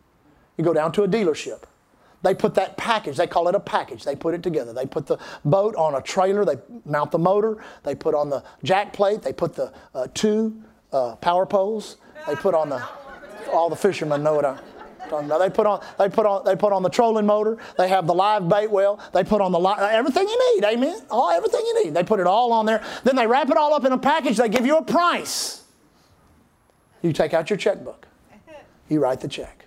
You 0.58 0.64
go 0.64 0.74
down 0.74 0.92
to 0.94 1.04
a 1.04 1.08
dealership. 1.08 1.64
They 2.22 2.36
put 2.36 2.55
that 2.55 2.76
package, 2.76 3.15
they 3.17 3.28
call 3.28 3.47
it 3.47 3.55
a 3.55 3.59
package. 3.59 4.03
They 4.03 4.15
put 4.15 4.34
it 4.34 4.43
together. 4.43 4.74
They 4.74 4.86
put 4.86 5.07
the 5.07 5.17
boat 5.45 5.76
on 5.76 5.95
a 5.95 6.01
trailer, 6.01 6.43
they 6.43 6.57
mount 6.86 7.11
the 7.11 7.20
motor, 7.20 7.63
they 7.84 7.95
put 7.95 8.13
on 8.13 8.30
the 8.30 8.43
jack 8.63 8.91
plate, 8.91 9.22
they 9.22 9.32
put 9.32 9.55
the 9.55 9.72
uh, 9.95 10.07
two 10.13 10.61
uh, 10.91 11.15
power 11.17 11.45
poles, 11.45 11.97
they 12.28 12.36
put 12.36 12.53
on 12.53 12.70
the, 12.70 12.84
all 13.53 13.70
the 13.70 13.76
fishermen 13.76 14.22
know 14.22 14.34
what 14.34 14.45
I'm 14.45 14.59
talking 15.09 15.28
about. 15.28 15.39
They 15.39 15.49
put 15.49 15.65
on, 15.65 15.82
they 15.97 16.09
put 16.09 16.26
on, 16.26 16.43
they 16.43 16.55
put 16.57 16.74
on 16.74 16.84
the 16.84 16.89
trolling 16.89 17.26
motor, 17.26 17.57
they 17.78 17.88
have 17.88 18.05
the 18.05 18.13
live 18.13 18.49
bait 18.49 18.70
well, 18.70 18.99
they 19.13 19.24
put 19.24 19.39
on 19.39 19.53
the, 19.53 19.59
li- 19.59 19.76
everything 19.80 20.28
you 20.28 20.55
need, 20.55 20.65
amen? 20.65 21.01
All, 21.09 21.30
everything 21.30 21.61
you 21.61 21.86
need. 21.86 21.93
They 21.93 22.03
put 22.03 22.20
it 22.20 22.28
all 22.28 22.51
on 22.51 22.65
there. 22.65 22.84
Then 23.05 23.15
they 23.15 23.28
wrap 23.28 23.49
it 23.49 23.55
all 23.55 23.74
up 23.74 23.86
in 23.86 23.93
a 23.93 23.97
package, 23.97 24.36
they 24.38 24.49
give 24.49 24.65
you 24.65 24.78
a 24.78 24.84
price. 24.84 25.63
You 27.01 27.13
take 27.13 27.34
out 27.34 27.49
your 27.49 27.55
checkbook, 27.55 28.07
you 28.89 28.99
write 28.99 29.22
the 29.22 29.30
check. 29.30 29.59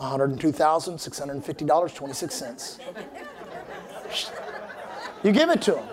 $102,650.26. 0.00 2.78
You 5.24 5.32
give 5.32 5.50
it 5.50 5.60
to 5.62 5.72
them. 5.72 5.84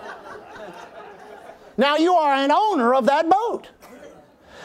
Now 1.76 1.96
you 1.96 2.14
are 2.14 2.32
an 2.34 2.52
owner 2.52 2.94
of 2.94 3.06
that 3.06 3.28
boat. 3.28 3.68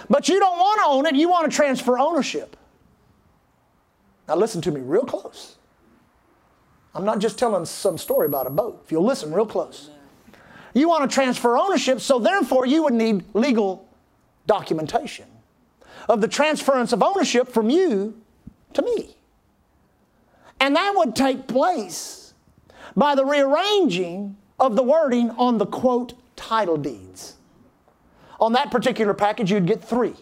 But 0.10 0.30
you 0.30 0.40
don't 0.40 0.58
want 0.58 0.80
to 0.82 0.86
own 0.88 1.06
it, 1.08 1.16
you 1.20 1.30
want 1.30 1.50
to 1.50 1.56
transfer 1.56 1.98
ownership. 1.98 2.56
Now 4.28 4.36
listen 4.36 4.62
to 4.62 4.72
me 4.72 4.82
real 4.82 5.04
close. 5.04 5.56
I'm 6.94 7.06
not 7.06 7.20
just 7.20 7.40
telling 7.40 7.66
some 7.66 7.98
story 7.98 8.28
about 8.28 8.48
a 8.48 8.50
boat. 8.50 8.82
If 8.86 8.92
you'll 8.92 9.06
listen 9.06 9.34
real 9.34 9.46
close. 9.46 9.90
You 10.74 10.88
want 10.88 11.10
to 11.10 11.14
transfer 11.14 11.58
ownership, 11.58 12.00
so 12.02 12.20
therefore 12.20 12.66
you 12.66 12.84
would 12.84 12.94
need 12.94 13.24
legal 13.34 13.88
documentation. 14.46 15.26
of 16.10 16.22
the 16.22 16.28
transference 16.28 16.94
of 16.94 17.04
ownership 17.04 17.48
from 17.48 17.70
you 17.70 18.20
to 18.74 18.82
me. 18.82 19.16
And 20.62 20.76
that 20.76 20.94
would 20.96 21.16
take 21.16 21.48
place 21.48 22.36
by 22.96 23.16
the 23.16 23.26
rearranging 23.26 24.38
of 24.60 24.76
the 24.76 24.84
wording 24.84 25.32
on 25.32 25.58
the 25.58 25.66
quote 25.66 26.14
title 26.36 26.78
deeds. 26.78 27.36
On 28.40 28.54
that 28.54 28.70
particular 28.70 29.16
package, 29.16 29.52
you'd 29.52 29.66
get 29.66 29.84
three. 29.84 30.14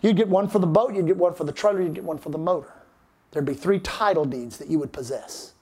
You'd 0.00 0.16
get 0.16 0.28
one 0.28 0.46
for 0.46 0.60
the 0.60 0.66
boat, 0.66 0.94
you'd 0.94 1.08
get 1.08 1.16
one 1.16 1.34
for 1.34 1.42
the 1.42 1.50
trailer, 1.50 1.82
you'd 1.82 1.94
get 1.94 2.04
one 2.04 2.18
for 2.18 2.30
the 2.30 2.38
motor. 2.38 2.72
There'd 3.32 3.44
be 3.44 3.54
three 3.54 3.80
title 3.80 4.24
deeds 4.24 4.58
that 4.58 4.68
you 4.68 4.78
would 4.78 4.92
possess. 4.92 5.54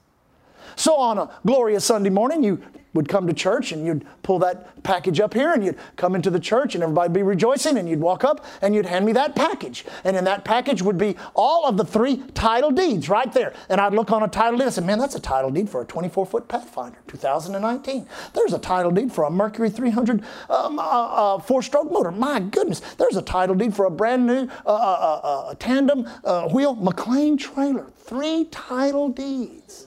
So 0.75 0.95
on 0.95 1.17
a 1.17 1.29
glorious 1.45 1.85
Sunday 1.85 2.09
morning, 2.09 2.43
you 2.43 2.61
would 2.97 3.07
come 3.07 3.27
to 3.27 3.33
church 3.33 3.71
and 3.71 3.85
you'd 3.85 4.05
pull 4.23 4.39
that 4.39 4.83
package 4.83 5.19
up 5.19 5.33
here 5.33 5.53
and 5.53 5.63
you'd 5.63 5.77
come 5.95 6.15
into 6.15 6.29
the 6.29 6.39
church 6.39 6.73
and 6.73 6.83
everybody 6.83 7.09
would 7.09 7.13
be 7.13 7.23
rejoicing 7.23 7.77
and 7.77 7.87
you'd 7.87 7.99
walk 7.99 8.23
up 8.23 8.43
and 8.61 8.75
you'd 8.75 8.85
hand 8.85 9.05
me 9.05 9.13
that 9.13 9.35
package. 9.35 9.85
And 10.03 10.17
in 10.17 10.23
that 10.25 10.43
package 10.43 10.81
would 10.81 10.97
be 10.97 11.15
all 11.35 11.65
of 11.65 11.77
the 11.77 11.85
three 11.85 12.17
title 12.33 12.71
deeds 12.71 13.07
right 13.07 13.31
there. 13.31 13.53
And 13.69 13.79
I'd 13.79 13.93
look 13.93 14.11
on 14.11 14.23
a 14.23 14.27
title 14.27 14.57
deed 14.57 14.65
and 14.65 14.73
say, 14.73 14.83
man, 14.83 14.99
that's 14.99 15.15
a 15.15 15.19
title 15.19 15.51
deed 15.51 15.69
for 15.69 15.81
a 15.81 15.85
24 15.85 16.25
foot 16.25 16.47
Pathfinder 16.47 16.97
2019. 17.07 18.07
There's 18.33 18.53
a 18.53 18.59
title 18.59 18.91
deed 18.91 19.11
for 19.13 19.25
a 19.25 19.29
Mercury 19.29 19.69
300 19.69 20.23
um, 20.49 20.79
uh, 20.79 20.81
uh, 20.81 21.39
four 21.39 21.61
stroke 21.61 21.91
motor. 21.91 22.11
My 22.11 22.39
goodness. 22.39 22.79
There's 22.97 23.15
a 23.15 23.21
title 23.21 23.55
deed 23.55 23.75
for 23.75 23.85
a 23.85 23.91
brand 23.91 24.25
new 24.25 24.47
uh, 24.65 24.69
uh, 24.69 25.21
uh, 25.23 25.27
uh 25.27 25.55
tandem 25.59 26.03
wheel 26.51 26.75
McClain 26.75 27.37
trailer. 27.37 27.91
Three 27.95 28.45
title 28.45 29.09
deeds. 29.09 29.86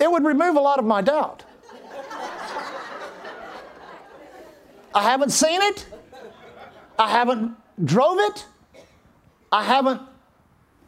It 0.00 0.10
would 0.10 0.24
remove 0.24 0.56
a 0.56 0.60
lot 0.60 0.78
of 0.78 0.84
my 0.84 1.00
doubt. 1.00 1.44
I 4.94 5.02
haven't 5.02 5.30
seen 5.30 5.60
it. 5.62 5.86
I 6.98 7.10
haven't 7.10 7.56
drove 7.84 8.18
it. 8.18 8.46
I 9.52 9.62
haven't, 9.62 10.00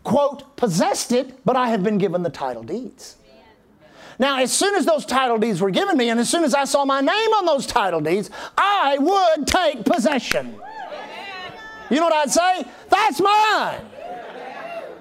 quote, 0.03 0.57
possessed 0.57 1.13
it, 1.13 1.45
but 1.45 1.57
I 1.57 1.69
have 1.69 1.83
been 1.83 1.99
given 1.99 2.23
the 2.23 2.31
title 2.31 2.63
deeds. 2.63 3.17
Now, 4.19 4.41
as 4.41 4.53
soon 4.53 4.75
as 4.75 4.85
those 4.85 5.07
title 5.07 5.39
deeds 5.39 5.61
were 5.61 5.71
given 5.71 5.97
me, 5.97 6.09
and 6.09 6.19
as 6.19 6.29
soon 6.29 6.43
as 6.43 6.55
I 6.55 6.65
saw 6.65 6.85
my 6.85 7.01
name 7.01 7.11
on 7.11 7.47
those 7.47 7.67
title 7.67 8.01
deeds, 8.01 8.31
I 8.57 8.99
would 8.99 9.47
take 9.47 9.85
possession. 9.85 10.61
You 11.91 11.97
know 11.97 12.05
what 12.05 12.15
I'd 12.15 12.31
say? 12.31 12.65
That's 12.89 13.21
mine. 13.21 13.81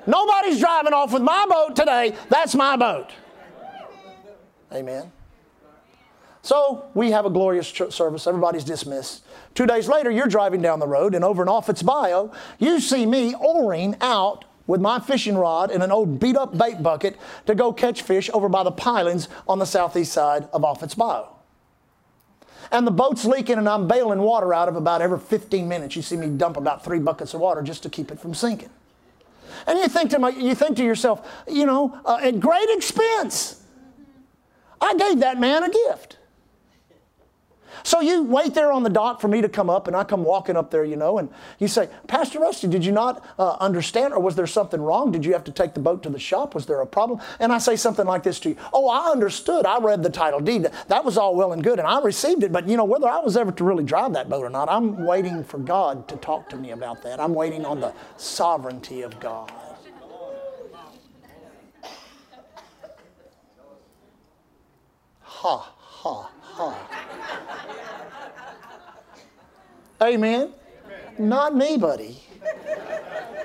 Nobody's 0.05 0.60
driving 0.60 0.93
off 0.93 1.12
with 1.14 1.24
my 1.24 1.45
boat 1.49 1.76
today. 1.76 2.16
That's 2.30 2.55
my 2.55 2.76
boat. 2.76 3.12
Amen. 4.72 5.11
So 6.41 6.86
we 6.93 7.11
have 7.11 7.26
a 7.26 7.30
glorious 7.30 7.68
service. 7.89 8.26
Everybody's 8.26 8.63
dismissed. 8.63 9.26
Two 9.53 9.65
days 9.65 9.88
later, 9.88 10.09
you're 10.09 10.28
driving 10.28 10.61
down 10.61 10.80
the 10.80 10.88
road, 10.88 11.13
and 11.13 11.24
over 11.26 11.41
in 11.41 11.49
Offutt's 11.49 11.84
Bayou, 11.84 12.32
you 12.57 12.80
see 12.80 13.05
me 13.05 13.36
oaring 13.36 13.97
out 13.99 14.45
with 14.65 14.80
my 14.80 14.99
fishing 14.99 15.36
rod 15.36 15.72
and 15.72 15.82
an 15.82 15.91
old 15.91 16.20
beat 16.20 16.38
up 16.38 16.57
bait 16.57 16.82
bucket 16.84 17.18
to 17.47 17.55
go 17.55 17.74
catch 17.74 18.01
fish 18.01 18.30
over 18.34 18.47
by 18.49 18.63
the 18.63 18.72
pilings 18.72 19.28
on 19.47 19.59
the 19.59 19.65
southeast 19.65 20.13
side 20.13 20.47
of 20.53 20.63
Offutt's 20.63 20.95
Bayou. 20.95 21.26
And 22.72 22.86
the 22.86 22.91
boat's 22.91 23.26
leaking, 23.26 23.57
and 23.57 23.68
I'm 23.68 23.88
bailing 23.88 24.20
water 24.20 24.53
out 24.53 24.68
of 24.68 24.76
about 24.76 25.01
every 25.01 25.20
15 25.20 25.68
minutes. 25.68 25.95
You 25.95 26.01
see 26.01 26.18
me 26.18 26.28
dump 26.28 26.57
about 26.57 26.84
three 26.84 26.99
buckets 26.99 27.34
of 27.34 27.39
water 27.39 27.61
just 27.61 27.84
to 27.84 27.89
keep 27.89 28.11
it 28.11 28.20
from 28.20 28.34
sinking. 28.34 28.70
And 29.65 29.80
you 29.80 29.88
think 29.88 30.11
to, 30.11 30.20
my, 30.20 30.30
you 30.30 30.53
think 30.53 30.78
to 30.78 30.84
yourself, 30.84 31.28
you 31.47 31.65
know, 31.65 31.97
uh, 32.05 32.20
at 32.22 32.39
great 32.39 32.70
expense. 32.70 33.63
I 34.82 34.95
gave 34.95 35.19
that 35.19 35.39
man 35.39 35.63
a 35.63 35.69
gift. 35.69 36.17
So 37.84 38.01
you 38.01 38.23
wait 38.23 38.53
there 38.53 38.71
on 38.71 38.84
the 38.84 38.89
dock 38.89 39.21
for 39.21 39.28
me 39.28 39.41
to 39.41 39.49
come 39.49 39.69
up, 39.69 39.88
and 39.88 39.95
I 39.95 40.03
come 40.03 40.23
walking 40.23 40.57
up 40.57 40.71
there, 40.71 40.84
you 40.84 40.95
know, 40.95 41.17
and 41.19 41.30
you 41.59 41.67
say, 41.67 41.89
Pastor 42.07 42.39
Rusty, 42.39 42.67
did 42.67 42.84
you 42.86 42.91
not 42.91 43.23
uh, 43.38 43.55
understand, 43.59 44.13
or 44.13 44.19
was 44.19 44.36
there 44.36 44.47
something 44.47 44.82
wrong? 44.82 45.11
Did 45.11 45.25
you 45.25 45.34
have 45.34 45.43
to 45.45 45.51
take 45.51 45.73
the 45.73 45.80
boat 45.80 46.03
to 46.03 46.09
the 46.09 46.19
shop? 46.19 46.55
Was 46.55 46.65
there 46.65 46.82
a 46.82 46.88
problem? 46.88 47.21
And 47.39 47.51
I 47.53 47.57
say 47.59 47.75
something 47.75 48.05
like 48.05 48.23
this 48.23 48.39
to 48.41 48.49
you 48.49 48.57
Oh, 48.73 48.89
I 48.89 49.11
understood. 49.11 49.65
I 49.65 49.80
read 49.80 50.03
the 50.03 50.09
title 50.09 50.39
deed. 50.39 50.67
That 50.88 51.05
was 51.05 51.17
all 51.17 51.36
well 51.36 51.53
and 51.53 51.63
good, 51.63 51.80
and 51.80 51.88
I 51.88 52.01
received 52.01 52.43
it, 52.43 52.51
but 52.51 52.67
you 52.67 52.78
know, 52.78 52.86
whether 52.86 53.07
I 53.07 53.19
was 53.19 53.38
ever 53.38 53.51
to 53.51 53.63
really 53.63 53.84
drive 53.84 54.13
that 54.13 54.30
boat 54.30 54.43
or 54.43 54.49
not, 54.49 54.69
I'm 54.69 55.05
waiting 55.05 55.43
for 55.43 55.57
God 55.57 56.07
to 56.07 56.17
talk 56.17 56.49
to 56.49 56.57
me 56.57 56.71
about 56.71 57.03
that. 57.03 57.19
I'm 57.19 57.34
waiting 57.34 57.65
on 57.65 57.80
the 57.80 57.93
sovereignty 58.17 59.01
of 59.01 59.19
God. 59.19 59.51
Ha, 65.38 65.71
ha, 65.79 66.29
ha. 66.41 66.88
Amen. 70.01 70.53
Not 71.17 71.55
me, 71.55 71.77
buddy. 71.77 72.21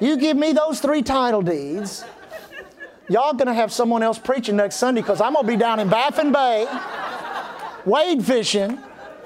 You 0.01 0.17
give 0.17 0.37
me 0.37 0.53
those 0.53 0.81
three 0.81 1.03
title 1.03 1.43
deeds. 1.43 2.05
Y'all 3.09 3.35
gonna 3.35 3.55
have 3.55 3.73
someone 3.73 4.03
else 4.03 4.19
preaching 4.19 4.57
next 4.57 4.77
Sunday 4.77 5.01
because 5.01 5.21
I'm 5.21 5.35
gonna 5.35 5.47
be 5.47 5.57
down 5.57 5.81
in 5.81 5.89
Baffin 5.89 6.33
Bay 6.33 6.67
wade 7.85 8.25
fishing 8.25 8.79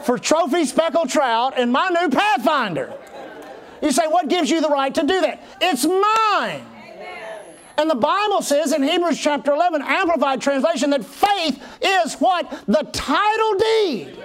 for 0.05 0.19
trophy 0.19 0.65
speckled 0.65 1.09
trout 1.09 1.59
in 1.59 1.71
my 1.71 1.89
new 1.89 2.09
Pathfinder. 2.09 2.93
You 3.83 3.93
say, 3.93 4.07
what 4.07 4.29
gives 4.29 4.51
you 4.51 4.61
the 4.61 4.69
right 4.69 4.95
to 4.95 5.03
do 5.03 5.21
that? 5.21 5.43
It's 5.61 5.85
mine. 5.85 6.65
And 7.79 7.91
the 7.91 7.95
Bible 7.95 8.41
says 8.41 8.73
in 8.73 8.83
Hebrews 8.83 9.19
chapter 9.19 9.53
11, 9.53 9.83
Amplified 9.83 10.41
Translation, 10.41 10.91
that 10.91 11.05
faith 11.05 11.63
is 11.83 12.15
what? 12.15 12.51
The 12.67 12.89
title 12.93 13.55
deed 13.59 14.17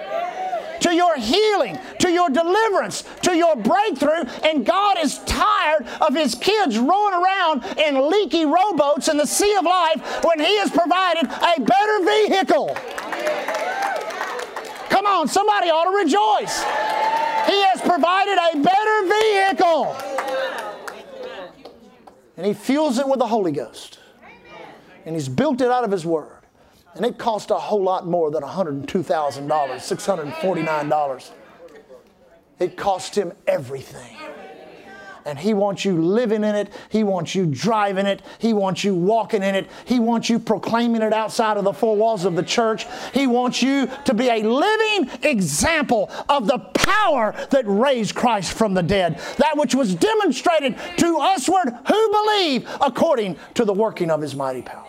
to 0.80 0.94
your 0.94 1.16
healing, 1.16 1.78
to 2.00 2.10
your 2.10 2.30
deliverance, 2.30 3.04
to 3.22 3.36
your 3.36 3.54
breakthrough. 3.56 4.24
And 4.44 4.64
God 4.64 4.96
is 4.98 5.18
tired 5.20 5.86
of 6.00 6.14
His 6.14 6.34
kids 6.34 6.78
rowing 6.78 7.14
around 7.14 7.64
in 7.78 8.10
leaky 8.10 8.46
rowboats 8.46 9.08
in 9.08 9.18
the 9.18 9.26
sea 9.26 9.54
of 9.54 9.64
life 9.64 10.24
when 10.24 10.40
He 10.40 10.56
has 10.58 10.70
provided 10.70 11.24
a 11.24 11.60
better 11.60 12.04
vehicle. 12.04 12.76
Come 14.88 15.06
on, 15.06 15.28
somebody 15.28 15.68
ought 15.68 15.84
to 15.84 15.96
rejoice. 15.96 16.62
He 17.46 17.60
has 17.64 17.80
provided 17.80 18.38
a 18.38 18.62
better 18.62 19.02
vehicle 19.08 20.12
and 22.42 22.48
he 22.48 22.54
fuels 22.54 22.98
it 22.98 23.06
with 23.08 23.20
the 23.20 23.26
Holy 23.28 23.52
Ghost. 23.52 24.00
And 25.06 25.14
he's 25.14 25.28
built 25.28 25.60
it 25.60 25.70
out 25.70 25.84
of 25.84 25.92
his 25.92 26.04
word. 26.04 26.40
And 26.96 27.06
it 27.06 27.16
cost 27.16 27.52
a 27.52 27.54
whole 27.54 27.84
lot 27.84 28.04
more 28.04 28.32
than 28.32 28.42
$102,000, 28.42 29.46
$649. 29.46 31.30
It 32.58 32.76
cost 32.76 33.16
him 33.16 33.30
everything 33.46 34.16
and 35.24 35.38
He 35.38 35.54
wants 35.54 35.84
you 35.84 36.00
living 36.00 36.44
in 36.44 36.54
it. 36.54 36.72
He 36.88 37.04
wants 37.04 37.34
you 37.34 37.46
driving 37.46 38.06
it. 38.06 38.22
He 38.38 38.52
wants 38.52 38.84
you 38.84 38.94
walking 38.94 39.42
in 39.42 39.54
it. 39.54 39.68
He 39.84 39.98
wants 39.98 40.28
you 40.28 40.38
proclaiming 40.38 41.02
it 41.02 41.12
outside 41.12 41.56
of 41.56 41.64
the 41.64 41.72
four 41.72 41.96
walls 41.96 42.24
of 42.24 42.36
the 42.36 42.42
church. 42.42 42.86
He 43.12 43.26
wants 43.26 43.62
you 43.62 43.88
to 44.04 44.14
be 44.14 44.28
a 44.28 44.42
living 44.42 45.10
example 45.22 46.10
of 46.28 46.46
the 46.46 46.58
power 46.58 47.34
that 47.50 47.64
raised 47.66 48.14
Christ 48.14 48.52
from 48.52 48.74
the 48.74 48.82
dead, 48.82 49.18
that 49.38 49.56
which 49.56 49.74
was 49.74 49.94
demonstrated 49.94 50.76
to 50.98 51.06
usward 51.06 51.72
who 51.88 52.12
believe 52.12 52.68
according 52.80 53.36
to 53.54 53.64
the 53.64 53.72
working 53.72 54.10
of 54.10 54.20
His 54.20 54.34
mighty 54.34 54.62
power. 54.62 54.86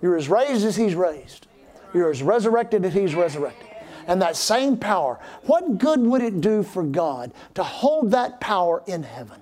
You're 0.00 0.16
as 0.16 0.28
raised 0.28 0.64
as 0.64 0.76
He's 0.76 0.94
raised. 0.94 1.46
You're 1.94 2.10
as 2.10 2.22
resurrected 2.22 2.84
as 2.84 2.94
He's 2.94 3.14
resurrected 3.14 3.71
and 4.06 4.20
that 4.22 4.36
same 4.36 4.76
power, 4.76 5.18
what 5.42 5.78
good 5.78 6.00
would 6.00 6.22
it 6.22 6.40
do 6.40 6.62
for 6.62 6.82
God 6.82 7.32
to 7.54 7.62
hold 7.62 8.10
that 8.12 8.40
power 8.40 8.82
in 8.86 9.02
heaven? 9.02 9.40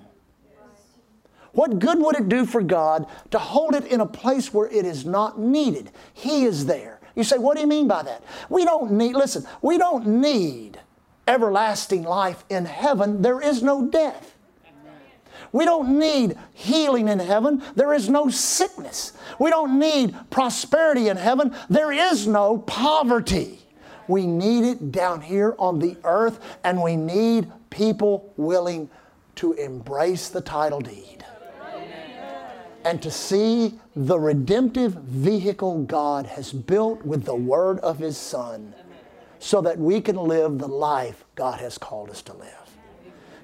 What 1.53 1.79
good 1.79 1.99
would 1.99 2.17
it 2.17 2.29
do 2.29 2.47
for 2.47 2.63
God 2.63 3.07
to 3.31 3.39
hold 3.39 3.75
it 3.75 3.87
in 3.87 4.01
a 4.01 4.07
place 4.07 4.55
where 4.55 4.69
it 4.69 4.85
is 4.85 5.05
not 5.05 5.39
needed? 5.39 5.91
He 6.15 6.45
is 6.45 6.67
there. 6.67 7.01
You 7.17 7.25
say, 7.25 7.39
what 7.39 7.57
do 7.57 7.61
you 7.61 7.67
mean 7.67 7.89
by 7.89 8.03
that? 8.05 8.23
We 8.49 8.65
don't 8.65 8.93
need, 8.93 9.15
listen, 9.15 9.45
we 9.61 9.77
don't 9.77 10.07
need 10.07 10.79
everlasting 11.27 12.05
life 12.05 12.45
in 12.49 12.65
heaven. 12.65 13.23
There 13.23 13.41
is 13.41 13.63
no 13.63 13.87
death. 13.87 14.37
We 15.53 15.65
don't 15.65 15.99
need 15.99 16.39
healing 16.53 17.09
in 17.09 17.19
heaven. 17.19 17.63
There 17.75 17.93
is 17.93 18.09
no 18.09 18.29
sickness. 18.29 19.13
We 19.41 19.51
don't 19.51 19.81
need 19.81 20.15
prosperity 20.31 21.09
in 21.09 21.17
heaven. 21.17 21.55
There 21.69 21.91
is 21.91 22.29
no 22.29 22.59
poverty. 22.59 23.59
We 24.11 24.27
need 24.27 24.65
it 24.65 24.91
down 24.91 25.21
here 25.21 25.55
on 25.57 25.79
the 25.79 25.97
earth, 26.03 26.41
and 26.65 26.83
we 26.83 26.97
need 26.97 27.51
people 27.71 28.33
willing 28.37 28.91
to 29.37 29.53
embrace 29.53 30.29
the 30.29 30.41
title 30.41 30.81
deed 30.81 31.25
and 32.85 33.01
to 33.03 33.11
see 33.11 33.79
the 33.95 34.19
redemptive 34.19 34.95
vehicle 34.95 35.85
God 35.85 36.27
has 36.27 36.53
built 36.53 37.05
with 37.05 37.25
the 37.25 37.37
word 37.37 37.79
of 37.81 37.99
His 37.99 38.17
Son 38.17 38.75
so 39.39 39.61
that 39.61 39.79
we 39.79 40.01
can 40.01 40.17
live 40.17 40.59
the 40.59 40.67
life 40.67 41.25
God 41.37 41.61
has 41.61 41.79
called 41.79 42.11
us 42.11 42.21
to 42.23 42.33
live. 42.33 42.55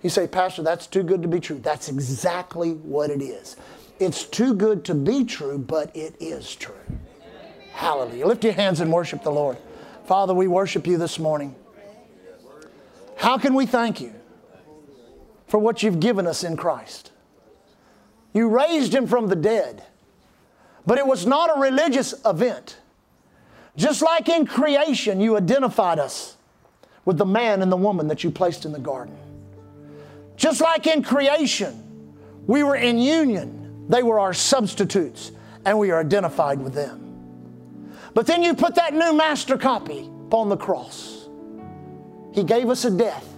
You 0.03 0.11
say, 0.11 0.27
Pastor, 0.27 0.63
that's 0.63 0.87
too 0.87 1.03
good 1.03 1.23
to 1.23 1.29
be 1.29 1.39
true. 1.39 1.59
That's 1.59 1.89
exactly 1.89 2.73
what 2.73 3.11
it 3.11 3.23
is. 3.23 3.57
It's 4.01 4.25
too 4.25 4.53
good 4.53 4.85
to 4.87 4.95
be 4.95 5.25
true, 5.25 5.59
but 5.59 5.95
it 5.95 6.17
is 6.19 6.55
true. 6.55 6.75
Hallelujah. 7.73 8.27
Lift 8.27 8.43
your 8.43 8.53
hands 8.53 8.81
and 8.81 8.93
worship 8.93 9.23
the 9.23 9.31
Lord. 9.31 9.59
Father, 10.07 10.33
we 10.33 10.47
worship 10.47 10.87
you 10.87 10.99
this 10.99 11.19
morning. 11.19 11.55
How 13.17 13.39
can 13.39 13.55
we 13.55 13.67
thank 13.67 14.01
you 14.01 14.15
for 15.49 15.59
what 15.59 15.83
you've 15.83 15.99
given 15.99 16.29
us 16.29 16.45
in 16.45 16.57
Christ? 16.57 17.11
You 18.33 18.49
raised 18.49 18.95
him 18.95 19.09
from 19.09 19.27
the 19.27 19.35
dead, 19.35 19.83
but 20.87 20.99
it 20.99 21.07
was 21.07 21.27
not 21.27 21.57
a 21.57 21.61
religious 21.61 22.15
event. 22.25 22.77
Just 23.77 24.01
like 24.01 24.29
in 24.29 24.47
creation, 24.47 25.21
you 25.21 25.37
identified 25.37 25.99
us 25.99 26.37
with 27.05 27.19
the 27.19 27.27
man 27.27 27.61
and 27.61 27.73
the 27.73 27.77
woman 27.77 28.07
that 28.09 28.23
you 28.23 28.31
placed 28.31 28.65
in 28.65 28.73
the 28.73 28.79
garden. 28.79 29.17
Just 30.37 30.61
like 30.61 30.87
in 30.87 31.03
creation, 31.03 32.15
we 32.47 32.63
were 32.63 32.77
in 32.77 32.99
union, 32.99 33.87
they 33.89 34.03
were 34.03 34.21
our 34.21 34.35
substitutes, 34.35 35.33
and 35.65 35.79
we 35.79 35.91
are 35.91 35.99
identified 35.99 36.61
with 36.61 36.75
them. 36.75 37.06
But 38.17 38.27
then 38.27 38.43
you 38.43 38.55
put 38.55 38.77
that 38.77 38.95
new 38.95 39.15
master 39.15 39.59
copy 39.59 40.11
upon 40.29 40.49
the 40.49 40.57
cross. 40.57 41.29
He 42.33 42.45
gave 42.45 42.71
us 42.71 42.87
a 42.87 42.91
death, 42.91 43.31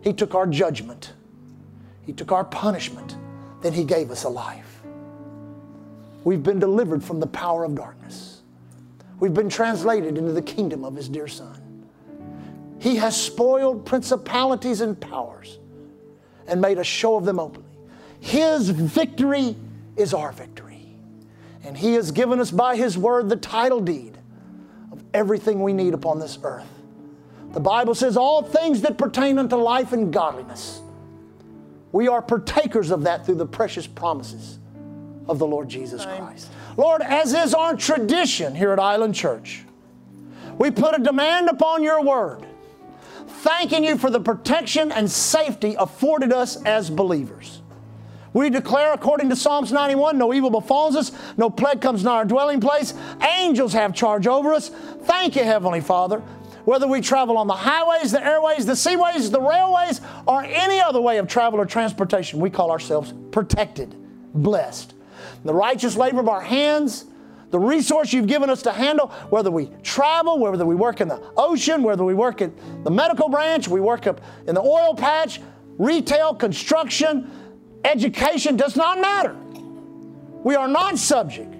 He 0.00 0.14
took 0.14 0.34
our 0.34 0.46
judgment, 0.46 1.12
He 2.06 2.14
took 2.14 2.32
our 2.32 2.44
punishment, 2.44 3.18
then 3.60 3.74
He 3.74 3.84
gave 3.84 4.10
us 4.10 4.24
a 4.24 4.30
life. 4.30 4.80
We've 6.24 6.42
been 6.42 6.58
delivered 6.58 7.04
from 7.04 7.20
the 7.20 7.26
power 7.26 7.62
of 7.62 7.74
darkness. 7.74 8.40
We've 9.18 9.34
been 9.34 9.50
translated 9.50 10.16
into 10.16 10.32
the 10.32 10.40
kingdom 10.40 10.82
of 10.82 10.96
His 10.96 11.06
dear 11.06 11.28
Son. 11.28 11.60
He 12.78 12.96
has 12.96 13.14
spoiled 13.14 13.84
principalities 13.84 14.80
and 14.80 14.98
powers 14.98 15.58
and 16.46 16.58
made 16.58 16.78
a 16.78 16.84
show 16.84 17.16
of 17.16 17.26
them 17.26 17.38
openly. 17.38 17.68
His 18.18 18.70
victory 18.70 19.56
is 19.94 20.14
our 20.14 20.32
victory. 20.32 20.69
And 21.64 21.76
He 21.76 21.94
has 21.94 22.10
given 22.10 22.40
us 22.40 22.50
by 22.50 22.76
His 22.76 22.96
word 22.96 23.28
the 23.28 23.36
title 23.36 23.80
deed 23.80 24.16
of 24.92 25.02
everything 25.14 25.62
we 25.62 25.72
need 25.72 25.94
upon 25.94 26.18
this 26.18 26.38
earth. 26.42 26.68
The 27.52 27.60
Bible 27.60 27.94
says, 27.94 28.16
All 28.16 28.42
things 28.42 28.82
that 28.82 28.98
pertain 28.98 29.38
unto 29.38 29.56
life 29.56 29.92
and 29.92 30.12
godliness. 30.12 30.80
We 31.92 32.08
are 32.08 32.22
partakers 32.22 32.90
of 32.90 33.02
that 33.02 33.26
through 33.26 33.34
the 33.36 33.46
precious 33.46 33.86
promises 33.86 34.58
of 35.28 35.38
the 35.38 35.46
Lord 35.46 35.68
Jesus 35.68 36.04
Christ. 36.04 36.48
Lord, 36.76 37.02
as 37.02 37.34
is 37.34 37.52
our 37.52 37.76
tradition 37.76 38.54
here 38.54 38.72
at 38.72 38.78
Island 38.78 39.14
Church, 39.14 39.64
we 40.58 40.70
put 40.70 40.94
a 40.94 41.02
demand 41.02 41.48
upon 41.48 41.82
your 41.82 42.02
word 42.02 42.46
thanking 43.26 43.84
you 43.84 43.96
for 43.96 44.10
the 44.10 44.20
protection 44.20 44.92
and 44.92 45.10
safety 45.10 45.74
afforded 45.78 46.32
us 46.32 46.62
as 46.64 46.90
believers. 46.90 47.59
We 48.32 48.48
declare, 48.50 48.92
according 48.92 49.28
to 49.30 49.36
Psalms 49.36 49.72
91, 49.72 50.16
no 50.16 50.32
evil 50.32 50.50
befalls 50.50 50.94
us, 50.94 51.12
no 51.36 51.50
plague 51.50 51.80
comes 51.80 52.04
nigh 52.04 52.16
our 52.16 52.24
dwelling 52.24 52.60
place. 52.60 52.94
Angels 53.38 53.72
have 53.72 53.94
charge 53.94 54.26
over 54.26 54.52
us. 54.52 54.68
Thank 54.68 55.36
you, 55.36 55.44
Heavenly 55.44 55.80
Father. 55.80 56.22
Whether 56.64 56.86
we 56.86 57.00
travel 57.00 57.38
on 57.38 57.46
the 57.46 57.54
highways, 57.54 58.12
the 58.12 58.24
airways, 58.24 58.66
the 58.66 58.74
seaways, 58.74 59.30
the 59.30 59.40
railways, 59.40 60.00
or 60.26 60.44
any 60.44 60.80
other 60.80 61.00
way 61.00 61.18
of 61.18 61.26
travel 61.26 61.58
or 61.58 61.66
transportation, 61.66 62.38
we 62.38 62.50
call 62.50 62.70
ourselves 62.70 63.12
protected, 63.32 63.96
blessed. 64.34 64.94
The 65.44 65.54
righteous 65.54 65.96
labor 65.96 66.20
of 66.20 66.28
our 66.28 66.42
hands, 66.42 67.06
the 67.50 67.58
resource 67.58 68.12
you've 68.12 68.28
given 68.28 68.50
us 68.50 68.62
to 68.62 68.72
handle, 68.72 69.08
whether 69.30 69.50
we 69.50 69.70
travel, 69.82 70.38
whether 70.38 70.64
we 70.64 70.74
work 70.74 71.00
in 71.00 71.08
the 71.08 71.20
ocean, 71.36 71.82
whether 71.82 72.04
we 72.04 72.14
work 72.14 72.40
in 72.40 72.54
the 72.84 72.90
medical 72.90 73.28
branch, 73.28 73.66
we 73.66 73.80
work 73.80 74.06
up 74.06 74.20
in 74.46 74.54
the 74.54 74.60
oil 74.60 74.94
patch, 74.94 75.40
retail, 75.78 76.34
construction, 76.34 77.30
education, 77.84 78.56
does 78.56 78.76
not 78.76 79.00
matter. 79.00 79.36
We 80.42 80.54
are 80.54 80.68
not 80.68 80.98
subject 80.98 81.54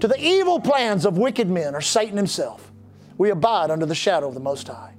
to 0.00 0.08
the 0.08 0.20
evil 0.20 0.60
plans 0.60 1.06
of 1.06 1.18
wicked 1.18 1.48
men 1.48 1.74
or 1.74 1.80
Satan 1.80 2.16
himself. 2.16 2.70
We 3.16 3.30
abide 3.30 3.70
under 3.70 3.86
the 3.86 3.94
shadow 3.94 4.28
of 4.28 4.34
the 4.34 4.40
Most 4.40 4.68
High. 4.68 4.92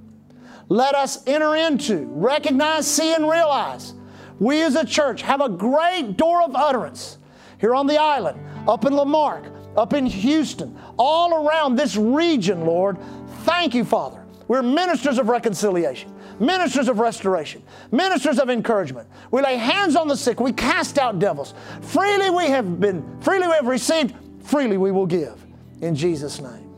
Let 0.69 0.95
us 0.95 1.21
enter 1.27 1.55
into, 1.55 2.05
recognize, 2.07 2.87
see, 2.87 3.13
and 3.13 3.29
realize 3.29 3.93
we 4.39 4.61
as 4.61 4.75
a 4.75 4.85
church 4.85 5.21
have 5.21 5.41
a 5.41 5.49
great 5.49 6.17
door 6.17 6.41
of 6.41 6.55
utterance 6.55 7.19
here 7.59 7.75
on 7.75 7.87
the 7.87 7.99
island, 7.99 8.39
up 8.67 8.85
in 8.85 8.93
La 8.93 9.05
Marque, 9.05 9.45
up 9.77 9.93
in 9.93 10.05
Houston, 10.05 10.77
all 10.97 11.47
around 11.47 11.75
this 11.75 11.95
region, 11.95 12.65
Lord. 12.65 12.97
Thank 13.43 13.75
you, 13.75 13.85
Father. 13.85 14.25
We're 14.47 14.63
ministers 14.63 15.17
of 15.17 15.29
reconciliation, 15.29 16.13
ministers 16.39 16.87
of 16.87 16.99
restoration, 16.99 17.63
ministers 17.91 18.39
of 18.39 18.49
encouragement. 18.49 19.07
We 19.31 19.41
lay 19.41 19.57
hands 19.57 19.95
on 19.95 20.07
the 20.07 20.17
sick, 20.17 20.39
we 20.39 20.53
cast 20.53 20.97
out 20.97 21.19
devils. 21.19 21.53
Freely 21.81 22.29
we 22.29 22.45
have 22.45 22.79
been, 22.79 23.21
freely 23.21 23.47
we 23.47 23.53
have 23.53 23.67
received, 23.67 24.15
freely 24.43 24.77
we 24.77 24.91
will 24.91 25.05
give. 25.05 25.43
In 25.81 25.95
Jesus' 25.95 26.41
name. 26.41 26.69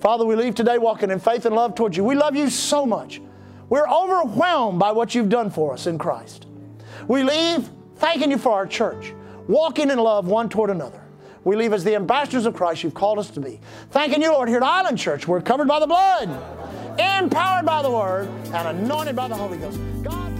Father, 0.00 0.24
we 0.24 0.36
leave 0.36 0.54
today 0.54 0.78
walking 0.78 1.10
in 1.10 1.18
faith 1.18 1.46
and 1.46 1.54
love 1.54 1.74
towards 1.74 1.96
you. 1.96 2.04
We 2.04 2.14
love 2.14 2.36
you 2.36 2.50
so 2.50 2.84
much. 2.84 3.20
We're 3.68 3.88
overwhelmed 3.88 4.78
by 4.78 4.92
what 4.92 5.14
you've 5.14 5.28
done 5.28 5.50
for 5.50 5.72
us 5.72 5.86
in 5.86 5.98
Christ. 5.98 6.46
We 7.08 7.22
leave 7.22 7.68
thanking 7.96 8.30
you 8.30 8.38
for 8.38 8.52
our 8.52 8.66
church, 8.66 9.12
walking 9.48 9.90
in 9.90 9.98
love 9.98 10.26
one 10.26 10.48
toward 10.48 10.70
another 10.70 11.06
we 11.46 11.54
leave 11.54 11.72
as 11.72 11.84
the 11.84 11.94
ambassadors 11.94 12.44
of 12.44 12.54
Christ 12.54 12.82
you've 12.82 12.92
called 12.92 13.20
us 13.20 13.30
to 13.30 13.40
be. 13.40 13.60
Thanking 13.92 14.20
you, 14.20 14.32
Lord, 14.32 14.48
here 14.48 14.56
at 14.56 14.64
Island 14.64 14.98
Church. 14.98 15.28
We're 15.28 15.40
covered 15.40 15.68
by 15.68 15.78
the 15.78 15.86
blood, 15.86 16.28
empowered 16.98 17.66
by 17.66 17.82
the 17.82 17.90
word, 17.90 18.28
and 18.52 18.78
anointed 18.78 19.16
by 19.16 19.28
the 19.28 19.34
Holy 19.34 19.58
Ghost. 19.58 19.78
God. 20.02 20.32